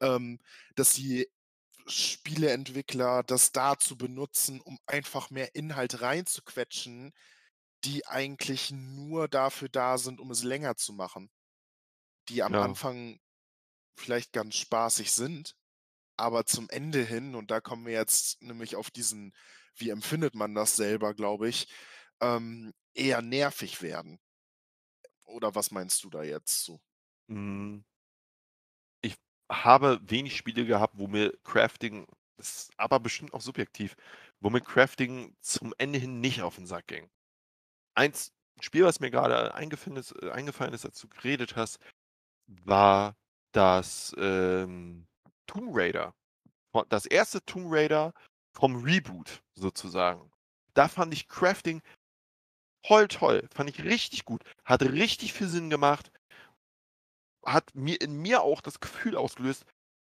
ähm, 0.00 0.40
dass 0.76 0.94
die 0.94 1.28
Spieleentwickler 1.86 3.22
das 3.24 3.52
dazu 3.52 3.98
benutzen, 3.98 4.60
um 4.60 4.78
einfach 4.86 5.30
mehr 5.30 5.54
Inhalt 5.54 6.02
reinzuquetschen, 6.02 7.12
die 7.84 8.06
eigentlich 8.06 8.70
nur 8.72 9.28
dafür 9.28 9.68
da 9.68 9.98
sind, 9.98 10.20
um 10.20 10.30
es 10.30 10.42
länger 10.44 10.76
zu 10.76 10.92
machen. 10.92 11.30
Die 12.28 12.42
am 12.42 12.54
Ja. 12.54 12.60
Anfang 12.60 13.18
vielleicht 13.98 14.32
ganz 14.32 14.56
spaßig 14.56 15.12
sind, 15.12 15.56
aber 16.16 16.46
zum 16.46 16.68
Ende 16.70 17.04
hin, 17.04 17.34
und 17.36 17.50
da 17.50 17.60
kommen 17.60 17.86
wir 17.86 17.94
jetzt 17.94 18.42
nämlich 18.42 18.76
auf 18.76 18.90
diesen 18.90 19.34
wie 19.76 19.90
empfindet 19.90 20.34
man 20.36 20.54
das 20.54 20.76
selber, 20.76 21.14
glaube 21.14 21.48
ich, 21.48 21.68
ähm, 22.20 22.72
eher 22.94 23.22
nervig 23.22 23.82
werden. 23.82 24.18
Oder 25.26 25.54
was 25.54 25.70
meinst 25.70 26.04
du 26.04 26.10
da 26.10 26.22
jetzt 26.22 26.64
zu? 26.64 26.80
Hm. 27.28 27.80
Ich 29.04 29.14
habe 29.50 30.00
wenig 30.02 30.36
Spiele 30.36 30.66
gehabt, 30.66 30.94
wo 30.98 31.06
mir 31.06 31.32
Crafting 31.44 32.06
ist 32.38 32.70
aber 32.78 33.00
bestimmt 33.00 33.34
auch 33.34 33.40
subjektiv, 33.42 33.96
wo 34.40 34.48
mir 34.50 34.60
Crafting 34.62 35.36
zum 35.40 35.74
Ende 35.78 35.98
hin 35.98 36.20
nicht 36.20 36.42
auf 36.42 36.58
'n 36.58 36.66
Sack 36.66 36.86
ging. 36.88 37.10
Eins 38.00 38.32
Spiel, 38.60 38.84
was 38.84 38.98
mir 39.00 39.10
eingefallen 39.54 39.98
ist 39.98 40.12
äh, 40.22 40.30
eingefallen 40.30 40.72
ist, 40.72 40.86
als 40.86 40.98
du 41.00 41.08
geredet 41.08 41.56
hast, 41.56 41.78
war 42.46 43.14
das, 43.52 44.14
ähm, 44.16 45.06
Tomb 45.46 45.68
Raider. 45.72 46.14
Das 46.88 47.04
1. 47.04 47.38
Tomb 47.44 47.66
Raider 47.68 48.14
vom 48.54 48.82
Reboot 48.82 49.42
sozusagen. 49.54 50.30
Da 50.72 50.88
fand 50.88 51.12
ich 51.12 51.28
Crafting 51.28 51.82
toll, 52.86 53.06
toll. 53.08 53.46
Fand 53.52 53.68
ich 53.68 53.84
richtig 53.84 54.24
gut. 54.24 54.44
Hat 54.64 54.80
richtig 54.80 55.34
viel 55.34 55.48
Sinn 55.48 55.68
gemacht. 55.68 56.10
Hat 57.44 57.74
mir 57.74 58.00
in 58.00 58.16
mir 58.16 58.40
auch 58.40 58.62
das 58.62 58.80
Gefühl 58.80 59.14
ausgelöst: 59.14 59.66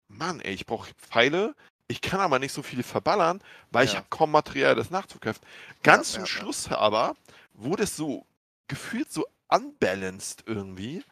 „Mann, 0.09 0.40
ey, 0.40 0.55
ich 0.55 0.64
brauche 0.64 0.95
Pfeile, 0.95 1.55
ich 1.88 2.01
kann 2.01 2.20
aber 2.20 2.38
nicht 2.38 2.53
so 2.53 2.62
viele 2.62 2.84
verballern, 2.84 3.43
weil 3.70 3.84
ich 3.84 3.93
Ja. 3.93 3.99
habe 3.99 4.07
kaum 4.09 4.30
Material, 4.30 4.74
das 4.76 4.90
nachzucraften.“ 4.90 5.47
Ja, 5.47 5.82
Ganz 5.82 6.12
zum 6.12 6.24
ja, 6.24 6.26
ja. 6.26 6.26
Schluss 6.26 6.68
aber 6.68 7.16
wurde 7.55 7.84
es 7.84 7.96
so 7.96 8.26
gefühlt 8.68 9.12
so 9.12 9.26
unbalanced 9.48 10.44
irgendwie, 10.46 11.05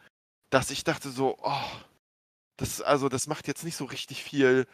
dass 0.51 0.71
ich 0.71 0.83
dachte 0.85 1.11
so: 1.11 1.37
„Oh, 1.41 1.61
das 2.57 2.81
also, 2.81 3.09
das 3.09 3.27
macht 3.27 3.47
jetzt 3.47 3.63
nicht 3.65 3.77
so 3.77 3.85
richtig 3.85 4.23
viel 4.23 4.67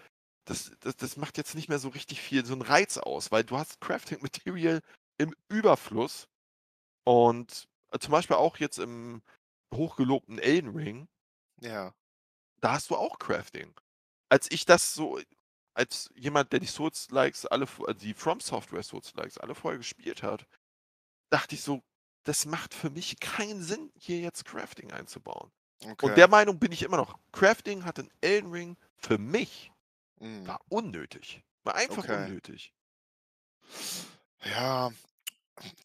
das 0.46 0.72
das 0.82 0.96
das 0.98 1.18
macht 1.18 1.38
jetzt 1.38 1.56
nicht 1.56 1.70
mehr 1.70 1.80
so 1.80 1.90
richtig 1.90 2.22
viel 2.22 2.46
so 2.46 2.54
'n 2.56 2.62
Reiz 2.64 2.98
aus“, 2.98 3.32
weil 3.32 3.44
du 3.46 3.58
hast 3.58 3.82
Crafting 3.82 4.22
Material 4.24 4.82
im 5.20 5.36
Überfluss 5.50 6.28
und, 7.06 7.68
äh, 7.92 8.00
zum 8.00 8.12
Beispiel 8.14 8.38
auch 8.38 8.58
jetzt 8.60 8.80
im 8.80 9.22
hochgelobten 9.76 10.40
Elden 10.40 10.72
Ring 10.76 11.08
Ja. 11.62 11.94
da 12.64 12.74
hast 12.74 12.90
du 12.90 12.96
auch 12.96 13.20
Crafting. 13.20 13.74
Als 14.30 14.50
ich 14.52 14.66
das 14.66 14.94
so 14.94 15.20
als 15.76 16.10
jemand, 16.16 16.52
der 16.54 16.60
die 16.60 16.66
Souls-Likes 16.68 17.46
alle 17.46 17.68
v 17.68 17.86
die 17.94 18.14
From 18.16 18.40
Software 18.40 18.82
Souls-Likes 18.84 19.38
alle 19.38 19.54
vorher 19.56 19.78
gespielt 19.78 20.24
hat, 20.24 20.48
dachte 21.30 21.56
ich 21.56 21.62
so: 21.64 21.84
„Das 22.24 22.46
macht 22.46 22.74
für 22.74 22.90
mich 22.90 23.20
keinen 23.20 23.62
Sinn, 23.64 23.92
hier 23.98 24.20
jetzt 24.20 24.46
Crafting 24.46 24.92
einzubauen.“ 24.92 25.52
Und 26.00 26.18
der 26.18 26.28
Okay. 26.28 26.30
Meinung 26.30 26.60
bin 26.60 26.72
ich 26.72 26.84
immer 26.84 26.98
noch. 26.98 27.20
Crafting 27.34 27.86
hat 27.86 28.00
in 28.00 28.10
Elden 28.22 28.52
Ring 28.52 28.78
für 28.98 29.18
mich 29.18 29.74
Mhm. 30.22 30.48
war 30.48 30.60
unnötig. 30.70 31.44
War 31.64 31.76
einfach 31.76 32.06
Okay. 32.06 32.08
unnötig. 32.08 32.74
Ja, 34.44 34.92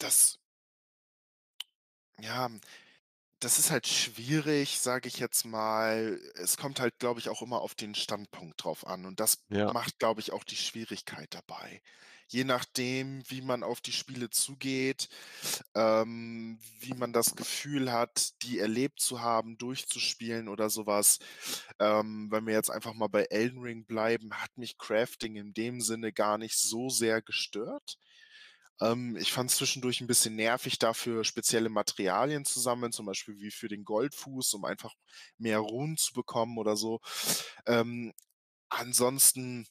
das 0.00 0.38
ja, 2.20 2.50
das 3.40 3.58
ist 3.58 3.70
halt 3.70 3.86
schwierig, 3.88 4.80
sage 4.80 5.08
ich 5.08 5.18
jetzt 5.18 5.44
mal. 5.46 6.20
Es 6.36 6.56
kommt 6.58 6.80
halt, 6.80 6.98
glaube 7.00 7.20
ich, 7.20 7.28
auch 7.30 7.42
immer 7.42 7.60
auf 7.62 7.74
den 7.76 7.94
Standpunkt 7.94 8.64
drauf 8.64 8.86
an 8.86 9.06
und 9.06 9.20
das 9.20 9.38
Ja. 9.48 9.72
macht, 9.72 9.98
glaube 9.98 10.20
ich, 10.20 10.32
auch 10.32 10.44
die 10.44 10.56
Schwierigkeit 10.56 11.34
dabei. 11.34 11.82
Je 12.32 12.44
nachdem, 12.44 13.22
wie 13.28 13.42
man 13.42 13.62
auf 13.62 13.82
die 13.82 13.92
Spiele 13.92 14.30
zugeht, 14.30 15.10
ähm, 15.74 16.58
wie 16.80 16.94
man 16.94 17.12
das 17.12 17.36
Gefühl 17.36 17.92
hat, 17.92 18.30
die 18.42 18.58
erlebt 18.58 19.00
zu 19.00 19.20
haben, 19.20 19.58
durchzuspielen 19.58 20.48
oder 20.48 20.70
so 20.70 20.86
was. 20.86 21.18
Ähm, 21.78 22.28
wenn 22.30 22.46
wir 22.46 22.54
jetzt 22.54 22.70
einfach 22.70 22.94
mal 22.94 23.08
bei 23.08 23.24
Elden 23.24 23.60
Ring 23.60 23.84
bleiben, 23.84 24.32
hat 24.32 24.56
mich 24.56 24.78
Crafting 24.78 25.36
in 25.36 25.52
dem 25.52 25.82
Sinne 25.82 26.10
gar 26.10 26.38
nicht 26.38 26.56
so 26.58 26.88
sehr 26.88 27.20
gestört. 27.20 27.98
Ähm, 28.80 29.16
ich 29.16 29.32
fand's 29.32 29.56
zwischendurch 29.56 30.00
'n 30.00 30.06
bisschen 30.06 30.36
nervig, 30.36 30.78
dafür 30.78 31.24
spezielle 31.24 31.68
Materialien 31.70 32.44
zu 32.44 32.60
sammeln, 32.60 32.92
zum 32.92 33.06
Beispiel 33.06 33.38
wie 33.40 33.50
für 33.50 33.68
den 33.68 33.84
Goldfuß, 33.84 34.54
um 34.54 34.64
einfach 34.64 34.94
mehr 35.38 35.58
Runen 35.60 35.96
zu 35.98 36.14
bekommen 36.14 36.58
oder 36.58 36.76
so. 36.76 37.00
Ähm, 37.66 38.12
ansonsten, 38.70 39.66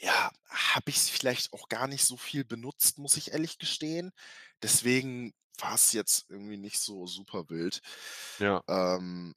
ja, 0.00 0.30
habe 0.48 0.90
ich's 0.90 1.08
vielleicht 1.10 1.52
auch 1.52 1.68
gar 1.68 1.86
nicht 1.88 2.04
so 2.04 2.16
viel 2.16 2.44
benutzt, 2.44 2.98
muss 2.98 3.16
ich 3.16 3.32
ehrlich 3.32 3.58
gestehen. 3.58 4.12
Deswegen 4.62 5.34
war's 5.58 5.92
jetzt 5.92 6.26
irgendwie 6.30 6.56
nicht 6.56 6.80
so 6.80 7.06
super 7.06 7.48
wild. 7.50 7.80
Ja. 8.38 8.62
Ähm, 8.68 9.34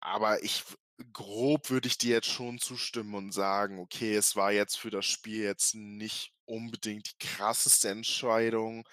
aber 0.00 0.42
ich 0.44 0.64
grob 1.12 1.70
würde 1.70 1.88
ich 1.88 1.98
dir 1.98 2.12
jetzt 2.16 2.28
schon 2.28 2.58
zustimmen 2.60 3.14
und 3.14 3.32
sagen: 3.32 3.78
„Okay, 3.80 4.14
es 4.16 4.36
war 4.36 4.52
jetzt 4.52 4.78
für 4.78 4.90
das 4.90 5.06
Spiel 5.06 5.42
jetzt 5.44 5.74
nicht 5.74 6.34
unbedingt 6.46 7.10
die 7.12 7.26
krasseste 7.26 7.90
Entscheidung 7.90 8.88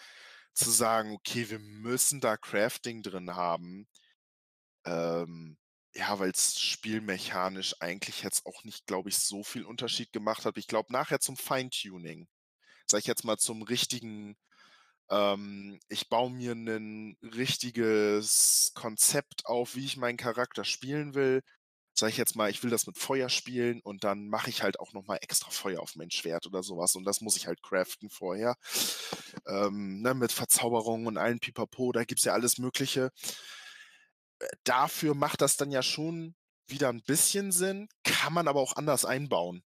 zu 0.54 0.72
sagen: 0.72 1.14
‚Okay, 1.16 1.50
wir 1.50 1.60
müssen 1.60 2.22
da 2.22 2.38
Crafting 2.38 3.04
drin 3.04 3.36
haben.‘“ 3.36 3.88
Ähm, 4.86 5.58
ja, 5.96 6.18
weil's 6.20 6.60
spielmechanisch 6.60 7.76
eigentlich 7.80 8.24
jetzt 8.24 8.46
auch 8.46 8.64
nicht, 8.64 8.88
glaube 8.88 9.10
ich, 9.10 9.18
so 9.18 9.44
viel 9.44 9.64
Unterschied 9.66 10.12
gemacht 10.12 10.46
hat. 10.46 10.58
Ich 10.58 10.68
glaube, 10.68 10.92
nachher 10.92 11.20
zum 11.20 11.38
Feintuning, 11.38 12.28
sage 12.88 13.02
ich 13.02 13.08
jetzt 13.08 13.26
mal, 13.26 13.38
zum 13.38 13.64
richtigen 13.64 14.38
ähm, 15.12 15.80
ich 15.90 16.10
baue 16.10 16.32
mir 16.32 16.56
'nen 16.56 17.18
richtiges 17.24 18.72
Konzept 18.76 19.46
auf, 19.48 19.76
wie 19.76 19.86
ich 19.86 19.98
meinen 19.98 20.18
Charakter 20.18 20.64
spielen 20.66 21.16
will. 21.16 21.42
Sage 21.96 22.12
ich 22.12 22.18
jetzt 22.18 22.36
mal, 22.36 22.50
ich 22.52 22.64
will 22.64 22.72
das 22.72 22.88
mit 22.88 22.98
Feuer 22.98 23.30
spielen 23.30 23.82
und 23.84 24.04
dann 24.06 24.28
mache 24.30 24.50
ich 24.50 24.64
halt 24.64 24.80
auch 24.80 24.94
noch 24.94 25.06
mal 25.08 25.18
extra 25.22 25.52
Feuer 25.52 25.82
auf 25.82 25.96
mein 25.96 26.12
Schwert 26.12 26.48
oder 26.48 26.64
so 26.64 26.78
was 26.78 26.96
und 26.96 27.06
das 27.06 27.22
muss 27.22 27.38
ich 27.38 27.48
halt 27.48 27.62
craften 27.64 28.10
vorher, 28.10 28.56
ähm, 29.48 30.02
ne, 30.02 30.14
mit 30.14 30.32
Verzauberung 30.32 31.06
und 31.08 31.18
allem 31.18 31.40
Pipapo, 31.40 31.92
da 31.92 32.04
gibt's 32.06 32.24
ja 32.26 32.34
alles 32.34 32.58
Mögliche. 32.58 33.12
Dafür 34.64 35.16
macht 35.16 35.42
das 35.42 35.58
dann 35.58 35.72
ja 35.72 35.84
schon 35.84 36.36
wieder 36.68 36.90
'n 36.90 37.02
bisschen 37.04 37.52
Sinn, 37.52 37.90
kann 38.04 38.34
man 38.34 38.48
aber 38.48 38.62
auch 38.62 38.76
anders 38.76 39.06
einbauen. 39.06 39.64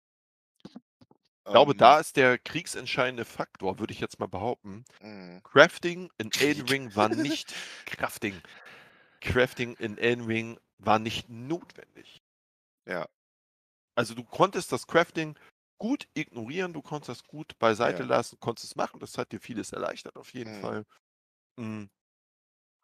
Glaube, 1.54 1.76
Ähm 1.76 1.76
da 1.76 2.00
ist 2.00 2.18
der 2.18 2.38
kriegsentscheidende 2.38 3.24
Faktor, 3.24 3.80
würde 3.80 3.94
ich 3.94 4.00
jetzt 4.02 4.20
mal 4.20 4.28
behaupten. 4.28 4.84
Mhm. 5.02 5.42
Crafting 5.44 6.12
in 6.18 6.34
Elden. 6.38 6.64
Ring 6.70 6.96
war 6.96 7.10
nicht 7.10 7.58
Crafting. 7.86 8.44
Crafting 9.22 9.76
in 9.78 9.98
Elden 9.98 10.26
Ring 10.26 10.60
war 10.80 11.00
nicht 11.00 11.30
notwendig. 11.30 12.22
Ja. 12.88 13.08
Also, 13.98 14.14
du 14.14 14.24
konntest 14.24 14.72
das 14.72 14.86
Crafting 14.86 15.40
gut 15.80 16.08
ignorieren, 16.14 16.72
du 16.72 16.84
konntest 16.84 17.10
das 17.10 17.24
gut 17.24 17.58
beiseite 17.58 18.04
Ja. 18.04 18.04
lassen, 18.04 18.38
konntest 18.40 18.66
es 18.68 18.76
machen. 18.76 19.00
Das 19.00 19.18
hat 19.18 19.32
dir 19.32 19.40
vieles 19.40 19.72
erleichtert 19.72 20.18
auf 20.18 20.34
jeden 20.36 20.54
Mhm. 20.54 20.54
Fall. 20.54 20.86
Hm. 21.60 21.90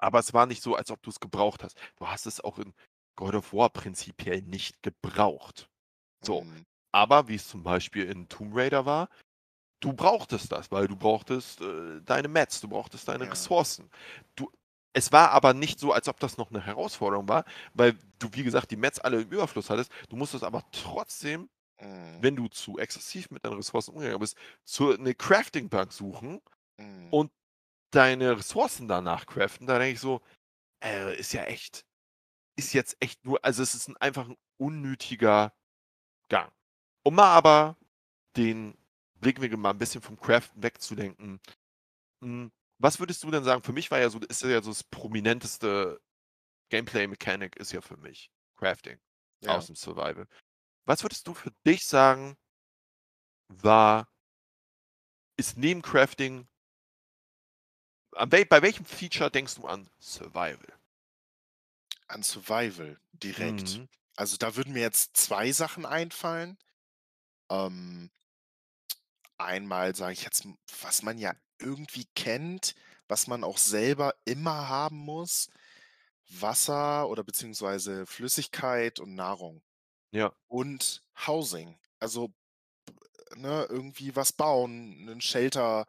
Aber 0.04 0.20
es 0.20 0.34
war 0.34 0.46
nicht 0.46 0.62
so, 0.62 0.76
als 0.76 0.92
ob 0.92 1.02
du's 1.02 1.22
gebraucht 1.22 1.64
hast. 1.64 1.78
Du 1.96 2.08
hast 2.08 2.26
es 2.26 2.42
auch 2.42 2.60
in 2.60 2.74
God 3.16 3.36
of 3.36 3.54
War 3.54 3.70
prinzipiell 3.70 4.42
nicht 4.42 4.84
gebraucht. 4.84 5.70
So, 6.26 6.46
Mhm. 6.46 6.64
aber 6.94 7.28
wie's 7.30 7.48
zum 7.48 7.64
Beispiel 7.64 8.06
in 8.10 8.30
Tomb 8.30 8.56
Raider 8.56 8.86
war, 8.86 9.10
du 9.82 9.94
brauchtest 9.94 10.52
das, 10.52 10.72
weil 10.72 10.88
du 10.88 10.96
brauchtest, 10.98 11.62
äh, 11.62 12.02
deine 12.04 12.30
Mats, 12.30 12.62
du 12.62 12.70
brauchtest 12.70 13.08
deine 13.10 13.30
Ja. 13.30 13.32
Ressourcen. 13.32 13.92
Du 14.36 14.52
es 14.94 15.12
war 15.14 15.32
aber 15.32 15.54
nicht 15.54 15.80
so, 15.80 15.94
als 15.94 16.10
ob 16.10 16.20
das 16.20 16.38
noch 16.38 16.52
'ne 16.52 16.62
Herausforderung 16.66 17.30
war, 17.30 17.46
weil 17.76 17.94
du, 18.20 18.30
wie 18.34 18.44
gesagt, 18.44 18.72
die 18.72 18.78
Mats 18.78 19.00
alle 19.00 19.22
im 19.24 19.30
Überfluss 19.32 19.70
hattest. 19.72 19.92
Du 20.10 20.18
musstest 20.18 20.44
aber 20.46 20.64
trotzdem, 20.72 21.50
Mhm. 21.82 22.24
wenn 22.24 22.36
du 22.38 22.48
zu 22.50 22.80
exzessiv 22.80 23.32
mit 23.32 23.46
deinen 23.46 23.56
Ressourcen 23.56 23.92
umgegangen 23.94 24.20
bist, 24.22 24.38
zur 24.66 24.98
'ne 25.00 25.16
Crafting-Bank 25.16 25.94
suchen 25.94 26.42
Mhm. 26.80 27.14
und 27.14 27.32
deine 27.96 28.38
Ressourcen 28.38 28.88
danach 28.88 29.26
craften. 29.28 29.68
Da 29.68 29.80
denke 29.80 29.94
ich 29.96 30.00
so: 30.02 30.22
„Äh, 30.84 31.18
ist 31.20 31.34
ja 31.34 31.44
echt 31.46 31.86
ist 32.58 32.74
jetzt 32.74 32.98
echt 33.02 33.26
nur 33.26 33.40
also, 33.46 33.64
es 33.64 33.76
ist 33.76 33.90
'n 33.90 33.98
einfach 33.98 34.28
'n 34.30 34.38
unnötiger 34.58 35.54
Gang.“ 36.30 36.52
Um 37.04 37.16
mal 37.16 37.34
aber 37.36 37.78
den 38.38 38.78
Blickwinkel 39.16 39.58
mal 39.60 39.72
'n 39.72 39.80
bisschen 39.80 40.02
vom 40.04 40.20
Craften 40.20 40.64
wegzulenken. 40.64 41.42
Hm, 42.24 42.52
was 42.80 43.00
würdest 43.00 43.24
du 43.24 43.32
denn 43.32 43.44
sagen? 43.46 43.64
Für 43.64 43.74
mich 43.74 43.92
war 43.92 44.00
ja 44.00 44.10
so 44.10 44.20
ist 44.20 44.44
ja 44.44 44.62
so 44.64 44.72
das 44.72 44.84
prominenteste 44.86 46.02
Gameplay-Mechanik 46.72 47.58
ist 47.58 47.72
ja 47.74 47.82
für 47.82 47.98
mich 47.98 48.32
Crafting 48.58 49.00
Ja. 49.44 49.68
aus'm 49.68 49.76
Survival. 49.78 50.28
Was 50.86 51.04
würdest 51.04 51.28
du 51.28 51.34
für 51.36 51.52
dich 51.68 51.86
sagen 51.86 52.38
war 53.50 54.08
ist 55.40 55.58
neben 55.58 55.82
Crafting 55.82 56.48
bei 58.46 58.62
welchem 58.62 58.86
Feature 58.86 59.32
denkst 59.32 59.56
du 59.56 59.66
an 59.68 59.90
Survival? 60.00 60.74
An 62.10 62.24
Survival 62.24 62.98
direkt. 63.12 63.80
Mhm. 63.80 63.88
Also, 64.16 64.38
da 64.38 64.56
würden 64.56 64.74
mir 64.74 64.82
jetzt 64.82 65.18
2 65.18 65.52
Sachen 65.52 65.86
einfallen. 65.86 66.58
Ähm 67.52 68.12
einmal 69.40 69.96
sage 69.96 70.14
ich 70.14 70.24
jetzt, 70.24 70.48
was 70.82 71.02
man 71.04 71.18
ja 71.18 71.34
irgendwie 71.60 72.06
kennt, 72.16 72.76
was 73.08 73.28
man 73.28 73.44
auch 73.44 73.58
selber 73.58 74.14
immer 74.26 74.68
haben 74.70 74.98
muss, 74.98 75.50
Wasser 76.30 77.10
oder 77.10 77.24
beziehungsweise 77.24 78.06
Flüssigkeit 78.06 79.00
und 79.00 79.16
Nahrung 79.16 79.64
Ja. 80.14 80.34
und 80.48 81.04
Housing. 81.28 81.80
Also, 82.00 82.34
ne, 83.36 83.66
irgendwie 83.70 84.16
was 84.16 84.32
bauen, 84.34 85.06
'nen 85.06 85.22
Shelter, 85.22 85.86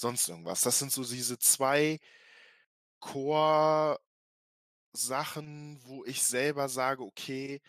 sonst 0.00 0.28
irgendwas. 0.28 0.62
Das 0.62 0.78
sind 0.78 0.92
so 0.92 1.04
diese 1.04 1.38
2 1.38 1.98
Core 3.00 3.98
Sachen, 4.94 5.80
wo 5.84 6.04
ich 6.04 6.22
selber 6.24 6.68
sage: 6.68 7.02
„Okay, 7.04 7.62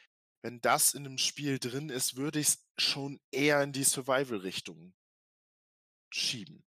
wenn 0.44 0.62
das 0.62 0.94
in 0.96 1.04
'nem 1.04 1.18
Spiel 1.20 1.60
drin 1.60 1.90
ist, 1.90 2.18
würde 2.18 2.40
ich's 2.40 2.66
schon 2.78 3.20
eher 3.32 3.64
in 3.64 3.74
die 3.74 3.84
Survival-Richtung“ 3.86 4.94
schieben. 6.12 6.64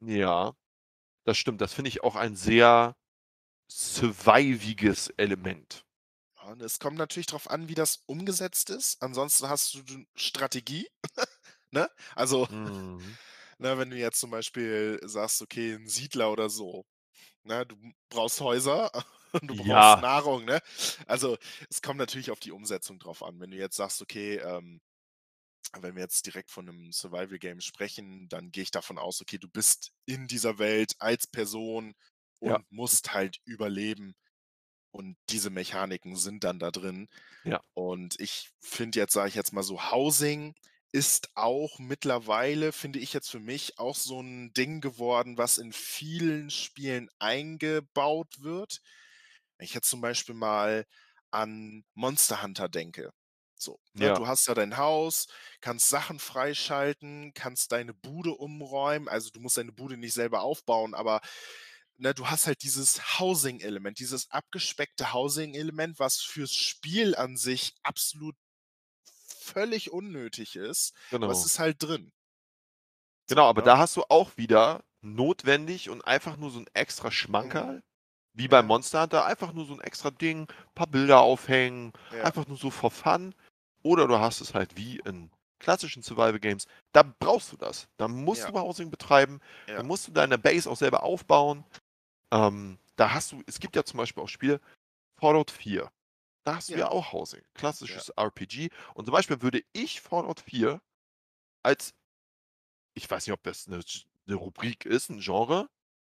Ja, 0.00 0.54
das 1.24 1.38
stimmt. 1.38 1.60
Das 1.62 1.74
finde 1.74 1.88
ich 1.90 2.02
auch 2.04 2.16
ein 2.16 2.36
sehr 2.36 2.96
surviviges 3.70 5.08
Element. 5.10 5.86
Und 6.44 6.62
es 6.62 6.78
kommt 6.78 6.96
natürlich 6.98 7.26
drauf 7.26 7.50
an, 7.50 7.68
wie 7.68 7.74
das 7.74 8.02
umgesetzt 8.06 8.70
ist. 8.70 9.02
Ansonsten 9.02 9.48
hast 9.48 9.74
du 9.74 9.82
Strategie, 10.14 10.88
ne? 11.72 11.90
Also, 12.16 12.48
Mhm. 12.48 13.18
Ne, 13.58 13.78
wenn 13.78 13.90
du 13.90 13.96
jetzt 13.98 14.20
zum 14.20 14.30
Beispiel 14.30 15.00
sagst, 15.04 15.42
okay, 15.42 15.74
'n 15.74 15.88
Siedler 15.88 16.32
oder 16.32 16.50
so, 16.50 16.84
ne? 17.44 17.66
Du 17.66 17.76
brauchst 18.10 18.40
Häuser 18.40 18.90
und 19.42 19.48
du 19.48 19.56
brauchst 19.56 19.96
Ja. 19.96 20.00
Nahrung, 20.00 20.44
ne? 20.46 20.60
Also, 21.06 21.38
es 21.70 21.82
kommt 21.82 21.98
natürlich 21.98 22.30
auf 22.32 22.40
die 22.40 22.52
Umsetzung 22.52 22.98
drauf 23.00 23.22
an. 23.24 23.40
Wenn 23.40 23.50
du 23.52 23.58
jetzt 23.58 23.76
sagst, 23.76 24.02
okay, 24.02 24.36
ähm, 24.38 24.80
wenn 25.80 25.96
wir 25.96 26.02
jetzt 26.02 26.26
direkt 26.26 26.50
von 26.50 26.66
'nem 26.66 26.92
Survival-Game 26.92 27.60
sprechen, 27.60 28.28
dann 28.28 28.52
gehe 28.52 28.62
ich 28.64 28.70
davon 28.72 28.98
aus, 28.98 29.20
okay, 29.22 29.38
du 29.38 29.48
bist 29.48 29.92
in 30.06 30.26
dieser 30.28 30.58
Welt 30.58 30.94
als 31.00 31.26
Person 31.28 31.94
Ja. 32.44 32.58
und 32.58 32.70
musst 32.72 33.14
halt 33.14 33.38
überleben 33.44 34.14
und 34.92 35.16
diese 35.30 35.50
Mechaniken 35.50 36.16
sind 36.16 36.44
dann 36.44 36.58
da 36.60 36.70
drin. 36.72 37.08
Ja. 37.44 37.60
Und 37.74 38.20
ich 38.20 38.50
finde 38.60 38.98
jetzt, 39.00 39.14
sage 39.14 39.28
ich 39.30 39.34
jetzt 39.36 39.52
mal 39.52 39.62
so, 39.64 39.90
Housing 39.92 40.54
ist 40.96 41.30
auch 41.36 41.78
mittlerweile, 41.78 42.72
finde 42.72 42.98
ich 43.00 43.12
jetzt 43.12 43.30
für 43.30 43.40
mich, 43.40 43.78
auch 43.78 43.96
so 43.96 44.20
'n 44.20 44.52
Ding 44.54 44.80
geworden, 44.80 45.38
was 45.38 45.58
in 45.58 45.72
vielen 45.72 46.50
Spielen 46.50 47.08
eingebaut 47.18 48.40
wird. 48.42 48.80
Wenn 49.58 49.66
ich 49.66 49.74
jetzt 49.74 49.90
zum 49.90 50.00
Beispiel 50.02 50.34
mal 50.34 50.86
an 51.30 51.84
Monster 51.94 52.42
Hunter 52.42 52.68
denke, 52.68 53.10
so, 53.56 53.78
ne? 53.94 54.10
Ja. 54.10 54.14
Du 54.14 54.26
hast 54.28 54.46
ja 54.48 54.54
dein 54.54 54.76
Haus, 54.78 55.28
kannst 55.62 55.88
Sachen 55.90 56.18
freischalten, 56.20 57.32
kannst 57.34 57.72
deine 57.72 57.94
Bude 57.94 58.32
umräumen. 58.34 59.08
Also, 59.08 59.30
du 59.30 59.40
musst 59.40 59.58
deine 59.58 59.72
Bude 59.72 59.96
nicht 59.98 60.14
selber 60.14 60.42
aufbauen, 60.42 60.94
aber, 60.94 61.20
ne, 61.98 62.14
du 62.14 62.28
hast 62.30 62.46
halt 62.48 62.62
dieses 62.64 63.18
Housing-Element, 63.20 63.98
dieses 64.00 64.30
abgespeckte 64.30 65.12
Housing-Element, 65.14 65.98
was 66.00 66.20
fürs 66.22 66.54
Spiel 66.54 67.16
an 67.16 67.36
sich 67.38 67.74
absolut 67.84 68.36
völlig 69.46 69.92
unnötig 69.92 70.56
ist, 70.56 70.94
aber 71.20 71.32
es 71.32 71.44
Genau. 71.44 71.46
ist 71.46 71.58
halt 71.58 71.82
drin. 71.82 72.10
Genau, 73.28 73.46
aber 73.48 73.60
ne? 73.60 73.62
da 73.62 73.76
hast 73.78 73.96
du 73.96 74.04
auch 74.08 74.36
wieder 74.36 74.84
notwendig 75.00 75.90
und 75.90 76.06
einfach 76.06 76.36
nur 76.36 76.50
so 76.50 76.60
'n 76.60 76.66
extra 76.74 77.10
Mhm. 77.40 77.66
Schmankerl, 77.66 77.82
wie 78.34 78.48
bei 78.48 78.62
Ja. 78.62 78.64
Monster 78.64 79.02
Hunter, 79.02 79.26
einfach 79.26 79.52
nur 79.52 79.66
so 79.66 79.74
'n 79.74 79.80
extra 79.80 80.10
Ding, 80.12 80.46
paar 80.74 80.86
Bilder 80.86 81.20
aufhängen, 81.20 81.92
Ja. 82.10 82.26
einfach 82.26 82.46
nur 82.46 82.56
so 82.56 82.70
for 82.70 82.90
fun. 82.92 83.34
Oder 83.82 84.06
du 84.08 84.18
hast 84.20 84.40
es 84.40 84.54
halt 84.54 84.76
wie 84.76 84.98
in 85.04 85.30
klassischen 85.60 86.02
Survival 86.02 86.38
Games, 86.40 86.66
da 86.92 87.02
brauchst 87.02 87.52
du 87.52 87.56
das. 87.56 87.88
Da 87.96 88.08
musst 88.08 88.46
Ja. 88.46 88.50
du 88.50 88.54
Housing 88.58 88.90
betreiben, 88.90 89.40
da 89.74 89.82
Ja. 89.82 89.84
musst 89.84 90.06
du 90.08 90.12
deine 90.12 90.38
Base 90.38 90.70
auch 90.70 90.76
selber 90.76 91.02
aufbauen. 91.02 91.64
Ähm, 92.32 92.78
da 92.96 93.12
hast 93.14 93.32
du 93.32 93.42
es 93.46 93.60
gibt 93.60 93.76
ja 93.76 93.84
zum 93.84 93.98
Beispiel 93.98 94.22
auch 94.22 94.28
Spiele 94.28 94.60
Fallout 95.20 95.50
4, 95.52 95.90
da 96.46 96.56
hast 96.56 96.74
du 96.74 96.78
ja 96.78 96.88
Ja. 96.88 96.90
auch 96.90 97.12
Housing, 97.12 97.42
Ja. 97.88 98.02
klassisches 98.02 98.10
RPG. 98.10 98.70
Und 98.94 99.06
zum 99.06 99.12
Beispiel 99.12 99.42
würde 99.42 99.62
ich 99.72 100.00
Fallout 100.00 100.40
4 100.40 100.80
als 101.64 101.92
ich 102.96 103.10
weiß 103.10 103.26
nicht, 103.26 103.34
ob 103.34 103.42
das 103.42 103.66
'ne 103.68 103.82
Sch 103.82 104.06
'ne 104.26 104.34
Rubrik 104.36 104.86
ist, 104.86 105.10
'n 105.10 105.20
Genre, 105.20 105.68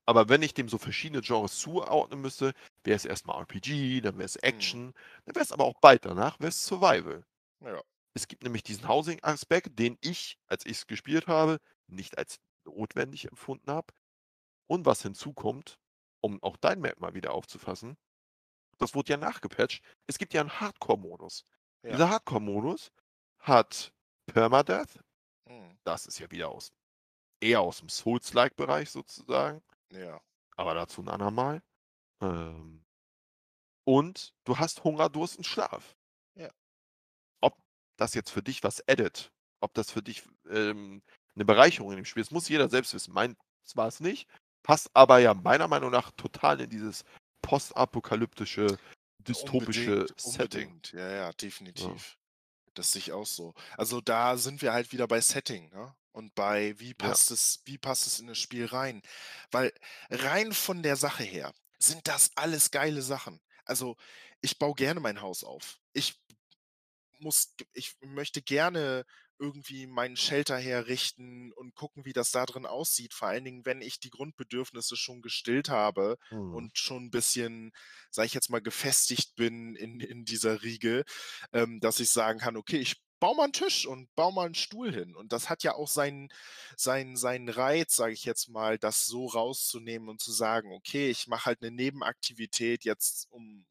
aber 0.05 0.29
wenn 0.29 0.43
ich 0.43 0.53
dem 0.53 0.69
so 0.69 0.77
verschiedene 0.77 1.21
Genres 1.23 1.57
zuordnen 1.59 2.21
müsste, 2.21 2.53
wäre 2.85 2.95
es 2.97 3.05
erst 3.05 3.27
mal 3.27 3.39
RPG, 3.41 4.01
dann 4.01 4.15
wäre 4.17 4.25
es 4.27 4.37
Mhm. 4.43 4.77
Action, 4.77 4.93
dann 5.25 5.35
wäre 5.35 5.43
es 5.43 5.51
aber 5.51 5.65
auch 5.65 5.79
bald 5.81 6.05
danach 6.05 6.39
wäre 6.39 6.49
es 6.49 6.65
Survival. 6.65 7.25
Ja. 7.61 7.81
Es 8.15 8.27
gibt 8.27 8.43
nämlich 8.43 8.63
diesen 8.63 8.87
Housing-Aspekt, 8.87 9.79
den 9.79 9.97
ich, 10.01 10.37
als 10.47 10.65
ich's 10.65 10.87
gespielt 10.87 11.27
habe, 11.27 11.59
nicht 11.87 12.17
als 12.17 12.37
notwendig 12.65 13.25
empfunden 13.29 13.71
habe. 13.71 13.93
Und 14.67 14.85
was 14.85 15.03
hinzukommt, 15.03 15.77
um 16.21 16.41
auch 16.43 16.57
dein 16.57 16.81
Merkmal 16.81 17.15
wieder 17.15 17.33
aufzufassen, 17.33 17.97
das 18.81 18.95
wurde 18.95 19.11
ja 19.13 19.17
nachgepatcht. 19.17 19.83
Es 20.07 20.17
gibt 20.17 20.33
ja 20.33 20.41
'n 20.41 20.59
Hardcore-Modus. 20.59 21.45
Ja. 21.83 21.91
Dieser 21.91 22.09
Hardcore-Modus 22.09 22.91
hat 23.39 23.93
Permadeath. 24.27 24.99
Mhm. 25.49 25.77
Das 25.85 26.05
ist 26.07 26.19
ja 26.19 26.29
wieder 26.31 26.49
aus 26.49 26.71
eher 27.41 27.61
aus'm 27.61 27.89
Souls-like-Bereich 27.89 28.91
sozusagen. 28.91 29.61
Ja. 29.91 30.21
Aber 30.57 30.73
dazu 30.73 31.01
'n 31.01 31.09
andermal. 31.09 31.61
Ähm 32.21 32.83
und 33.87 34.33
du 34.45 34.57
hast 34.59 34.83
Hunger, 34.83 35.09
Durst 35.09 35.37
und 35.37 35.45
Schlaf. 35.45 35.95
Ja. 36.35 36.51
Ob 37.43 37.57
das 37.97 38.13
jetzt 38.13 38.29
für 38.31 38.43
dich 38.43 38.63
was 38.63 38.87
addet, 38.87 39.31
ob 39.61 39.73
das 39.73 39.91
für 39.91 40.01
dich, 40.03 40.23
ähm, 40.49 41.01
'ne 41.35 41.45
Bereicherung 41.45 41.91
in 41.91 41.97
dem 41.97 42.05
Spiel 42.05 42.21
ist, 42.21 42.31
muss 42.31 42.49
jeder 42.49 42.69
selbst 42.69 42.93
wissen. 42.93 43.13
Meins 43.13 43.35
war's 43.75 43.99
nicht, 43.99 44.27
passt 44.63 44.89
aber 44.93 45.19
ja 45.19 45.33
meiner 45.33 45.67
Meinung 45.67 45.91
nach 45.91 46.11
total 46.11 46.61
in 46.61 46.69
dieses 46.69 47.03
postapokalyptische, 47.41 48.79
dystopische 49.19 50.07
Unbedingt, 50.07 50.19
Setting. 50.19 50.75
unbedingt. 50.75 50.91
Ja, 50.93 51.09
ja, 51.11 51.33
Ja. 51.75 52.01
definitiv. 52.01 52.17
Das 52.75 52.93
sehe 52.93 53.01
ich 53.01 53.11
auch 53.13 53.25
so. 53.27 53.53
Also, 53.77 54.01
da 54.01 54.37
sind 54.37 54.61
wir 54.61 54.73
halt 54.73 54.91
wieder 54.93 55.07
bei 55.07 55.21
Setting, 55.21 55.69
ne? 55.71 55.95
Und 56.13 56.35
bei 56.35 56.79
wie 56.79 56.93
Ja. 56.97 56.97
passt 56.97 57.31
es 57.31 57.61
wie 57.65 57.77
passt 57.77 58.07
es 58.07 58.19
in 58.19 58.27
das 58.27 58.39
Spiel 58.39 58.65
rein? 58.67 59.01
Weil 59.51 59.73
rein 60.09 60.53
von 60.53 60.83
der 60.83 60.97
Sache 60.97 61.23
her 61.23 61.53
sind 61.79 62.07
das 62.07 62.31
alles 62.35 62.71
geile 62.71 63.01
Sachen. 63.01 63.41
Also, 63.65 63.97
ich 64.41 64.59
baue 64.59 64.75
gerne 64.75 64.99
mein 65.01 65.21
Haus 65.21 65.43
auf. 65.43 65.79
Ich 65.93 66.21
muss 67.19 67.55
ich 67.73 67.95
möchte 68.01 68.41
gerne 68.41 69.05
irgendwie 69.41 69.87
meinen 69.87 70.17
Shelter 70.17 70.57
herrichten 70.59 71.51
und 71.53 71.75
gucken, 71.75 72.05
wie 72.05 72.13
das 72.13 72.31
da 72.31 72.45
drin 72.45 72.65
aussieht, 72.67 73.13
vor 73.15 73.29
allen 73.29 73.45
Dingen, 73.45 73.65
wenn 73.65 73.81
ich 73.81 73.99
die 73.99 74.11
Grundbedürfnisse 74.11 74.95
schon 74.97 75.21
gestillt 75.23 75.69
habe 75.69 76.17
Mhm. 76.31 76.51
und 76.51 76.77
schon 76.79 77.05
'n 77.07 77.11
bisschen, 77.11 77.73
sage 78.11 78.27
ich 78.27 78.35
jetzt 78.35 78.49
mal, 78.51 78.61
gefestigt 78.61 79.35
bin 79.35 79.75
in 79.75 79.99
in 80.01 80.25
dieser 80.25 80.63
Riege, 80.63 81.03
ähm, 81.53 81.79
dass 81.81 81.99
ich 81.99 82.11
sagen 82.11 82.39
kann: 82.39 82.57
„Okay, 82.57 82.77
ich 82.79 83.01
baue 83.19 83.35
mal 83.37 83.45
'n 83.47 83.53
Tisch 83.53 83.85
und 83.87 84.13
baue 84.15 84.33
mal 84.33 84.47
'n 84.47 84.55
Stuhl 84.55 84.93
hin.“ 84.93 85.15
Und 85.15 85.33
das 85.33 85.49
hat 85.49 85.63
ja 85.63 85.75
auch 85.75 85.87
seinen 85.89 86.29
seinen 86.77 87.15
seinen 87.17 87.49
Reiz, 87.49 87.95
sage 87.95 88.13
ich 88.13 88.25
jetzt 88.25 88.49
mal, 88.49 88.77
das 88.79 89.05
so 89.07 89.27
rauszunehmen 89.27 90.09
und 90.09 90.21
zu 90.21 90.31
sagen: 90.31 90.71
„Okay, 90.73 91.09
ich 91.09 91.27
mache 91.27 91.45
halt 91.47 91.61
'ne 91.61 91.71
Nebenaktivität 91.71 92.83
jetzt, 92.85 93.27
um“ 93.31 93.65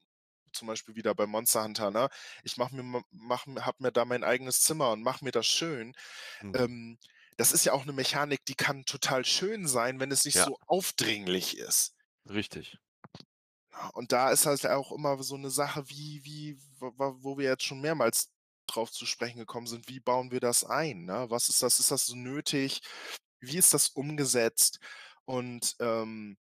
zum 0.53 0.69
Beispiel 0.69 0.95
wieder 0.97 1.15
bei 1.15 1.27
Monster 1.27 1.65
Hunter, 1.65 1.91
ne? 1.91 2.09
Ich 2.45 2.57
mache 2.57 2.75
mir 2.75 2.83
ma 2.83 3.03
mache 3.11 3.51
mir 3.51 3.67
habe 3.67 3.83
mir 3.83 3.93
da 3.93 4.05
mein 4.05 4.25
eigenes 4.25 4.61
Zimmer 4.63 4.91
und 4.93 5.03
mache 5.03 5.25
mir 5.25 5.33
das 5.33 5.47
schön. 5.47 5.95
Mhm. 6.43 6.71
Ähm, 6.71 6.99
das 7.39 7.53
ist 7.53 7.65
ja 7.67 7.73
auch 7.75 7.85
'ne 7.87 7.93
Mechanik, 7.95 8.45
die 8.47 8.55
kann 8.57 8.85
total 8.87 9.25
schön 9.27 9.69
sein, 9.69 10.01
wenn 10.01 10.13
es 10.13 10.25
nicht 10.27 10.37
Ja. 10.37 10.47
so 10.47 10.57
aufdringlich 10.67 11.59
ist. 11.59 11.91
Richtig. 12.29 12.81
Und 13.95 14.13
da 14.13 14.31
ist 14.31 14.47
halt 14.47 14.67
auch 14.67 14.93
immer 14.93 15.23
so 15.23 15.37
'ne 15.37 15.51
Sache, 15.51 15.89
wie 15.89 16.25
wie 16.25 16.59
wo 16.81 17.39
wir 17.39 17.49
jetzt 17.49 17.65
schon 17.65 17.81
mehrmals 17.81 18.31
drauf 18.67 18.91
zu 18.93 19.07
sprechen 19.07 19.39
gekommen 19.39 19.67
sind, 19.67 19.89
wie 19.89 20.01
bauen 20.01 20.31
wir 20.31 20.41
das 20.41 20.65
ein, 20.65 21.05
ne? 21.05 21.27
Was 21.31 21.49
ist 21.49 21.63
das 21.63 21.81
ist 21.81 21.91
das 21.91 22.07
so 22.07 22.15
nötig? 22.17 22.81
Wie 23.41 23.57
ist 23.59 23.75
das 23.75 23.89
umgesetzt? 23.89 24.81
Und, 25.25 25.77
ähm 25.81 26.37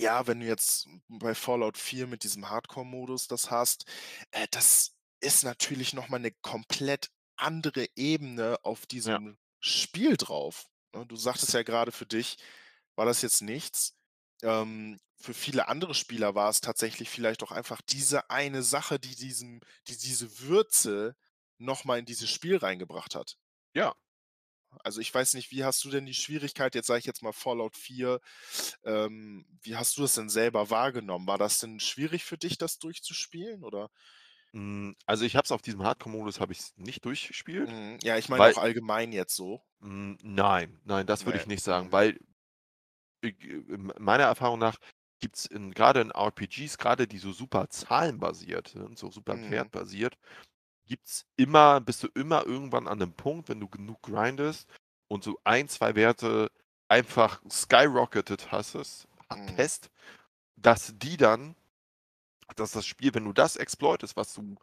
ja, 0.00 0.26
wenn 0.26 0.40
du 0.40 0.46
jetzt 0.46 0.88
bei 1.08 1.34
Fallout 1.34 1.78
4 1.78 2.06
mit 2.06 2.24
diesem 2.24 2.48
Hardcore-Modus 2.50 3.28
das 3.28 3.50
hast, 3.50 3.84
äh, 4.30 4.46
das 4.50 4.96
ist 5.20 5.44
natürlich 5.44 5.92
noch 5.92 6.08
mal 6.08 6.18
'ne 6.18 6.32
komplett 6.42 7.10
andere 7.36 7.86
Ebene 7.96 8.58
auf 8.64 8.86
Ja. 9.06 9.20
diesem 9.20 9.38
Spiel 9.60 10.16
drauf, 10.16 10.66
ne? 10.94 11.06
Du 11.06 11.16
sagtest 11.16 11.52
ja 11.54 11.62
grade, 11.62 11.92
für 11.92 12.06
dich 12.06 12.38
war 12.96 13.06
das 13.06 13.22
jetzt 13.22 13.42
nichts. 13.42 13.96
Ähm, 14.42 14.98
für 15.20 15.34
viele 15.34 15.68
andere 15.68 15.94
Spieler 15.94 16.34
war 16.34 16.48
es 16.50 16.60
tatsächlich 16.62 17.10
vielleicht 17.10 17.42
auch 17.42 17.52
einfach 17.52 17.82
diese 17.82 18.30
eine 18.30 18.62
Sache, 18.62 18.98
die 19.00 19.14
diesen 19.16 19.60
die 19.88 19.96
diese 19.98 20.40
Würze 20.40 21.16
noch 21.58 21.84
mal 21.84 21.98
in 21.98 22.06
dieses 22.06 22.30
Spiel 22.30 22.56
reingebracht 22.56 23.14
hat. 23.14 23.36
Ja. 23.76 23.94
Also, 24.84 25.00
ich 25.00 25.12
weiß 25.14 25.34
nicht, 25.34 25.50
wie 25.50 25.64
hast 25.64 25.84
du 25.84 25.90
denn 25.90 26.06
die 26.06 26.14
Schwierigkeit 26.14 26.74
jetzt 26.74 26.86
sage 26.86 27.00
ich 27.00 27.04
jetzt 27.06 27.22
mal 27.22 27.32
Fallout 27.32 27.76
4, 27.76 28.20
ähm, 28.84 29.46
wie 29.62 29.76
hast 29.76 29.96
du 29.96 30.02
das 30.02 30.14
denn 30.14 30.28
selber 30.28 30.70
wahrgenommen? 30.70 31.26
War 31.26 31.38
das 31.38 31.58
denn 31.58 31.80
schwierig 31.80 32.24
für 32.24 32.38
dich, 32.38 32.56
das 32.58 32.78
durchzuspielen, 32.78 33.64
oder? 33.64 33.90
Hm, 34.52 34.96
also, 35.06 35.24
ich 35.24 35.36
habe 35.36 35.44
es 35.44 35.52
auf 35.52 35.62
diesem 35.62 35.82
Hardcore-Modus 35.84 36.40
habe 36.40 36.52
nicht 36.76 37.04
durchgespielt, 37.04 37.72
Mhm. 37.72 37.98
Ja, 38.02 38.16
ich 38.18 38.28
meine 38.28 38.44
auch 38.46 38.58
allgemein 38.58 39.12
jetzt 39.12 39.34
so. 39.36 39.62
Hm, 39.82 40.16
nein, 40.22 40.80
nein, 40.84 41.06
das 41.06 41.24
würde 41.26 41.36
Ne, 41.36 41.38
ich 41.38 41.46
nicht 41.46 41.62
sagen, 41.62 41.90
mhm. 41.90 41.92
weil 41.92 42.18
äh, 43.22 43.28
m 43.68 43.92
meiner 43.98 44.24
Erfahrung 44.24 44.58
nach 44.58 44.78
gibt's 45.20 45.46
in 45.46 45.72
grade 45.72 46.00
in 46.00 46.10
RPGs, 46.10 46.78
grade 46.78 47.06
die 47.06 47.18
so 47.18 47.32
super 47.32 47.68
zahlenbasiert 47.68 48.68
sind, 48.68 48.98
so 48.98 49.10
super 49.10 49.38
Mhm. 49.38 49.50
wertbasiert, 49.50 50.16
gibt's 50.90 51.24
immer 51.38 51.80
bist 51.80 52.02
du 52.04 52.08
immer 52.16 52.46
irgendwann 52.46 52.88
an 52.88 52.98
'nem 52.98 53.14
Punkt, 53.14 53.48
wenn 53.48 53.60
du 53.60 53.68
genug 53.68 54.02
grindest 54.02 54.68
und 55.08 55.24
so 55.24 55.38
1, 55.44 55.68
2 55.68 55.94
Werte 55.96 56.50
einfach 56.88 57.42
skyrocketed 57.50 58.52
hattest 58.52 59.08
Mhm. 59.30 59.60
hattest, 59.60 59.90
dass 60.56 60.94
die 60.98 61.16
dann 61.18 61.56
dass 62.56 62.72
das 62.72 62.86
Spiel, 62.86 63.14
wenn 63.14 63.24
du 63.26 63.32
das 63.34 63.56
exploitest, 63.56 64.16
was 64.16 64.34
du 64.34 64.56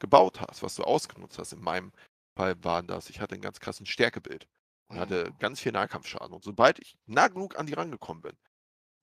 gebaut 0.00 0.40
hast, 0.40 0.62
was 0.62 0.76
du 0.76 0.84
ausgenutzt 0.84 1.38
hast 1.38 1.52
in 1.54 1.60
meinem 1.62 1.92
Fall 2.36 2.62
waren 2.64 2.86
das 2.88 3.10
ich 3.10 3.20
hatte 3.20 3.34
'n 3.36 3.42
ganz 3.42 3.60
krassen 3.60 3.86
Stärke-Build 3.86 4.48
und 4.90 4.98
hatte 4.98 5.32
Mhm. 5.32 5.40
ganz 5.40 5.60
viel 5.60 5.72
Nahkampfschaden 5.72 6.34
und 6.34 6.44
sobald 6.44 6.78
ich 6.80 6.96
nah 7.06 7.28
genug 7.28 7.58
an 7.58 7.66
die 7.66 7.74
rangekommen 7.74 8.22
bin, 8.22 8.36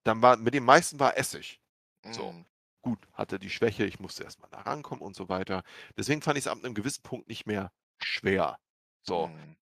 dann 0.05 0.21
war 0.23 0.38
mit 0.38 0.53
den 0.55 0.65
meisten 0.65 0.99
war 0.99 1.17
Essig. 1.17 1.61
So, 2.11 2.34
Mhm. 2.34 2.45
Gut, 2.82 3.07
hatte 3.13 3.39
die 3.39 3.49
Schwäche, 3.49 3.86
ich 3.86 3.99
musste 3.99 4.23
erst 4.23 4.39
mal 4.41 4.49
da 4.49 4.61
rankommen 4.61 5.01
und 5.03 5.15
so 5.15 5.30
weiter. 5.30 5.63
Deswegen 5.97 6.21
fand 6.21 6.38
ich's 6.38 6.47
ab 6.47 6.59
'nem 6.61 6.73
gewissen 6.75 7.03
Punkt 7.03 7.27
nicht 7.30 7.45
mehr 7.47 7.71
schwer. 8.01 8.57
So. 9.03 9.32
Mhm. 9.32 9.55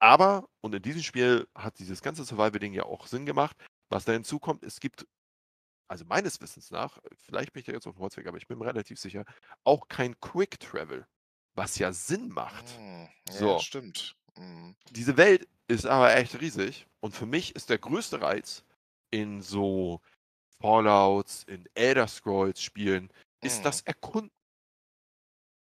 Aber 0.00 0.48
und 0.62 0.74
in 0.74 0.82
diesem 0.82 1.02
Spiel 1.02 1.48
hat 1.56 1.78
dieses 1.80 2.02
ganze 2.02 2.24
Survival-Ding 2.24 2.74
ja 2.74 2.84
auch 2.84 3.06
Sinn 3.08 3.26
gemacht. 3.26 3.56
Was 3.90 4.04
da 4.06 4.12
hinzukommt, 4.12 4.64
es 4.64 4.80
gibt 4.80 5.06
also, 5.88 6.04
meines 6.06 6.40
Wissens 6.40 6.70
nach, 6.72 6.98
vielleicht 7.16 7.52
bin 7.54 7.60
ich 7.60 7.66
da 7.66 7.72
jetzt 7.72 7.86
aufm 7.86 7.98
Holzweg, 8.00 8.26
aber 8.28 8.38
ich 8.38 8.48
bin 8.48 8.58
mir 8.58 8.66
relativ 8.66 8.98
sicher, 9.00 9.24
auch 9.64 9.88
kein 9.88 10.20
Quick 10.20 10.60
Travel, 10.60 11.06
was 11.54 11.78
ja 11.78 11.92
Sinn 11.92 12.30
macht. 12.30 12.80
Hm, 12.80 13.08
ja, 13.28 13.58
So. 13.58 13.58
stimmt. 13.58 14.16
Mhm. 14.36 14.76
Diese 14.90 15.16
Welt 15.16 15.48
ist 15.68 15.86
aber 15.86 16.14
echt 16.16 16.40
riesig 16.40 16.86
und 17.00 17.14
für 17.14 17.26
mich 17.26 17.54
ist 17.56 17.70
der 17.70 17.78
größte 17.78 18.20
Reiz 18.20 18.64
in 19.10 19.40
so 19.42 20.00
Fallouts, 20.60 21.44
in 21.44 21.68
Elder 21.74 22.08
Scrolls-Spielen 22.08 23.10
ist 23.42 23.64
Mhm. 23.64 23.64
das 23.64 23.82
Erkunden. 23.82 24.30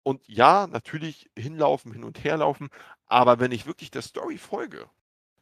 Und 0.04 0.28
ja, 0.28 0.68
natürlich 0.68 1.30
hinlaufen, 1.38 1.92
hin 1.94 2.04
und 2.04 2.24
herlaufen, 2.24 2.70
aber 3.06 3.40
wenn 3.40 3.52
ich 3.52 3.66
wirklich 3.66 3.92
der 3.92 4.02
Story 4.02 4.38
folge, 4.38 4.90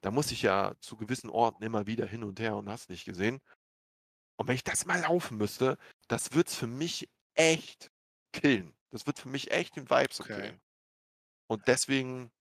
dann 0.01 0.13
muss 0.13 0.31
ich 0.31 0.41
ja 0.41 0.73
zu 0.79 0.97
gewissen 0.97 1.29
Orten 1.29 1.63
immer 1.63 1.87
wieder 1.87 2.05
hin 2.07 2.23
und 2.23 2.39
her 2.39 2.55
und 2.57 2.69
hast 2.69 2.89
nicht 2.89 3.05
gesehen. 3.05 3.39
Und 4.37 4.47
wenn 4.47 4.55
ich 4.55 4.63
das 4.63 4.85
mal 4.85 5.01
laufen 5.01 5.37
müsste, 5.37 5.77
das 6.07 6.33
wird's 6.33 6.55
für 6.55 6.67
mich 6.67 7.09
echt 7.35 7.91
killen. 8.33 8.75
Das 8.91 9.07
wird 9.07 9.19
für 9.19 9.29
mich 9.29 9.51
echt 9.51 9.75
den 9.75 9.89
Vibe 9.89 10.13
so 10.13 10.23
Okay. 10.23 10.25
killen. 10.25 10.61
Und 11.47 11.67
deswegen 11.67 12.31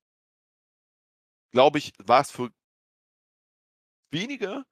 glaube 1.52 1.78
ich, 1.78 1.92
war's 1.98 2.30
für 2.30 2.50
wenige 4.10 4.64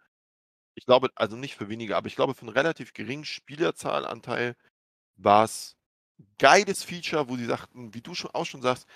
ich 0.76 0.86
glaube 0.86 1.10
also, 1.16 1.36
nicht 1.36 1.56
für 1.56 1.68
wenige, 1.68 1.96
aber 1.96 2.06
ich 2.08 2.16
glaube, 2.16 2.34
für 2.34 2.44
'n 2.46 2.48
relativ 2.50 2.92
geringen 2.94 3.24
Spielerzahlanteil 3.24 4.56
war's 5.16 5.76
geiles 6.38 6.84
Feature, 6.84 7.28
wo 7.28 7.36
sie 7.36 7.46
sagten, 7.46 7.94
wie 7.94 8.02
du 8.02 8.14
schon 8.14 8.32
auch 8.32 8.46
schon 8.46 8.62
sagst: 8.62 8.86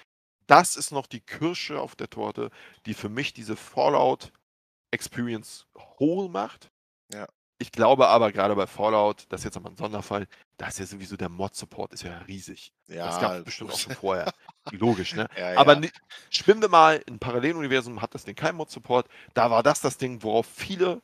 „Das 0.49 0.77
ist 0.77 0.93
noch 0.93 1.07
die 1.09 1.21
Kirsche 1.23 1.81
auf 1.81 1.97
der 1.97 2.11
Torte, 2.11 2.51
die 2.87 2.95
für 2.95 3.09
mich 3.11 3.35
diese 3.35 3.57
Fallout 3.57 4.33
Experience 4.93 5.67
whole 6.01 6.29
macht.“ 6.31 6.71
Ja. 7.11 7.29
Ich 7.61 7.73
glaube 7.73 8.09
aber, 8.09 8.33
grade 8.33 8.55
bei 8.57 8.67
Fallout, 8.69 9.27
das 9.31 9.41
ist 9.43 9.45
jetzt 9.47 9.57
aber 9.57 9.71
'n 9.71 9.77
Sonderfall, 9.77 10.29
da 10.59 10.69
ist 10.69 10.79
ja 10.79 10.87
sowieso 10.87 11.17
der 11.17 11.29
Mod-Support 11.29 11.93
ist 11.95 12.03
ja 12.05 12.19
riesig. 12.21 12.73
Das 13.03 13.19
gab's 13.19 13.41
Ja, 13.41 13.43
bestimmt 13.43 13.71
auch 13.73 13.79
schon 13.81 13.93
vorher. 13.93 14.31
Logisch, 14.71 15.15
ne? 15.15 15.29
Ja, 15.37 15.53
Aber 15.55 15.75
ja. 15.75 15.77
ni 15.77 15.91
spinnen 16.31 16.63
wir 16.63 16.69
mal 16.69 17.03
in 17.07 17.19
Paralleluniversum 17.19 18.03
hat 18.03 18.15
das 18.15 18.25
Ding 18.25 18.37
keinen 18.37 18.57
Mod-Support. 18.57 19.09
Da 19.35 19.51
war 19.51 19.63
das 19.63 19.81
das 19.81 19.97
Ding, 19.99 20.23
worauf 20.23 20.47
viele 20.47 21.03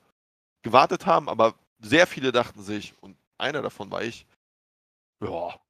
gewartet 0.65 1.07
haben, 1.07 1.31
aber 1.31 1.57
sehr 1.81 2.09
viele 2.09 2.33
dachten 2.33 2.63
sich 2.65 2.95
und 3.03 3.19
einer 3.39 3.63
davon 3.63 3.93
war 3.93 4.03
ich: 4.05 4.27
„Ja“ 5.23 5.61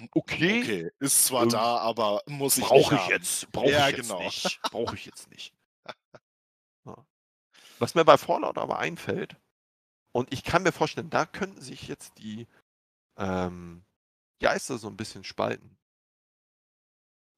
Hm, 0.00 0.08
„okay, 0.14 0.68
okay, 0.68 0.90
ist 1.00 1.26
zwar 1.26 1.46
ähm, 1.46 1.48
da, 1.48 1.78
aber 1.78 2.22
muss 2.26 2.58
ich 2.58 2.72
nicht 2.72 2.90
brauche 2.90 2.96
ich 2.96 3.06
haben. 3.06 3.08
jetzt 3.08 3.52
brauche 3.52 3.80
Ja, 3.80 3.82
ich 3.82 3.92
jetzt 3.92 4.18
genau. 4.18 4.20
nicht 4.20 4.62
brauche 4.70 4.96
ich 4.96 5.06
jetzt 5.06 5.30
nicht.“ 5.30 5.54
Ja. 6.86 7.06
Was 7.78 7.94
mir 7.94 8.04
bei 8.04 8.18
Fallout 8.18 8.58
aber 8.58 8.78
einfällt 8.78 9.36
und 10.12 10.32
ich 10.32 10.44
kann 10.44 10.62
mir 10.64 10.72
vorstellen, 10.72 11.10
da 11.10 11.26
könnten 11.26 11.62
sich 11.62 11.88
jetzt 11.88 12.18
die, 12.18 12.48
ähm, 13.18 13.84
Geister 14.40 14.78
so 14.78 14.88
'n 14.88 14.96
bisschen 14.98 15.24
spalten. 15.24 15.76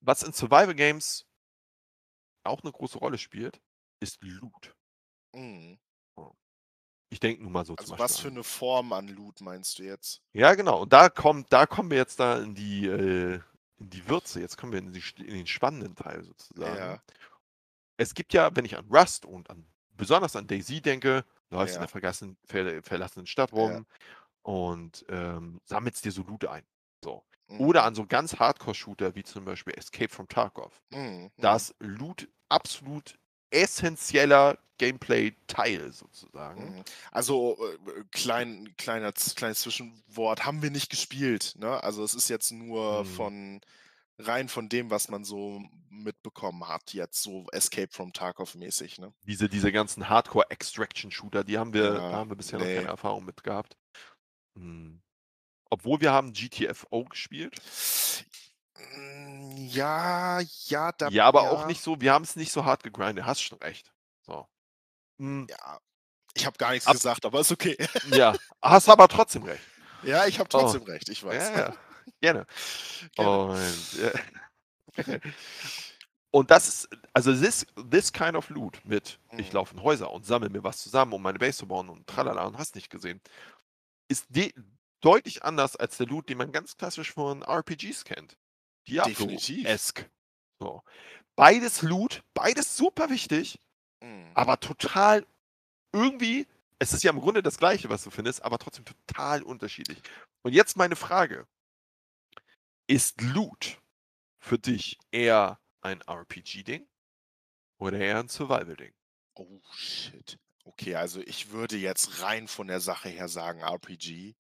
Was 0.03 0.23
in 0.23 0.33
Survival 0.33 0.75
Games 0.75 1.25
auch 2.45 2.63
'ne 2.63 2.73
große 2.73 2.99
Rolle 2.99 3.19
spielt, 3.19 3.61
ist 4.01 4.23
Loot. 4.23 4.75
Mhm. 5.35 5.79
Ich 7.13 7.19
denke 7.21 7.43
nur 7.43 7.51
mal 7.51 7.67
so 7.67 7.77
zum 7.77 7.91
Also, 7.91 7.93
Beispiel 7.93 8.15
was 8.15 8.19
für 8.19 8.29
an 8.29 8.31
'ne 8.31 8.45
Form 8.45 8.93
an 8.93 9.09
Loot 9.09 9.41
meinst 9.41 9.79
du 9.79 9.83
jetzt? 9.85 10.21
Ja, 10.35 10.55
genau. 10.55 10.83
Und 10.83 10.93
da 10.93 11.09
kommt 11.09 11.53
da 11.53 11.67
kommen 11.67 11.91
wir 11.91 11.99
jetzt 11.99 12.21
da 12.21 12.39
in 12.39 12.55
die 12.55 12.87
äh, 12.87 13.41
in 13.79 13.91
die 13.91 14.09
Würze. 14.09 14.41
Jetzt 14.41 14.57
kommen 14.57 14.73
wir 14.73 14.79
in 14.79 14.93
die 14.93 15.03
in 15.19 15.35
den 15.35 15.47
spannenden 15.47 15.97
Teil 15.97 16.23
sozusagen. 16.23 16.89
Ja. 16.89 17.03
Es 17.99 18.15
gibt 18.15 18.33
ja, 18.35 18.55
wenn 18.57 18.65
ich 18.65 18.77
an 18.79 18.87
Rust 18.91 19.27
und 19.27 19.51
an 19.51 19.67
besonders 19.93 20.37
an 20.37 20.47
DayZ 20.47 20.81
denke, 20.83 21.25
läufst 21.51 21.77
in 21.77 21.83
der 21.83 21.89
Ja. 21.89 21.91
vergassen 21.91 22.39
ver 22.47 22.83
verlassenen 22.83 23.27
Stadt 23.27 23.53
Ja. 23.57 23.81
rum 23.81 23.87
und, 24.43 25.05
ähm, 25.09 25.61
sammelst 25.65 26.05
dir 26.05 26.13
so 26.13 26.23
Loot 26.25 26.47
ein, 26.47 26.65
so. 27.05 27.25
Oder 27.57 27.85
Mhm. 27.85 27.87
an 27.87 27.95
so 27.97 28.07
ganz 28.07 28.39
Hardcore-Shooter 28.39 29.15
wie 29.17 29.25
zum 29.25 29.45
Beispiel 29.47 29.75
Escape 29.77 30.11
from 30.11 30.29
Tarkov. 30.29 30.83
Mhm, 30.93 31.31
Da 31.41 31.57
mhm. 31.57 31.59
ist 31.59 31.75
Loot 31.81 32.29
absolut 32.51 33.19
essenzieller 33.51 34.59
Gameplay-Teil 34.79 35.93
sozusagen. 35.93 36.77
Mhm. 36.77 36.85
Also, 37.13 37.59
äh, 37.61 38.05
klein 38.13 38.75
kleiner 38.79 39.13
kleines 39.13 39.61
Zwischenwort, 39.61 40.45
haben 40.47 40.63
wir 40.63 40.71
nicht 40.71 40.91
gespielt, 40.91 41.55
ne? 41.59 41.83
Also, 41.83 42.03
es 42.05 42.15
ist 42.15 42.29
jetzt 42.31 42.51
nur 42.53 43.05
Mhm. 43.05 43.09
von 43.09 43.61
rein 44.19 44.49
von 44.49 44.69
dem, 44.69 44.91
was 44.91 45.09
man 45.09 45.25
so 45.25 45.63
mitbekommen 45.91 46.69
hat, 46.69 46.93
jetzt 46.95 47.23
so 47.23 47.47
Escape 47.53 47.89
from 47.91 48.13
Tarkov 48.13 48.55
mäßig, 48.55 48.99
ne? 48.99 49.13
Diese 49.27 49.49
diese 49.49 49.73
ganzen 49.73 50.09
Hardcore-Extraction-Shooter, 50.09 51.45
die 51.45 51.59
haben 51.59 51.73
wir 51.75 51.95
Ja, 51.95 52.01
haben 52.13 52.31
wir 52.31 52.37
bisher 52.37 52.59
noch 52.59 52.67
keine 52.67 52.83
ne. 52.83 52.89
Erfahrung 52.89 53.25
mit 53.25 53.43
gehabt. 53.43 53.77
Hm. 54.57 55.01
Obwohl 55.71 56.01
wir 56.01 56.13
haben 56.13 56.33
GTFO 56.33 57.05
gespielt. 57.05 57.61
Hm, 58.95 59.57
ja, 59.69 60.41
ja, 60.67 60.93
da 60.93 61.09
Ja, 61.09 61.27
aber 61.27 61.51
auch 61.51 61.61
ja. 61.61 61.67
nicht 61.67 61.83
so 61.83 62.01
wir 62.01 62.13
haben's 62.13 62.37
nicht 62.37 62.53
so 62.53 62.65
hart 62.65 62.83
gegrindet, 62.83 63.25
hast 63.25 63.41
schon 63.43 63.59
recht. 63.59 63.93
So. 64.23 64.47
Hm. 65.19 65.47
Ja, 65.49 65.79
ich 66.35 66.47
habe 66.47 66.57
gar 66.59 66.73
nix 66.73 66.87
Ab 66.87 66.95
gesagt, 66.95 67.25
aber 67.27 67.41
ist 67.41 67.53
okay. 67.53 67.77
Ja, 68.03 68.35
hast 68.63 68.89
aber 68.89 69.09
trotzdem 69.09 69.43
recht. 69.45 69.65
Ja, 70.03 70.27
ich 70.27 70.39
habe 70.39 70.49
Oh. 70.53 70.59
trotzdem 70.61 70.83
recht, 70.85 71.09
ich 71.09 71.23
weiß. 71.23 71.51
Ja, 71.51 71.59
ja, 71.59 71.75
gerne. 72.21 72.47
Gerne. 73.17 73.31
Und, 73.53 73.99
äh 73.99 74.13
und 76.31 76.51
das 76.51 76.69
ist 76.69 76.89
also, 77.13 77.33
this 77.35 77.67
this 77.91 78.13
kind 78.13 78.37
of 78.37 78.49
Loot 78.51 78.81
mit 78.85 79.19
ich 79.37 79.49
Mhm. 79.49 79.55
laufe 79.55 79.75
in 79.75 79.83
Häuser 79.83 80.11
und 80.11 80.27
sammle 80.27 80.51
mir 80.51 80.63
was 80.65 80.83
zusammen, 80.83 81.13
um 81.13 81.23
meine 81.23 81.39
Base 81.39 81.59
zu 81.59 81.67
bauen 81.67 81.89
und 81.89 82.07
tralala 82.07 82.45
und 82.47 82.59
hast 82.59 82.75
nicht 82.75 82.91
gesehen, 82.91 83.21
ist 84.09 84.27
de 84.29 84.53
deutlich 85.01 85.45
anders 85.45 85.77
als 85.77 85.97
der 85.97 86.07
Loot, 86.07 86.29
den 86.29 86.39
man 86.39 86.53
ganz 86.53 86.77
klassisch 86.77 87.13
von 87.13 87.43
RPGs 87.43 88.05
kennt. 88.05 88.37
Diablo-esque. 88.89 90.11
So. 90.61 90.83
Beides 91.37 91.83
Loot, 91.83 92.23
beides 92.35 92.77
super 92.77 93.11
wichtig, 93.11 93.59
Mhm. 94.03 94.35
aber 94.35 94.61
total 94.61 95.27
irgendwie 95.95 96.47
es 96.81 96.93
ist 96.95 97.05
ja 97.05 97.13
im 97.13 97.21
Grunde 97.21 97.43
das 97.43 97.59
Gleiche, 97.59 97.91
was 97.91 98.05
du 98.05 98.11
findest, 98.11 98.43
aber 98.45 98.59
trotzdem 98.59 98.85
total 98.85 99.43
unterschiedlich. 99.43 100.03
Und 100.43 100.55
jetzt 100.55 100.77
meine 100.77 100.97
Frage 100.97 101.47
ist 102.89 103.21
Loot 103.21 103.81
für 104.41 104.59
dich 104.59 104.99
eher 105.13 105.61
ein 105.83 106.03
RPG-Ding 106.03 106.89
oder 107.79 107.99
eher 107.99 108.21
'n 108.21 108.29
Survival-Ding? 108.29 108.93
Oh, 109.37 109.61
shit. 109.73 110.39
Okay, 110.65 110.95
also, 110.97 111.21
ich 111.21 111.51
würde 111.51 111.77
jetzt 111.77 112.23
rein 112.23 112.49
von 112.49 112.67
der 112.67 112.81
Sache 112.81 113.09
her 113.09 113.29
sagen 113.29 113.61
RPG, 113.61 114.35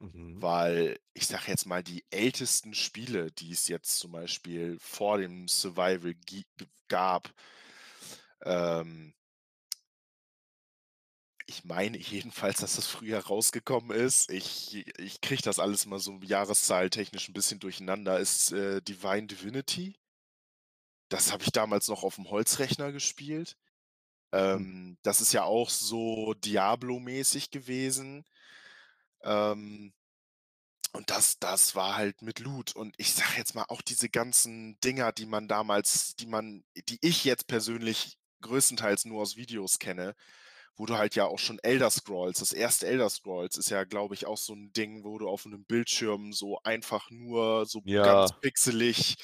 Mhm. 0.00 0.42
weil 0.42 0.98
ich 1.14 1.26
sage 1.26 1.44
jetzt 1.48 1.66
mal, 1.66 1.82
die 1.82 2.04
ältesten 2.10 2.74
Spiele, 2.74 3.32
die 3.32 3.52
es 3.52 3.68
jetzt 3.68 3.98
zum 3.98 4.12
Beispiel 4.12 4.78
vor 4.80 5.18
dem 5.18 5.48
Survival 5.48 6.14
gab 6.88 7.32
ähm 8.44 9.12
ich 11.48 11.64
meine 11.64 11.96
jedenfalls, 11.98 12.58
dass 12.60 12.76
das 12.76 12.86
früher 12.86 13.18
rausgekommen 13.20 13.96
ist. 13.96 14.30
Ich 14.30 14.86
ich 14.98 15.20
kriege 15.20 15.42
das 15.42 15.58
alles 15.58 15.84
immer 15.84 15.98
so 15.98 16.18
jahreszahltechnisch 16.22 17.28
'n 17.28 17.32
bisschen 17.34 17.60
durcheinander. 17.60 18.18
Ist, 18.18 18.52
äh, 18.52 18.80
Divine 18.82 19.26
Divinity? 19.26 19.96
das 21.08 21.32
habe 21.32 21.44
ich 21.44 21.52
damals 21.52 21.88
noch 21.88 22.02
auf 22.02 22.16
dem 22.16 22.30
Holzrechner 22.30 22.92
gespielt. 22.92 23.56
Hm. 24.52 24.66
Ähm, 24.72 24.98
das 25.02 25.20
ist 25.22 25.32
ja 25.34 25.44
auch 25.44 25.70
so 25.70 26.34
Diablo-mäßig 26.34 27.50
gewesen. 27.50 28.24
Ähm 29.24 29.92
und 30.94 31.10
das 31.10 31.38
das 31.38 31.74
war 31.74 31.96
halt 31.96 32.22
mit 32.22 32.38
Loot. 32.40 32.74
Und 32.74 32.94
ich 32.98 33.12
sage 33.14 33.32
jetzt 33.36 33.54
mal, 33.54 33.64
auch 33.68 33.82
diese 33.82 34.08
ganzen 34.08 34.78
Dinger, 34.80 35.12
die 35.12 35.26
man 35.26 35.48
damals 35.48 36.14
die 36.16 36.26
man 36.26 36.64
die 36.88 36.98
ich 37.02 37.24
jetzt 37.24 37.46
persönlich 37.46 38.16
größtenteils 38.42 39.04
nur 39.06 39.22
aus 39.22 39.36
Videos 39.36 39.78
kenne, 39.78 40.14
wo 40.76 40.86
du 40.86 40.96
halt 40.98 41.14
ja 41.16 41.24
auch 41.26 41.38
schon 41.38 41.58
Elder 41.62 41.90
Scrolls 41.90 42.38
das 42.40 42.52
erste 42.52 42.86
Elder 42.86 43.10
Scrolls 43.10 43.56
ist 43.58 43.70
ja, 43.70 43.84
glaube 43.84 44.14
ich, 44.14 44.26
auch 44.26 44.38
so 44.38 44.52
'n 44.54 44.72
Ding, 44.72 45.04
wo 45.04 45.18
du 45.18 45.28
auf 45.28 45.46
'nem 45.46 45.64
Bildschirm 45.66 46.32
so 46.32 46.58
einfach 46.64 47.10
nur 47.10 47.66
so 47.66 47.82
ganz 48.02 48.20
Ja. 48.24 48.40
pixelig, 48.40 49.16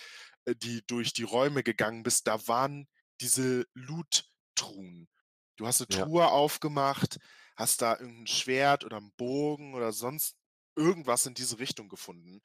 äh, 0.46 0.54
die 0.56 0.82
durch 0.86 1.12
die 1.12 1.24
Räume 1.24 1.62
gegangen 1.62 2.02
bist. 2.04 2.26
Da 2.26 2.46
waren 2.48 2.86
diese 3.20 3.66
Loot-Truhen. 3.74 5.08
Du 5.56 5.66
hast 5.66 5.80
'ne 5.80 5.88
Ja. 5.88 6.08
Truhe 6.08 6.28
aufgemacht, 6.28 7.18
hast 7.62 7.82
da 7.82 7.98
irgend 8.00 8.20
'n 8.22 8.28
Schwert 8.28 8.84
oder 8.84 8.98
'n 8.98 9.12
Bogen 9.18 9.74
oder 9.74 9.92
sonst 9.94 10.36
irgendwas 10.76 11.26
in 11.26 11.34
diese 11.34 11.60
Richtung 11.60 11.88
gefunden. 11.90 12.40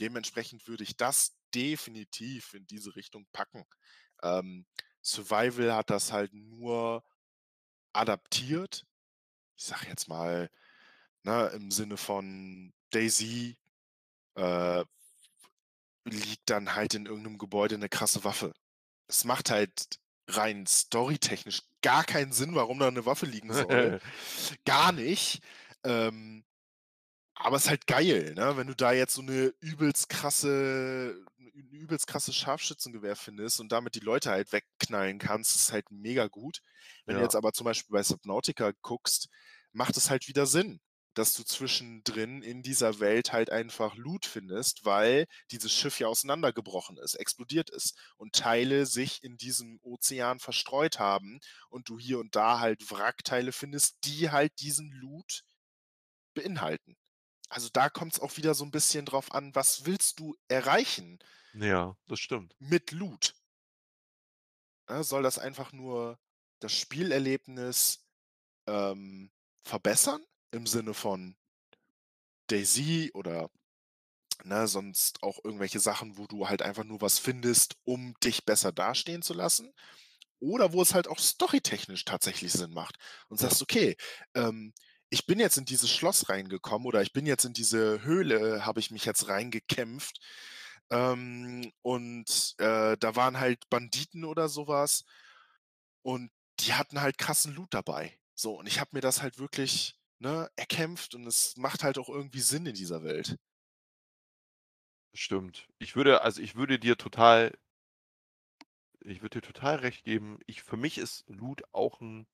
Dementsprechend 0.00 0.68
würde 0.68 0.84
ich 0.84 0.96
das 0.98 1.36
definitiv 1.54 2.54
in 2.54 2.66
diese 2.68 2.96
Richtung 2.96 3.26
packen. 3.32 3.64
Ähm, 4.22 4.66
Survival 5.02 5.74
hat 5.76 5.90
das 5.90 6.12
halt 6.12 6.34
nur 6.34 7.04
adaptiert. 7.94 8.86
Ich 9.56 9.64
sage 9.66 9.86
jetzt 9.88 10.08
mal, 10.08 10.50
ne, 11.24 11.48
im 11.54 11.70
Sinne 11.72 11.96
von 11.98 12.72
DayZ, 12.92 13.56
äh, 14.36 14.84
liegt 16.06 16.50
dann 16.50 16.74
halt 16.76 16.94
in 16.94 17.06
irgend 17.06 17.24
'nem 17.24 17.38
Gebäude 17.38 17.78
'ne 17.78 17.88
krasse 17.90 18.24
Waffe. 18.24 18.54
Es 19.08 19.24
macht 19.24 19.50
halt 19.50 20.00
rein 20.28 20.66
storytechnisch 20.66 21.62
gar 21.82 22.04
keinen 22.04 22.32
Sinn, 22.32 22.54
warum 22.54 22.78
da 22.78 22.90
'ne 22.90 23.06
Waffe 23.06 23.26
liegen 23.26 23.52
soll. 23.52 23.96
Gar 24.66 24.92
nicht. 24.92 25.42
Ähm, 25.84 26.44
aber 27.34 27.56
ist 27.58 27.70
halt 27.70 27.86
geil, 27.88 28.34
ne? 28.36 28.56
Wenn 28.56 28.68
du 28.68 28.76
da 28.76 28.92
jetzt 28.92 29.14
so 29.14 29.22
'ne 29.22 29.52
übelst 29.60 30.08
krasse 30.10 31.24
'n 31.38 31.70
übelst 31.72 32.06
krasses 32.08 32.36
Scharfschützengewehr 32.36 33.16
findest 33.16 33.60
und 33.60 33.72
damit 33.72 33.94
die 33.96 34.00
Leute 34.00 34.30
halt 34.30 34.52
wegknallen 34.52 35.18
kannst, 35.18 35.56
ist 35.56 35.72
halt 35.72 35.90
mega 35.90 36.28
gut. 36.28 36.60
Wenn 37.06 37.16
du 37.16 37.22
Ja. 37.22 37.24
jetzt 37.24 37.36
aber 37.36 37.52
zum 37.54 37.64
Beispiel 37.66 37.94
bei 37.94 38.02
Subnautica 38.04 38.72
guckst, 38.82 39.28
macht 39.72 39.96
es 39.98 40.10
halt 40.10 40.28
wieder 40.28 40.46
Sinn, 40.46 40.80
dass 41.20 41.34
du 41.34 41.44
zwischendrin 41.44 42.42
in 42.42 42.62
dieser 42.62 43.00
Welt 43.00 43.32
halt 43.32 43.50
einfach 43.50 43.96
Loot 43.96 44.26
findest, 44.26 44.84
weil 44.84 45.26
dieses 45.52 45.72
Schiff 45.72 46.00
ja 46.00 46.08
auseinandergebrochen 46.08 46.98
ist, 46.98 47.14
explodiert 47.14 47.70
ist 47.70 47.96
und 48.16 48.34
Teile 48.34 48.86
sich 48.86 49.22
in 49.22 49.36
diesem 49.36 49.78
Ozean 49.82 50.40
verstreut 50.40 50.98
haben 50.98 51.40
und 51.70 51.88
du 51.88 51.98
hier 51.98 52.18
und 52.20 52.36
da 52.36 52.60
halt 52.60 52.90
Wrackteile 52.90 53.52
findest, 53.52 53.98
die 54.04 54.30
halt 54.30 54.52
diesen 54.60 54.90
Loot 54.92 55.42
beinhalten. 56.34 56.96
Also, 57.50 57.68
da 57.72 57.90
kommt's 57.90 58.20
auch 58.20 58.36
wieder 58.38 58.54
so 58.54 58.64
'n 58.64 58.70
bisschen 58.72 59.06
drauf 59.06 59.32
an, 59.34 59.54
was 59.54 59.86
willst 59.86 60.20
du 60.20 60.36
erreichen 60.48 61.18
Ja, 61.54 61.96
das 62.06 62.18
stimmt. 62.20 62.56
mit 62.60 62.92
Loot? 62.92 63.34
Ne, 64.88 65.04
soll 65.04 65.22
das 65.22 65.38
einfach 65.38 65.72
nur 65.72 66.18
das 66.60 66.72
Spielerlebnis, 66.72 68.06
ähm, 68.68 69.32
verbessern 69.64 70.24
im 70.52 70.66
Sinne 70.66 70.94
von 70.94 71.36
DayZ 72.48 73.10
oder, 73.14 73.50
ne, 74.44 74.68
sonst 74.68 75.22
auch 75.22 75.38
irgendwelche 75.44 75.80
Sachen, 75.80 76.18
wo 76.18 76.26
du 76.26 76.48
halt 76.48 76.62
einfach 76.62 76.84
nur 76.84 77.00
was 77.00 77.18
findest, 77.18 77.76
um 77.84 78.14
dich 78.24 78.44
besser 78.44 78.72
dastehen 78.72 79.22
zu 79.22 79.34
lassen? 79.34 79.72
Oder 80.40 80.72
wo 80.74 80.82
es 80.82 80.94
halt 80.94 81.08
auch 81.08 81.18
storytechnisch 81.20 82.04
tatsächlich 82.06 82.52
Sinn 82.52 82.72
macht 82.72 82.96
und 83.28 83.38
sagst: 83.40 83.62
„Okay, 83.62 83.96
ähm, 84.34 84.74
ich 85.10 85.26
bin 85.26 85.40
jetzt 85.40 85.58
in 85.58 85.66
dieses 85.66 85.90
Schloss 85.90 86.28
reingekommen 86.30 86.86
oder 86.86 87.02
ich 87.02 87.12
bin 87.12 87.26
jetzt 87.26 87.44
in 87.46 87.54
diese 87.54 88.02
Höhle 88.04 88.64
habe 88.66 88.80
ich 88.80 88.90
mich 88.92 89.04
jetzt 89.06 89.28
reingekämpft, 89.28 90.20
ähm, 90.90 91.72
und, 91.82 92.54
äh, 92.58 92.96
da 92.98 93.16
waren 93.16 93.40
halt 93.40 93.68
Banditen 93.70 94.24
oder 94.24 94.48
so 94.50 94.68
was 94.68 95.04
und 96.02 96.30
die 96.60 96.74
hatten 96.74 97.00
halt 97.00 97.18
krassen 97.18 97.54
Loot 97.54 97.74
dabei. 97.74 98.18
So, 98.34 98.58
und 98.58 98.66
ich 98.66 98.80
habe 98.80 98.90
mir 98.92 99.00
das 99.00 99.22
halt 99.22 99.38
wirklich, 99.38 99.99
ne, 100.20 100.50
erkämpft 100.56 101.14
und 101.14 101.26
es 101.26 101.56
macht 101.56 101.82
halt 101.82 101.98
auch 101.98 102.08
irgendwie 102.10 102.40
Sinn 102.40 102.66
in 102.66 102.74
dieser 102.74 103.02
Welt. 103.04 103.36
Stimmt. 105.14 105.66
Ich 105.78 105.96
würde 105.96 106.22
also, 106.22 106.40
ich 106.40 106.54
würde 106.54 106.78
dir 106.78 106.96
total 106.96 107.52
ich 109.02 109.22
würde 109.22 109.40
dir 109.40 109.46
total 109.46 109.76
recht 109.76 110.04
geben. 110.04 110.38
Ich 110.46 110.62
für 110.62 110.76
mich 110.76 110.98
ist 110.98 111.24
Loot 111.28 111.62
auch 111.72 112.00
'n 112.00 112.26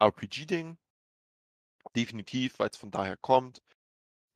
RPG-Ding. 0.00 0.76
Definitiv, 1.96 2.58
weil's 2.58 2.76
von 2.76 2.90
daher 2.92 3.16
kommt, 3.16 3.62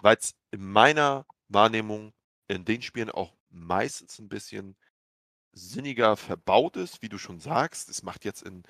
weil's 0.00 0.34
in 0.52 0.64
meiner 0.70 1.26
Wahrnehmung 1.48 2.12
in 2.48 2.64
den 2.64 2.82
Spielen 2.82 3.10
auch 3.10 3.34
meistens 3.50 4.18
'n 4.20 4.28
bisschen 4.28 4.76
sinniger 5.52 6.16
verbaut 6.16 6.76
ist, 6.76 7.02
wie 7.02 7.08
du 7.10 7.18
schon 7.18 7.40
sagst. 7.40 7.88
Es 7.90 8.02
macht 8.04 8.24
jetzt 8.24 8.42
in 8.42 8.64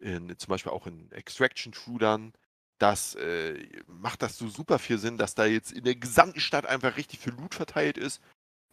in 0.00 0.38
zum 0.38 0.50
Beispiel 0.50 0.72
auch 0.72 0.86
in 0.86 1.10
Extraction-Shootern, 1.12 2.32
das, 2.78 3.14
äh 3.16 3.68
macht 3.86 4.22
das 4.22 4.38
so 4.38 4.48
super 4.48 4.78
viel 4.78 4.98
Sinn, 4.98 5.18
dass 5.18 5.34
da 5.34 5.46
jetzt 5.46 5.72
in 5.72 5.84
der 5.84 5.96
gesamten 5.96 6.40
Stadt 6.40 6.66
einfach 6.66 6.96
richtig 6.96 7.20
viel 7.20 7.32
Loot 7.34 7.54
verteilt 7.54 7.98
ist. 7.98 8.20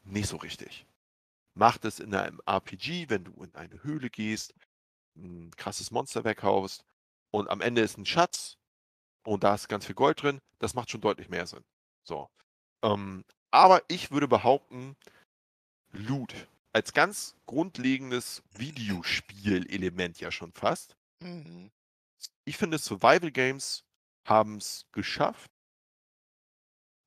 Nicht 0.03 0.27
so 0.29 0.37
richtig. 0.37 0.85
Macht 1.55 1.85
es 1.85 1.99
in 1.99 2.15
einem 2.15 2.41
RPG, 2.47 3.09
wenn 3.09 3.25
du 3.25 3.33
in 3.43 3.55
eine 3.55 3.83
Höhle 3.83 4.09
gehst, 4.09 4.53
'n 5.17 5.51
krasses 5.57 5.91
Monster 5.91 6.23
weghaust 6.25 6.85
und 7.31 7.49
am 7.49 7.61
Ende 7.61 7.81
ist 7.81 7.97
'n 7.99 8.05
Schatz 8.07 8.57
und 9.25 9.43
da 9.45 9.55
ist 9.55 9.69
ganz 9.69 9.85
viel 9.87 9.95
Gold 9.95 10.23
drin, 10.23 10.39
das 10.59 10.75
macht 10.75 10.91
schon 10.91 11.01
deutlich 11.01 11.29
mehr 11.29 11.47
Sinn. 11.47 11.63
So. 12.03 12.29
Ähm, 12.83 13.25
aber 13.51 13.83
ich 13.89 14.11
würde 14.11 14.27
behaupten, 14.29 14.95
Loot 15.93 16.47
als 16.73 16.93
ganz 16.93 17.35
grundlegendes 17.47 18.43
Videospielelement 18.57 20.19
ja 20.21 20.31
schon 20.31 20.53
fast 20.53 20.95
Mhm. 21.21 21.71
ich 22.47 22.57
finde, 22.57 22.77
Survival 22.77 23.31
Games 23.31 23.83
haben's 24.25 24.85
geschafft 24.91 25.49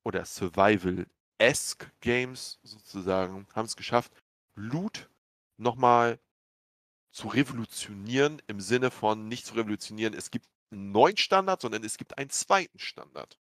oder 0.05 0.25
Survival-esque 0.25 1.91
Games 2.01 2.59
sozusagen 2.63 3.47
haben's 3.53 3.75
geschafft, 3.75 4.13
Loot 4.55 5.09
noch 5.57 5.75
mal 5.75 6.19
zu 7.13 7.29
revolutionieren 7.29 8.41
im 8.47 8.61
Sinne 8.61 8.91
von 8.91 9.27
nicht 9.29 9.45
zu 9.47 9.55
revolutionieren, 9.55 10.13
es 10.15 10.31
gibt 10.31 10.47
'n 10.73 10.91
neuen 10.91 11.17
Standard, 11.17 11.61
sondern 11.61 11.83
es 11.83 11.97
gibt 11.97 12.17
einen 12.17 12.29
2. 12.31 12.79
Standard. 12.79 13.37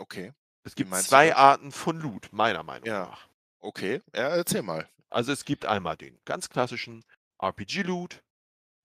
Okay. 0.00 0.32
Es 0.66 0.74
gibt 0.74 0.90
meinst 0.90 1.14
du 1.16 1.20
2 1.20 1.34
das? 1.34 1.36
Arten 1.36 1.72
von 1.72 2.00
Loot, 2.00 2.28
meiner 2.32 2.62
Meinung 2.62 2.90
Ja. 2.90 2.98
nach. 2.98 3.28
Okay. 3.60 4.02
Ja, 4.14 4.28
erzähl 4.36 4.62
mal. 4.62 4.88
Also, 5.12 5.32
es 5.32 5.44
gibt 5.44 5.64
einmal 5.64 5.96
den 5.96 6.18
ganz 6.24 6.48
klassischen 6.50 7.02
RPG-Loot, 7.40 8.22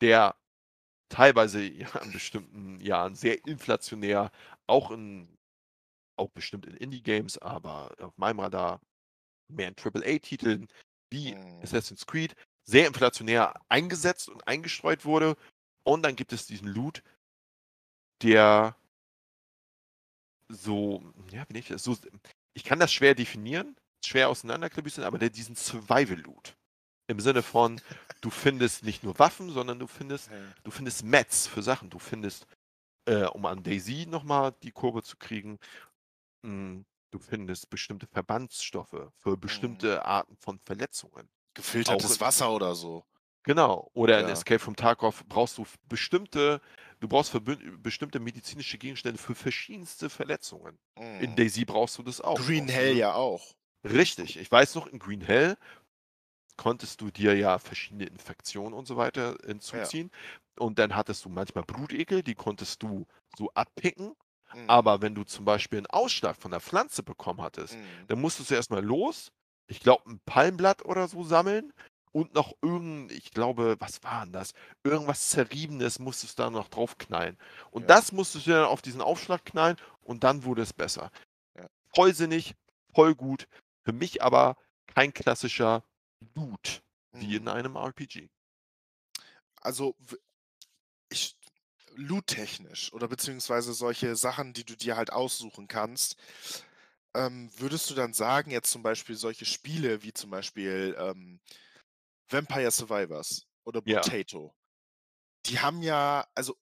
der 0.01 0.35
teilweise 1.13 1.61
ja 1.63 1.87
in 1.99 2.11
bestimmten 2.11 2.81
Jahren 2.81 3.15
sehr 3.15 3.45
inflationär 3.45 4.31
auch 4.67 4.91
in 4.91 5.27
auch 6.17 6.29
bestimmt 6.29 6.65
in 6.67 6.75
Indie-Games, 6.77 7.39
aber 7.39 7.95
auf 7.99 8.17
meinem 8.17 8.39
Radar 8.39 8.81
mehr 9.49 9.69
in 9.69 9.75
Triple-A-Titeln 9.75 10.67
wie 11.11 11.35
Mhm. 11.35 11.61
Assassin's 11.63 12.05
Creed 12.07 12.35
sehr 12.65 12.87
inflationär 12.87 13.55
eingesetzt 13.69 14.29
und 14.29 14.47
eingestreut 14.47 15.05
wurde. 15.05 15.37
Und 15.85 16.03
dann 16.03 16.15
gibt 16.15 16.33
es 16.33 16.47
diesen 16.47 16.67
Loot 16.69 17.03
der 18.21 18.75
so 20.49 21.01
ja, 21.31 21.47
wie 21.49 21.53
nenne 21.53 21.59
ich? 21.59 21.81
So 21.81 21.97
ich 22.53 22.63
kann 22.63 22.79
das 22.79 22.93
schwer 22.93 23.15
definieren, 23.15 23.75
schwer 24.05 24.29
auseinanderklabüstern, 24.29 25.05
aber 25.05 25.17
der 25.17 25.29
diesen 25.29 25.55
Survival-Loot. 25.55 26.55
Im 27.09 27.19
Sinne 27.19 27.43
von, 27.43 27.81
du 28.21 28.29
findest 28.29 28.83
nicht 28.83 29.03
nur 29.03 29.19
Waffen, 29.19 29.49
sondern 29.49 29.79
du 29.79 29.87
findest 29.87 30.31
Ja. 30.31 30.53
du 30.63 30.71
findest 30.71 31.03
Mats 31.03 31.47
für 31.47 31.61
Sachen. 31.61 31.89
Du 31.89 31.99
findest, 31.99 32.47
äh, 33.07 33.25
um 33.25 33.45
an 33.45 33.63
DayZ 33.63 34.07
noch 34.07 34.23
mal 34.23 34.51
die 34.63 34.71
Kurve 34.71 35.03
zu 35.03 35.17
kriegen 35.17 35.59
hm, 36.45 36.85
du 37.11 37.19
findest 37.19 37.69
bestimmte 37.69 38.07
Verbandsstoffe 38.07 39.11
für 39.17 39.37
Mhm. 39.45 39.77
bestimmte 39.77 40.05
Arten 40.05 40.37
von 40.37 40.59
Verletzungen. 40.59 41.29
Gefiltertes 41.55 42.19
in 42.19 42.21
Wasser 42.21 42.51
oder 42.53 42.75
so. 42.75 43.03
Genau. 43.45 43.89
Oder 43.93 44.19
in 44.21 44.27
Ja. 44.27 44.29
Escape 44.29 44.59
from 44.59 44.75
Tarkov 44.75 45.23
brauchst 45.27 45.57
du 45.57 45.65
bestimmte 45.89 46.61
du 47.01 47.07
brauchst 47.09 47.33
bestimmte 47.83 48.19
medizinische 48.21 48.77
Gegenstände 48.77 49.17
für 49.21 49.35
verschiedenste 49.35 50.09
Verletzungen. 50.09 50.79
In 51.17 51.35
Mhm. 51.35 51.35
DayZ 51.35 51.65
brauchst 51.65 51.97
du 51.97 52.03
das 52.03 52.21
auch. 52.21 52.45
Green 52.45 52.69
Hell 52.69 52.93
diese 52.93 52.97
ja 52.97 53.15
auch. 53.15 53.55
richtig. 53.85 54.37
Ich 54.37 54.51
weiß 54.51 54.75
noch, 54.75 54.87
in 54.87 54.99
Green 54.99 55.21
Hell 55.21 55.57
konntest 56.57 57.01
du 57.01 57.11
dir 57.11 57.35
ja 57.37 57.59
verschiedene 57.59 58.05
Infektionen 58.05 58.73
und 58.73 58.87
so 58.87 58.97
weiter 58.97 59.37
Ja. 59.71 59.93
hinzuziehen. 59.93 60.11
Und 60.59 60.79
dann 60.79 60.95
hattest 60.95 61.25
du 61.25 61.29
manchmal 61.29 61.63
Blutegel, 61.65 62.23
die 62.23 62.35
konntest 62.35 62.83
du 62.83 63.05
so 63.37 63.49
abpicken. 63.53 64.13
Mhm. 64.53 64.67
Aber 64.67 65.01
wenn 65.01 65.15
du 65.15 65.23
zum 65.25 65.45
Beispiel 65.45 65.79
'n 65.79 65.87
Ausschlag 65.87 66.37
von 66.37 66.51
der 66.51 66.61
Pflanze 66.61 67.03
bekommen 67.03 67.41
hattest, 67.41 67.79
Mhm. 67.79 68.07
dann 68.07 68.21
musstest 68.21 68.51
du 68.51 68.55
erst 68.55 68.71
mal 68.71 68.83
los, 68.85 69.31
ich 69.67 69.79
glaube 69.81 70.09
'n 70.09 70.19
Palmblatt 70.25 70.85
oder 70.85 71.07
so 71.09 71.23
sammeln 71.23 71.73
und 72.13 72.33
noch 72.35 72.53
irgend 72.63 73.11
ich 73.11 73.31
glaube, 73.31 73.77
was 73.79 74.03
war 74.03 74.23
'n 74.23 74.33
das? 74.33 74.53
Irgendwas 74.83 75.29
Zerriebenes 75.31 75.99
musstest 75.99 76.39
du 76.39 76.43
da 76.43 76.49
noch 76.51 76.69
draufknallen. 76.69 77.37
Und 77.71 77.89
Ja. 77.89 77.91
das 77.91 78.11
musstest 78.13 78.47
du 78.47 78.51
dann 78.51 78.65
auf 78.65 78.81
diesen 78.83 79.01
Aufschlag 79.01 79.45
knallen 79.45 79.77
und 80.01 80.23
dann 80.23 80.45
wurde 80.45 80.61
es 80.63 80.73
besser. 80.73 81.11
Ja. 81.55 81.67
Voll 81.95 82.13
sinnig, 82.15 82.55
voll 82.95 83.15
gut, 83.15 83.47
für 83.85 83.93
mich 83.93 84.23
aber 84.23 84.57
kein 84.95 85.13
klassischer 85.13 85.83
Loot 86.35 86.83
wie 87.19 87.35
Mhm. 87.35 87.37
in 87.37 87.47
einem 87.47 87.75
RPG. 87.75 88.29
Also, 89.61 89.95
ich 91.09 91.37
loottechnisch 91.95 92.93
oder 92.93 93.07
beziehungsweise 93.09 93.73
solche 93.73 94.15
Sachen, 94.15 94.53
die 94.53 94.65
du 94.65 94.77
dir 94.77 94.97
halt 94.97 95.11
aussuchen 95.13 95.67
kannst, 95.67 96.17
ähm, 97.15 97.51
würdest 97.57 97.89
du 97.89 97.95
dann 97.95 98.13
sagen, 98.13 98.51
jetzt 98.51 98.71
zum 98.71 98.83
Beispiel 98.83 99.15
solche 99.15 99.45
Spiele 99.45 100.03
wie 100.03 100.13
zum 100.13 100.31
Beispiel, 100.31 100.95
ähm, 100.99 101.41
Vampire 102.29 102.71
Survivors 102.71 103.47
oder 103.65 103.81
Ja. 103.85 104.13
Brotato, 104.21 104.55
die 105.47 105.59
haben 105.61 105.83
ja 105.83 106.27
also, 106.35 106.57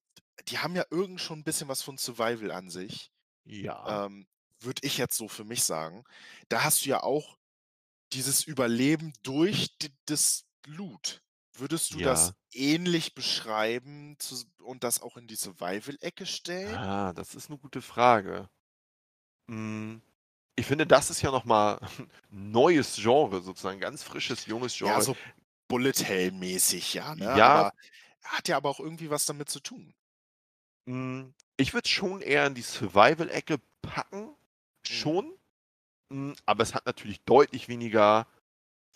die 0.47 0.59
haben 0.59 0.75
ja 0.75 0.85
irgend 0.91 1.21
schon 1.21 1.39
'n 1.41 1.45
bisschen 1.45 1.69
was 1.69 1.83
von 1.83 1.97
Survival 1.99 2.51
an 2.51 2.69
sich, 2.69 3.11
Ja. 3.45 3.81
ähm, 3.85 4.27
würde 4.61 4.81
ich 4.85 4.97
jetzt 4.99 5.17
so 5.17 5.27
für 5.29 5.45
mich 5.45 5.63
sagen. 5.65 6.03
Da 6.49 6.63
hast 6.65 6.85
du 6.85 6.89
ja 6.91 7.03
auch 7.03 7.37
dieses 8.13 8.43
Überleben 8.45 9.13
durch 9.23 9.77
das 10.05 10.45
Loot. 10.65 11.23
Würdest 11.53 11.93
du 11.93 11.99
Ja. 11.99 12.01
das 12.01 12.35
ähnlich 12.53 13.15
beschreiben 13.15 14.15
zus 14.19 14.47
und 14.59 14.83
das 14.83 15.01
auch 15.01 15.17
in 15.17 15.27
die 15.27 15.35
Survival-Ecke 15.35 16.25
stellen? 16.25 16.87
Ah, 16.87 17.11
das 17.13 17.33
ist 17.35 17.49
'ne 17.49 17.57
gute 17.57 17.81
Frage. 17.81 18.49
Hm, 19.49 20.01
ich 20.55 20.65
finde, 20.65 20.87
das 20.87 21.09
ist 21.09 21.21
ja 21.21 21.31
noch 21.31 21.45
mal 21.45 21.79
'n 21.81 21.81
neues 22.29 22.95
Genre 22.97 23.41
sozusagen, 23.41 23.79
ganz 23.79 24.03
frisches, 24.03 24.45
junges 24.45 24.77
Ja, 24.83 24.99
Genre. 24.99 25.01
so 25.01 25.15
Bullet 25.67 25.93
Hell-mäßig, 26.03 26.93
ja, 26.95 27.15
ne? 27.15 27.27
Ja. 27.27 27.43
Aber 27.43 27.71
hat 28.23 28.47
ja 28.47 28.57
aber 28.57 28.69
auch 28.69 28.79
irgendwie 28.79 29.09
was 29.09 29.25
damit 29.25 29.49
zu 29.49 29.59
tun. 29.59 29.93
Hm, 30.87 31.33
ich 31.57 31.73
würde 31.73 31.85
es 31.85 31.91
schon 31.91 32.21
eher 32.21 32.45
in 32.47 32.55
die 32.55 32.61
Survival-Ecke 32.63 33.59
packen, 33.81 34.35
Mhm. 34.89 35.21
schon. 35.21 35.37
Hm, 36.11 36.35
aber 36.45 36.63
es 36.63 36.73
hat 36.75 36.85
natürlich 36.85 37.23
deutlich 37.25 37.67
weniger 37.69 38.27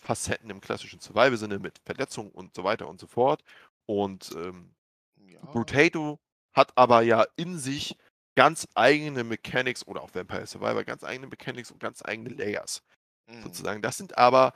Facetten 0.00 0.50
im 0.50 0.60
klassischen 0.60 1.00
Survival-Sinne 1.00 1.58
mit 1.60 1.80
Verletzungen 1.86 2.30
und 2.32 2.54
so 2.54 2.64
weiter 2.64 2.88
und 2.88 3.00
so 3.00 3.08
fort. 3.08 3.44
Und, 3.86 4.32
ähm, 4.36 4.74
Ja. 5.16 5.50
Brotato 5.52 6.18
hat 6.56 6.72
aber 6.76 7.02
ja 7.02 7.26
in 7.36 7.58
sich 7.58 7.96
ganz 8.36 8.68
eigene 8.74 9.24
Mechanics 9.24 9.86
oder 9.86 10.02
auch 10.02 10.14
Vampire 10.14 10.46
Survivor, 10.46 10.84
ganz 10.84 11.04
eigene 11.04 11.28
Mechanics 11.28 11.70
und 11.72 11.80
ganz 11.80 12.02
eigene 12.04 12.30
Layers 12.30 12.82
Mhm. 13.28 13.66
sozusagen. 13.66 13.82
Das 13.82 13.96
sind 13.98 14.18
aber 14.18 14.54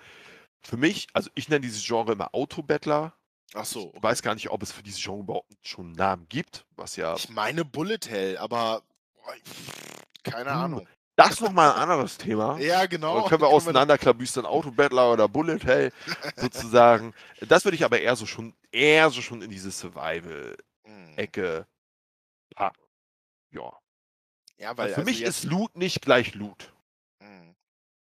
für 0.64 0.76
mich 0.78 1.08
also, 1.14 1.30
ich 1.36 1.48
nenne 1.50 1.62
dieses 1.62 1.84
Genre 1.86 2.12
immer 2.12 2.34
Auto-Battler. 2.34 3.14
Ach 3.54 3.64
Ich 3.70 3.88
so, 3.88 3.92
okay. 3.94 4.00
weiß 4.00 4.22
gar 4.22 4.34
nicht, 4.34 4.50
ob 4.50 4.62
es 4.62 4.72
für 4.72 4.82
dieses 4.84 5.02
Genre 5.02 5.20
überhaupt 5.22 5.52
schon 5.66 5.90
'n 5.92 5.92
Namen 5.92 6.28
gibt, 6.28 6.66
was 6.76 6.96
ja 6.96 7.20
Ich 7.20 7.28
meine 7.28 7.64
Bullet 7.64 8.00
Hell, 8.08 8.36
aber 8.38 8.82
boah, 9.14 9.34
keine 10.24 10.52
Uh, 10.52 10.56
Ahnung. 10.56 10.88
Das 11.20 11.40
noch 11.40 11.52
mal 11.52 11.70
'n 11.72 11.76
anderes 11.90 12.18
Thema. 12.18 12.58
Ja, 12.58 12.86
genau, 12.86 13.22
können 13.24 13.42
wir 13.42 13.42
können 13.42 13.42
wir 13.42 13.48
dann 13.48 13.54
auseinanderklabüstern, 13.56 14.46
Auto-Battler 14.46 15.12
oder 15.12 15.28
Bullet 15.28 15.58
Hell 15.64 15.92
sozusagen. 16.36 17.14
Das 17.40 17.64
würde 17.64 17.76
ich 17.76 17.84
aber 17.84 18.00
eher 18.00 18.16
so 18.16 18.26
schon 18.26 18.54
eher 18.72 19.10
so 19.10 19.22
schon 19.22 19.42
in 19.42 19.50
diese. 19.50 19.70
Survival-Ecke 19.70 21.66
packen. 22.54 22.82
Ja. 23.52 23.72
Ja, 24.58 24.76
Weil 24.76 24.88
weil 24.88 24.94
für 24.94 24.96
also 24.98 25.10
mich 25.10 25.22
ist 25.22 25.44
Loot 25.44 25.76
nicht 25.76 26.02
gleich 26.02 26.34
Loot. 26.34 26.72
Mhm. 27.20 27.54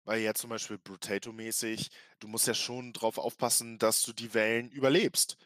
Weil 0.06 0.22
jetzt 0.22 0.42
zum 0.42 0.50
Beispiel 0.50 0.78
Brotato-mäßig, 0.78 1.90
du 2.20 2.28
musst 2.28 2.48
ja 2.48 2.54
schon 2.54 2.94
drauf 2.94 3.18
aufpassen, 3.18 3.80
dass 3.80 4.04
du 4.04 4.14
die 4.14 4.34
Wellen 4.34 4.70
überlebst, 4.72 5.38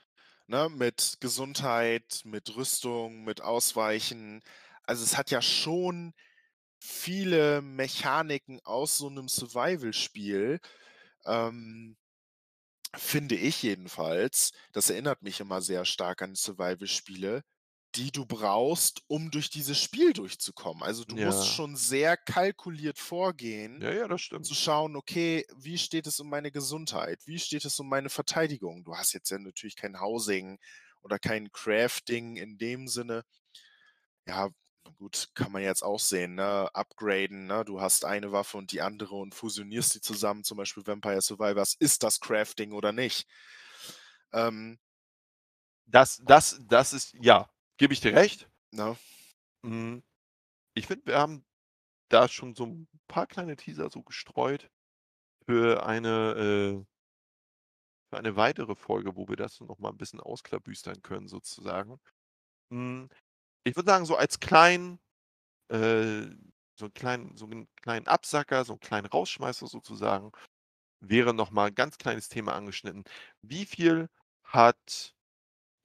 ne? 0.47 0.69
Mit 0.69 1.17
Gesundheit, 1.21 2.21
mit 2.25 2.55
Rüstung, 2.55 3.23
mit 3.25 3.41
Ausweichen. 3.41 4.41
Also, 4.83 5.03
es 5.03 5.17
hat 5.17 5.31
ja 5.31 5.41
schon 5.41 6.13
viele 6.79 7.61
Mechaniken 7.61 8.59
aus 8.63 8.97
so 8.97 9.09
'nem 9.09 9.27
Survival-Spiel, 9.29 10.59
ähm 11.25 11.97
finde 12.95 13.35
ich 13.35 13.63
jedenfalls. 13.63 14.51
Das 14.71 14.89
erinnert 14.89 15.21
mich 15.21 15.39
immer 15.39 15.61
sehr 15.61 15.85
stark 15.85 16.21
an 16.21 16.35
Survival-Spiele, 16.35 17.43
die 17.95 18.11
du 18.11 18.25
brauchst, 18.25 19.01
um 19.07 19.29
durch 19.31 19.49
dieses 19.49 19.77
Spiel 19.79 20.13
durchzukommen. 20.13 20.83
Also, 20.83 21.03
du 21.05 21.17
musst 21.17 21.45
Ja. 21.45 21.47
schon 21.47 21.75
sehr 21.75 22.17
kalkuliert 22.17 22.97
vorgehen, 22.99 23.83
Ja, 23.83 23.91
ja, 23.93 24.07
das 24.07 24.21
zu 24.41 24.53
stimmt. 24.53 24.55
schauen: 24.55 24.95
„Okay, 24.95 25.45
wie 25.55 25.77
steht 25.77 26.07
es 26.07 26.19
um 26.19 26.29
meine 26.29 26.51
Gesundheit? 26.51 27.21
Wie 27.27 27.39
steht 27.39 27.65
es 27.65 27.79
um 27.79 27.89
meine 27.89 28.09
Verteidigung?“ 28.09 28.83
Du 28.85 28.95
hast 28.97 29.13
jetzt 29.13 29.31
ja 29.31 29.39
natürlich 29.39 29.75
kein 29.75 29.99
Housing 30.01 30.59
oder 31.03 31.19
kein 31.19 31.51
Crafting 31.51 32.37
in 32.37 32.57
dem 32.57 32.87
Sinne. 32.87 33.23
Ja, 34.27 34.49
gut, 34.95 35.29
kann 35.33 35.51
man 35.51 35.61
jetzt 35.63 35.83
auch 35.83 35.99
sehen, 35.99 36.35
ne? 36.35 36.69
Upgraden, 36.73 37.47
ne? 37.47 37.63
Du 37.65 37.81
hast 37.81 38.05
eine 38.05 38.31
Waffe 38.31 38.57
und 38.57 38.71
die 38.71 38.81
andere 38.81 39.15
und 39.15 39.35
fusionierst 39.35 39.95
die 39.95 40.01
zusammen, 40.01 40.43
zum 40.43 40.57
Beispiel 40.57 40.85
Vampire 40.87 41.21
Survivors. 41.21 41.75
Ist 41.79 42.03
das 42.03 42.19
Crafting 42.19 42.71
oder 42.73 42.91
nicht? 42.91 43.23
Ähm 44.33 44.77
Das 45.89 46.21
das 46.25 46.59
das 46.67 46.91
ist 46.93 47.13
ja, 47.21 47.49
gebe 47.77 47.93
ich 47.93 48.01
dir 48.01 48.13
recht. 48.13 48.49
Ne? 48.71 48.97
Hm, 49.65 50.03
ich 50.75 50.87
finde, 50.87 51.05
wir 51.07 51.19
haben 51.19 51.45
da 52.09 52.27
schon 52.29 52.55
so 52.55 52.65
'n 52.65 52.87
paar 53.07 53.27
kleine 53.27 53.55
Teaser 53.57 53.89
so 53.91 54.03
gestreut 54.03 54.69
für 55.47 55.85
eine, 55.85 56.83
äh 56.83 56.85
für 58.13 58.17
eine 58.17 58.37
weitere 58.37 58.75
Folge, 58.75 59.15
wo 59.17 59.27
wir 59.27 59.35
das 59.35 59.59
noch 59.59 59.79
mal 59.79 59.89
'n 59.91 59.97
bisschen 59.97 60.21
ausklabüstern 60.21 61.01
können 61.01 61.27
sozusagen. 61.27 61.99
Ich 63.67 63.75
würde 63.75 63.91
sagen, 63.91 64.05
so 64.05 64.15
als 64.15 64.39
kleinen 64.39 64.97
äh, 65.69 66.27
so 66.75 66.85
'n 66.87 66.93
kleinen 66.95 67.37
so 67.37 67.45
'n 67.47 67.67
kleinen 67.81 68.07
Absacker, 68.07 68.65
so 68.65 68.73
'n 68.73 68.79
kleinen 68.81 69.07
Rausschmeißer 69.07 69.67
sozusagen, 69.67 70.31
wäre 71.01 71.33
noch 71.33 71.51
mal 71.51 71.69
'n 71.69 71.75
ganz 71.75 71.97
kleines 71.99 72.29
Thema 72.29 72.53
angeschnitten. 72.55 73.05
Wie 73.43 73.65
viel 73.65 74.09
hat 74.43 75.15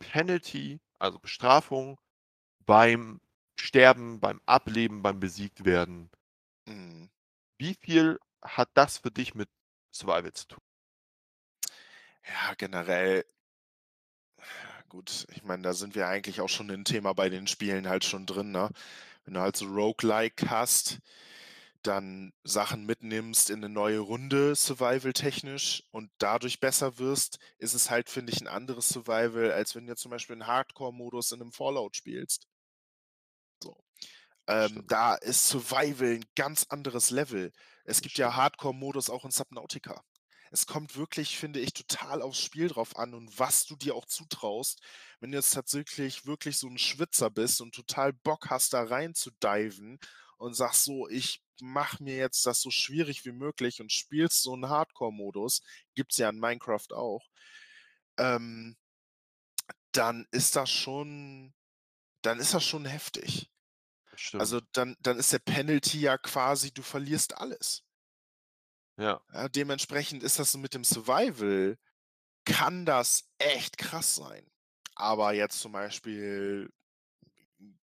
Penalty, 0.01 0.81
also 1.01 1.19
Bestrafung, 1.21 2.01
beim 2.67 3.21
Sterben, 3.61 4.21
beim 4.21 4.41
Ableben, 4.47 5.03
beim 5.03 5.21
Besiegtwerden 5.21 6.11
Mhm. 6.69 7.11
wie 7.59 7.75
viel 7.75 8.19
hat 8.43 8.71
das 8.75 8.99
für 8.99 9.11
dich 9.11 9.35
mit 9.35 9.49
Survival 9.95 10.33
zu 10.33 10.47
tun? 10.49 10.61
Ja, 12.25 12.55
generell 12.57 13.25
gut, 14.93 15.27
ich 15.35 15.43
meine, 15.43 15.63
da 15.63 15.73
sind 15.73 15.95
wir 15.95 16.07
eigentlich 16.07 16.43
auch 16.43 16.51
schon 16.51 16.69
im 16.69 16.85
Thema 16.85 17.15
bei 17.15 17.31
den 17.31 17.47
Spielen 17.47 17.89
halt 17.89 18.05
schon 18.05 18.27
drin, 18.27 18.51
ne? 18.53 18.69
Wenn 19.25 19.35
du 19.35 19.41
halt 19.41 19.57
so 19.57 19.67
Roguelike 19.67 20.51
hast, 20.51 20.99
dann 21.83 22.33
Sachen 22.45 22.87
mitnimmst 22.87 23.51
in 23.51 23.61
'ne 23.61 23.69
neue 23.71 24.01
Runde 24.01 24.55
survival-technisch 24.57 25.85
und 25.93 26.11
dadurch 26.19 26.61
besser 26.61 26.99
wirst, 26.99 27.39
ist 27.59 27.75
es 27.75 27.91
halt, 27.91 28.11
finde 28.11 28.33
ich, 28.33 28.41
'n 28.43 28.49
anderes 28.49 28.89
Survival, 28.91 29.53
als 29.53 29.75
wenn 29.77 29.87
du 29.87 29.97
zum 29.97 30.11
Beispiel 30.13 30.37
'n 30.37 30.47
Hardcore-Modus 30.47 31.33
in 31.33 31.41
'nem 31.41 31.53
Fallout 31.53 31.97
spielst. 31.97 32.45
So. 33.63 33.77
Ähm, 34.49 34.85
da 34.89 35.17
ist 35.17 35.49
Survival 35.49 36.17
'n 36.17 36.25
ganz 36.37 36.67
anderes 36.69 37.11
Level. 37.11 37.53
Es 37.85 38.03
gibt 38.03 38.19
ja. 38.19 38.37
Hardcore-Modus 38.37 39.11
auch 39.11 39.25
in 39.25 39.31
Subnautica. 39.33 40.03
Es 40.55 40.67
kommt 40.67 40.97
wirklich, 40.99 41.39
finde 41.39 41.61
ich, 41.61 41.73
total 41.73 42.21
aufs 42.21 42.39
Spiel 42.43 42.69
drauf 42.69 42.97
an 42.99 43.15
und 43.15 43.39
was 43.39 43.65
du 43.65 43.75
dir 43.75 43.95
auch 43.95 44.05
zutraust. 44.05 44.83
Wenn 45.19 45.33
du 45.33 45.39
jetzt 45.39 45.55
tatsächlich 45.55 46.27
wirklich 46.27 46.59
so 46.59 46.67
'n 46.69 46.77
Schwitzer 46.77 47.31
bist 47.31 47.63
und 47.63 47.75
total 47.75 48.13
Bock 48.13 48.51
hast, 48.51 48.75
da 48.75 48.83
rein 48.85 49.15
zu 49.15 49.31
diven 49.31 49.99
und 50.37 50.53
sagst 50.53 50.85
so: 50.85 51.09
„Ich 51.09 51.43
mache 51.63 52.03
mir 52.05 52.17
jetzt 52.17 52.45
das 52.45 52.61
so 52.61 52.71
schwierig 52.71 53.25
wie 53.25 53.33
möglich“ 53.33 53.81
und 53.81 53.93
spielst 53.93 54.43
so 54.43 54.53
'n 54.55 54.69
Hardcore-Modus, 54.69 55.63
gibt's 55.95 56.19
ja 56.19 56.29
in 56.29 56.39
Minecraft 56.39 56.93
auch, 56.93 57.31
ähm 58.19 58.77
dann 59.95 60.27
ist 60.31 60.57
das 60.57 60.71
schon 60.71 61.55
dann 62.23 62.41
ist 62.41 62.55
das 62.55 62.65
schon 62.65 62.87
heftig. 62.87 63.51
Das 64.13 64.21
Also, 64.39 64.61
stimmt. 64.61 64.63
dann 64.73 64.97
dann 65.01 65.19
ist 65.19 65.33
der 65.33 65.41
Penalty 65.41 66.01
ja 66.03 66.19
quasi, 66.19 66.73
du 66.73 66.83
verlierst 66.83 67.37
alles. 67.39 67.83
Ja. 68.99 69.23
Ja, 69.33 69.49
dementsprechend 69.49 70.23
ist 70.23 70.39
das 70.39 70.57
mit 70.57 70.75
dem 70.75 70.85
Survival 70.85 71.79
kann 72.47 72.87
das 72.87 73.31
echt 73.39 73.79
krass 73.79 74.17
sein. 74.17 74.47
Aber 74.97 75.35
jetzt 75.35 75.61
zum 75.61 75.73
Beispiel 75.73 76.71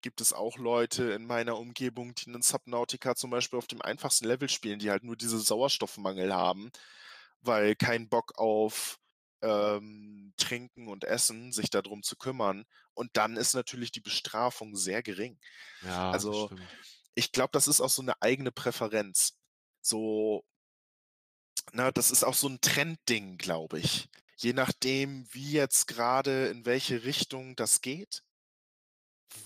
gibt 0.03 0.21
es 0.21 0.33
auch 0.33 0.59
Leute 0.59 1.13
in 1.13 1.27
meiner 1.27 1.59
Umgebung, 1.59 2.15
die 2.15 2.31
'nen 2.31 2.43
Subnautica 2.43 3.15
zum 3.17 3.31
Beispiel 3.31 3.59
auf 3.59 3.67
dem 3.67 3.83
einfachsten 3.83 4.27
Level 4.27 4.49
spielen, 4.49 4.79
die 4.79 4.91
halt 4.91 5.05
nur 5.05 5.17
diese 5.17 5.39
Sauerstoffmangel 5.41 6.35
haben, 6.35 6.71
weil 7.41 7.77
kein 7.77 8.09
Bock 8.09 8.39
auf, 8.39 8.99
ähm, 9.43 10.35
Trinken 10.37 10.89
und 10.89 11.05
Essen, 11.05 11.53
sich 11.53 11.71
da 11.71 11.83
drum 11.83 12.03
zu 12.03 12.17
kümmern. 12.17 12.65
Und 12.95 13.17
dann 13.17 13.37
ist 13.37 13.55
natürlich 13.55 13.93
die 13.93 14.01
Bestrafung 14.01 14.77
sehr 14.77 15.03
gering. 15.03 15.39
Ja, 15.83 16.11
Also, 16.11 16.51
ich 17.17 17.33
glaube, 17.33 17.51
das 17.53 17.69
ist 17.69 17.81
auch 17.83 17.91
so 17.91 18.03
'ne 18.03 18.15
eigene 18.23 18.53
Präferenz. 18.53 19.39
So 19.83 20.45
Ne, 21.73 21.93
das 21.93 22.11
ist 22.11 22.25
auch 22.25 22.35
so 22.35 22.49
'n 22.49 22.61
Trendding, 22.61 23.39
glaube 23.39 23.79
ich. 23.81 24.09
Je 24.39 24.53
nachdem, 24.53 25.27
wie 25.33 25.53
jetzt 25.53 25.87
grade 25.89 26.47
in 26.49 26.65
welche 26.67 27.05
Richtung 27.05 27.57
das 27.57 27.81
geht 27.81 28.21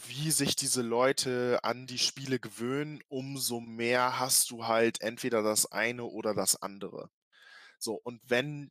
wie 0.07 0.31
sich 0.31 0.57
diese 0.57 0.83
Leute 0.83 1.59
an 1.63 1.87
die 1.87 1.99
Spiele 1.99 2.39
gewöhnen, 2.39 3.01
umso 3.09 3.61
mehr 3.61 4.19
hast 4.19 4.51
du 4.51 4.67
halt 4.67 5.01
entweder 5.01 5.43
das 5.43 5.71
eine 5.73 6.05
oder 6.05 6.35
das 6.35 6.61
andere. 6.61 7.11
So, 7.79 7.95
und 8.05 8.21
wenn 8.29 8.71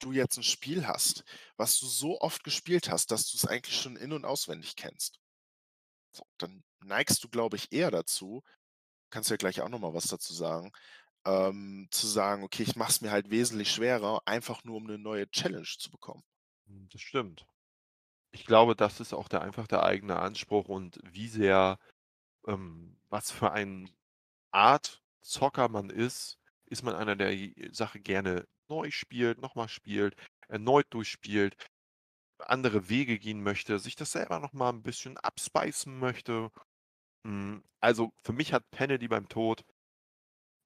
du 0.00 0.12
jetzt 0.12 0.38
'n 0.38 0.44
Spiel 0.44 0.86
hast, 0.88 1.24
was 1.56 1.78
du 1.80 1.86
so 1.86 2.20
oft 2.20 2.44
gespielt 2.44 2.90
hast, 2.90 3.10
dass 3.12 3.30
du's 3.30 3.46
eigentlich 3.46 3.76
schon 3.80 3.96
in 3.96 4.12
und 4.12 4.24
auswendig 4.26 4.76
kennst 4.76 5.20
so, 6.12 6.24
dann 6.38 6.64
neigst 6.80 7.22
du, 7.24 7.28
glaube 7.28 7.56
ich, 7.56 7.72
eher 7.72 7.90
dazu 7.90 8.42
kannst 9.10 9.30
ja 9.30 9.36
gleich 9.36 9.60
auch 9.62 9.68
noch 9.70 9.78
mal 9.80 9.94
was 9.94 10.08
dazu 10.08 10.34
sagen, 10.34 10.72
ähm, 11.26 11.88
zu 11.92 12.06
sagen: 12.08 12.44
„Okay, 12.44 12.62
ich 12.64 12.76
mache 12.76 12.90
es 12.92 13.00
mir 13.02 13.10
halt 13.12 13.30
wesentlich 13.30 13.70
schwerer, 13.72 14.22
einfach 14.26 14.64
nur, 14.64 14.76
um 14.78 14.84
'ne 14.86 14.98
neue 14.98 15.30
Challenge 15.30 15.66
zu 15.78 15.90
bekommen.“ 15.90 16.22
Hm, 16.68 16.88
das 16.90 17.00
stimmt. 17.00 17.46
Ich 18.32 18.46
glaube, 18.46 18.76
das 18.76 19.00
ist 19.00 19.14
auch 19.14 19.28
der 19.28 19.42
einfach 19.42 19.66
der 19.68 19.84
eigene 19.84 20.18
Anspruch 20.20 20.68
und 20.68 21.00
wie 21.04 21.28
sehr 21.28 21.78
ähm, 22.46 23.00
was 23.10 23.30
für 23.32 23.52
ein 23.52 23.90
Art 24.52 25.02
Zocker 25.22 25.68
man 25.68 25.90
ist. 25.90 26.38
Ist 26.66 26.82
man 26.84 26.94
einer, 26.96 27.16
der 27.16 27.30
die 27.32 27.70
Sache 27.72 28.00
gerne 28.00 28.46
neu 28.68 28.90
spielt, 28.92 29.40
noch 29.40 29.54
mal 29.56 29.68
spielt, 29.68 30.16
erneut 30.48 30.86
durchspielt, 30.90 31.56
andere 32.38 32.88
Wege 32.90 33.18
gehen 33.18 33.42
möchte, 33.42 33.78
sich 33.80 33.96
das 33.96 34.12
selber 34.12 34.40
noch 34.40 34.52
mal 34.54 34.70
'n 34.72 34.82
bisschen 34.84 35.18
abspicen 35.18 35.98
möchte? 36.00 36.50
Hm, 37.26 37.64
also, 37.80 38.12
für 38.24 38.32
mich 38.32 38.52
hat 38.52 38.70
Panedy 38.70 39.08
beim 39.08 39.28
Tod 39.28 39.64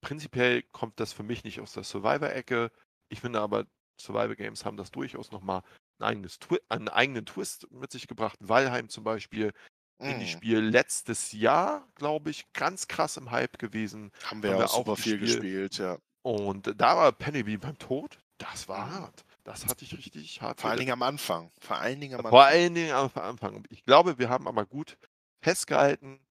prinzipiell 0.01 0.63
kommt 0.71 0.99
das 0.99 1.13
für 1.13 1.23
mich 1.23 1.43
nicht 1.43 1.59
aus 1.61 1.73
der 1.73 1.83
Survivor-Ecke. 1.83 2.71
Ich 3.09 3.21
finde 3.21 3.41
aber, 3.41 3.65
Survival 3.99 4.35
Games 4.35 4.65
haben 4.65 4.77
das 4.77 4.91
durchaus 4.91 5.31
noch 5.31 5.41
mal 5.41 5.63
'n 5.99 6.03
eigenes 6.05 6.39
Twi 6.39 6.59
einen 6.69 6.89
eigenen 6.89 7.25
Twist 7.25 7.69
mit 7.71 7.91
sich 7.91 8.07
gebracht. 8.07 8.37
Valheim 8.41 8.89
zum 8.89 9.03
Beispiel, 9.03 9.53
Mhm. 9.99 10.41
Indie-Spiel 10.41 10.59
letztes 10.61 11.31
Jahr, 11.33 11.87
glaube 11.95 12.31
ich, 12.31 12.51
ganz 12.53 12.87
krass 12.87 13.17
im 13.17 13.31
Hype 13.31 13.59
gewesen, 13.59 14.11
Haben 14.23 14.41
wir 14.43 14.49
haben 14.49 14.57
ja 14.57 14.59
auch 14.59 14.67
wir 14.67 14.71
auch 14.73 14.87
super 14.87 14.95
viel 14.97 15.19
gespielt. 15.19 15.79
ja. 15.79 15.97
Und 16.23 16.73
da 16.79 16.97
war 16.97 17.11
Paneby 17.13 17.57
beim 17.57 17.77
Tod, 17.79 18.19
das 18.39 18.67
war 18.69 18.91
Mhm. 18.91 18.93
hart. 18.93 19.25
Das 19.43 19.65
hat 19.67 19.81
dich 19.81 19.97
richtig 19.97 20.41
hart 20.41 20.61
Vor 20.61 20.69
allen 20.69 20.79
Dingen 20.79 20.93
am 20.93 21.03
Anfang 21.03 21.51
vor 21.59 21.77
allen 21.77 21.99
Dingen 22.01 22.15
am 22.15 22.25
Vor 22.29 22.43
Anfang. 22.45 22.45
allen 22.45 22.73
Dingen 22.75 22.91
am 22.93 23.11
Anfang. 23.15 23.63
Ich 23.69 23.83
glaube, 23.83 24.17
wir 24.17 24.29
haben 24.29 24.47
aber 24.47 24.65
gut 24.65 24.97
festgehalten, 25.43 26.25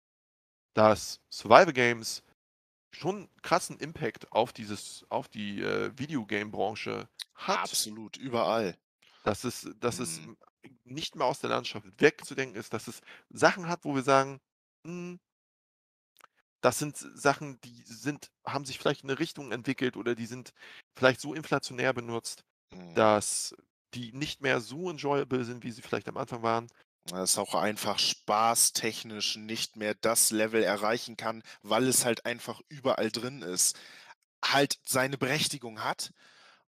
dass 0.74 1.20
Survival 1.30 1.72
Games 1.72 2.22
schon 2.92 3.28
krassen 3.42 3.78
Impact 3.78 4.32
auf 4.32 4.52
dieses 4.52 5.04
auf 5.10 5.28
die, 5.28 5.60
äh, 5.62 5.92
Videogame-Branche 5.98 7.08
hat. 7.34 7.62
Absolut, 7.62 8.16
überall. 8.16 8.76
Dass 9.24 9.44
es 9.44 9.68
dass 9.78 9.98
es, 10.00 10.16
Mhm. 10.16 10.24
hm, 10.24 10.36
nicht 10.84 11.14
mehr 11.16 11.26
aus 11.26 11.40
der 11.40 11.50
Landschaft 11.50 11.86
wegzudenken 12.00 12.56
ist, 12.58 12.72
dass 12.72 12.88
es 12.88 13.00
Sachen 13.28 13.68
hat, 13.68 13.84
wo 13.84 13.94
wir 13.94 14.02
sagen, 14.02 14.40
hm 14.86 15.20
das 16.64 16.78
sind 16.78 16.96
Sachen, 16.96 17.60
die 17.62 17.82
sind 17.86 18.30
haben 18.46 18.64
sich 18.64 18.78
vielleicht 18.78 19.02
in 19.02 19.08
'ne 19.08 19.18
Richtung 19.18 19.52
entwickelt 19.52 19.96
oder 19.96 20.14
die 20.14 20.26
sind 20.26 20.52
vielleicht 20.96 21.20
so 21.20 21.32
inflationär 21.34 21.92
benutzt, 21.94 22.44
Mhm. 22.72 22.96
dass 22.96 23.54
die 23.94 24.12
nicht 24.12 24.40
mehr 24.42 24.60
so 24.60 24.90
enjoyable 24.90 25.44
sind, 25.44 25.64
wie 25.64 25.70
sie 25.72 25.82
vielleicht 25.82 26.08
am 26.08 26.16
Anfang 26.18 26.42
waren. 26.42 26.66
Das 27.06 27.38
auch 27.38 27.54
einfach 27.54 27.98
spaßtechnisch 27.98 29.36
nicht 29.36 29.76
mehr 29.76 29.94
das 29.94 30.30
Level 30.30 30.62
erreichen 30.62 31.16
kann, 31.16 31.42
weil 31.62 31.86
es 31.88 32.04
halt 32.04 32.24
einfach 32.26 32.60
überall 32.68 33.10
drin 33.10 33.42
ist, 33.42 33.78
halt 34.44 34.78
seine 34.86 35.18
Berechtigung 35.18 35.82
hat 35.84 36.12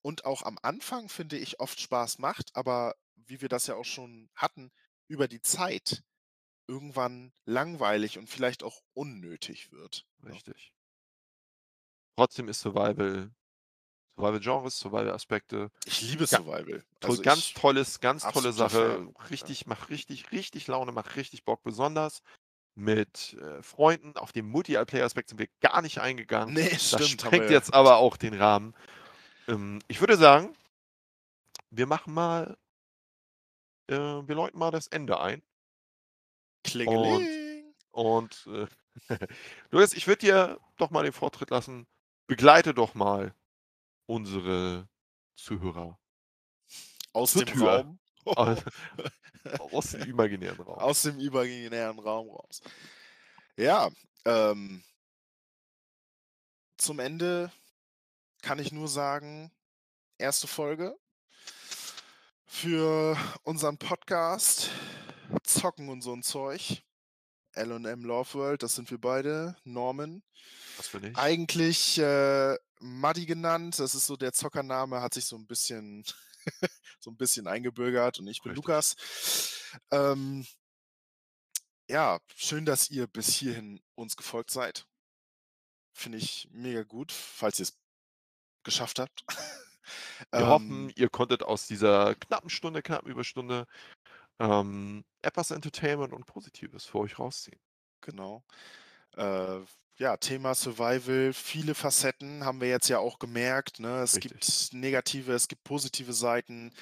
und 0.01 0.25
auch 0.25 0.43
am 0.43 0.57
Anfang, 0.61 1.09
finde 1.09 1.38
ich, 1.38 1.59
oft 1.59 1.79
Spaß 1.82 2.19
macht, 2.19 2.55
aber 2.55 2.95
wie 3.15 3.41
wir 3.41 3.49
das 3.49 3.67
ja 3.67 3.75
auch 3.75 3.86
schon 3.86 4.29
hatten, 4.36 4.71
über 5.07 5.27
die 5.27 5.41
Zeit 5.41 6.03
irgendwann 6.67 7.34
langweilig 7.45 8.17
und 8.19 8.29
vielleicht 8.29 8.63
auch 8.63 8.82
unnötig 8.93 9.71
wird, 9.71 10.07
ne? 10.19 10.32
Richtig. 10.32 10.73
Trotzdem 12.17 12.47
ist 12.47 12.61
Survival 12.61 13.32
Survival-Genres, 14.16 14.78
Survival-Aspekte, 14.80 15.72
Ich 15.86 16.01
liebe 16.01 16.26
ja, 16.26 16.28
Survival. 16.28 16.84
Also, 17.03 17.22
ganz 17.22 17.39
ich 17.39 17.53
tolles 17.53 17.99
ganz 17.99 18.24
tolle 18.24 18.53
Sache, 18.53 18.95
Fan, 18.95 19.14
ja. 19.18 19.26
richtig 19.30 19.66
macht 19.68 19.89
richtig, 19.89 20.32
richtig 20.32 20.68
Laune, 20.68 20.91
macht 20.91 21.16
richtig 21.16 21.43
Bock, 21.45 21.64
besonders 21.64 22.22
mit, 22.76 23.34
äh, 23.34 23.62
Freunden. 23.64 24.18
Auf 24.18 24.32
den 24.32 24.47
Multiplayer-Aspekt 24.47 25.30
sind 25.30 25.39
wir 25.39 25.47
gar 25.62 25.82
nicht 25.82 25.99
eingegangen. 25.99 26.53
Ne, 26.53 26.70
Das 26.70 26.89
stimmt, 26.89 27.22
sprengt 27.22 27.45
wir 27.45 27.51
jetzt 27.51 27.74
aber 27.74 27.97
auch 27.97 28.18
den 28.18 28.34
Rahmen. 28.34 28.76
Ähm, 29.47 29.80
ich 29.88 29.99
würde 29.99 30.18
sagen 30.18 30.55
wir 31.72 31.88
machen 31.88 32.14
mal 32.14 32.57
äh, 33.91 33.95
wir 33.95 34.36
läuten 34.36 34.59
mal 34.59 34.72
das 34.72 34.88
Ende 34.88 35.20
ein. 35.20 35.41
Und 35.41 36.64
Klingeling. 36.64 37.74
und, 37.91 38.47
äh, 38.47 38.68
Luis, 39.72 39.93
ich 39.93 40.07
würde 40.07 40.20
dir 40.20 40.59
doch 40.78 40.91
mal 40.91 41.03
den 41.03 41.14
Vortritt 41.14 41.49
lassen. 41.49 41.88
Begleite 42.28 42.74
doch 42.74 42.93
mal 42.93 43.34
unsere 44.12 44.89
Zuhörer 45.36 45.97
Aus 47.14 47.34
zur 47.34 47.45
dem 47.45 47.62
Raum. 47.62 47.99
au 48.26 48.55
aus 49.72 49.91
dem 49.91 50.01
imaginären 50.09 50.59
Raum. 50.62 50.78
Aus 50.80 51.01
dem 51.03 51.20
imaginären 51.20 51.97
Raum 51.99 52.30
raus. 52.30 52.62
Ja, 53.55 53.89
ähm 54.26 54.84
zum 56.78 56.99
Ende 56.99 57.51
kann 58.41 58.59
ich 58.59 58.72
nur 58.72 58.88
sagen, 58.88 59.51
1. 60.20 60.45
Folge 60.45 60.97
für 62.45 63.16
unseren 63.43 63.78
Podcast 63.78 64.72
Zocken 65.43 65.89
und 65.89 66.01
so 66.01 66.14
'n 66.14 66.24
Zeug. 66.24 66.84
L&M 67.54 68.04
Love 68.06 68.34
World, 68.36 68.64
das 68.64 68.76
sind 68.76 68.89
wir 68.91 68.99
beide, 68.99 69.56
Norman. 69.64 70.24
Das 70.78 70.89
bin 70.89 71.04
ich. 71.04 71.18
Eigentlich, 71.18 71.97
äh, 71.99 72.56
Muddy 72.82 73.26
genannt, 73.28 73.80
das 73.80 73.95
ist 73.95 74.08
so 74.08 74.18
der 74.18 74.34
Zockername, 74.34 75.02
hat 75.02 75.14
sich 75.16 75.26
so 75.26 75.36
'n 75.38 75.47
bisschen 75.47 76.04
so 77.02 77.12
'n 77.12 77.18
bisschen 77.18 77.47
eingebürgert 77.47 78.20
und 78.20 78.28
ich 78.28 78.41
bin 78.43 78.54
Richtig. 78.54 78.56
Lukas. 78.56 78.95
Ähm 79.91 80.45
ja, 81.89 82.20
schön, 82.36 82.66
dass 82.66 82.89
ihr 82.89 83.08
bis 83.08 83.34
hierhin 83.36 83.82
uns 83.95 84.16
gefolgt 84.16 84.52
seid. 84.52 84.86
Finde 85.95 86.18
ich 86.18 86.47
mega 86.52 86.84
gut, 86.84 87.12
falls 87.12 87.60
ihr's 87.60 87.78
geschafft 88.64 88.99
habt. 88.99 89.24
Wir 90.34 90.47
hoffen, 90.47 90.89
Ähm 90.89 90.93
ihr 90.95 91.10
konntet 91.10 91.43
aus 91.43 91.68
dieser 91.68 92.16
knappen 92.16 92.49
Stunde 92.49 92.82
knappen 92.82 93.10
Überstunde, 93.12 93.66
ähm, 94.41 95.03
etwas 95.21 95.51
Entertainment 95.51 96.13
und 96.13 96.25
Positives 96.25 96.85
für 96.85 96.99
euch 96.99 97.19
rausziehen. 97.19 97.59
Genau. 98.01 98.43
Äh, 99.15 99.59
ja, 99.97 100.17
Thema 100.17 100.55
Survival, 100.55 101.31
viele 101.33 101.75
Facetten, 101.75 102.43
haben 102.43 102.59
wir 102.59 102.69
jetzt 102.69 102.89
ja 102.89 102.97
auch 102.97 103.19
gemerkt, 103.19 103.79
ne? 103.79 104.01
Es 104.01 104.15
Richtig. 104.15 104.31
gibt 104.31 104.73
negative, 104.73 105.33
es 105.33 105.47
gibt 105.47 105.63
positive 105.63 106.13
Seiten. 106.13 106.73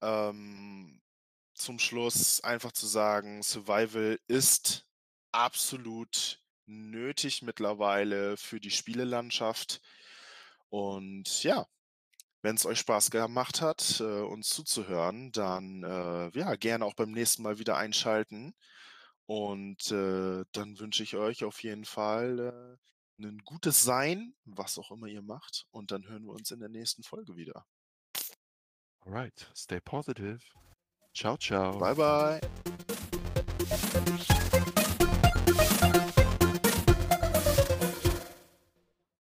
Ähm, 0.00 1.00
zum 1.54 1.78
Schluss 1.78 2.40
einfach 2.42 2.72
zu 2.72 2.86
sagen, 2.86 3.42
Survival 3.42 4.18
ist 4.28 4.86
absolut 5.32 6.40
nötig 6.66 7.42
mittlerweile 7.42 8.36
für 8.36 8.60
die 8.60 8.70
Spielelandschaft. 8.70 9.80
Und 10.68 11.42
ja, 11.42 11.66
wenn's 12.42 12.66
euch 12.66 12.78
Spaß 12.78 13.10
gemacht 13.10 13.60
hat, 13.60 14.00
äh, 14.00 14.20
uns 14.20 14.48
zuzuhören, 14.50 15.32
dann, 15.32 15.82
äh, 15.82 16.30
ja, 16.38 16.54
gerne 16.56 16.84
auch 16.84 16.94
beim 16.94 17.12
nächsten 17.12 17.42
Mal 17.42 17.58
wieder 17.58 17.76
einschalten. 17.76 18.54
Und, 19.26 19.90
äh, 19.92 20.44
dann 20.52 20.78
wünsche 20.80 21.02
ich 21.02 21.16
euch 21.16 21.44
auf 21.44 21.62
jeden 21.62 21.84
Fall, 21.84 22.78
äh, 22.78 23.22
'nen 23.22 23.38
gutes 23.44 23.82
Sein, 23.82 24.34
was 24.44 24.78
auch 24.78 24.90
immer 24.90 25.06
ihr 25.06 25.22
macht. 25.22 25.66
Und 25.70 25.92
dann 25.92 26.06
hören 26.08 26.24
wir 26.24 26.32
uns 26.32 26.50
in 26.50 26.60
der 26.60 26.68
nächsten 26.68 27.02
Folge 27.02 27.36
wieder. 27.36 27.66
Alright, 29.02 29.50
stay 29.54 29.80
positive. 29.80 30.40
Ciao, 31.14 31.36
ciao. 31.36 31.78
Bye, 31.78 31.94
bye. 31.94 32.40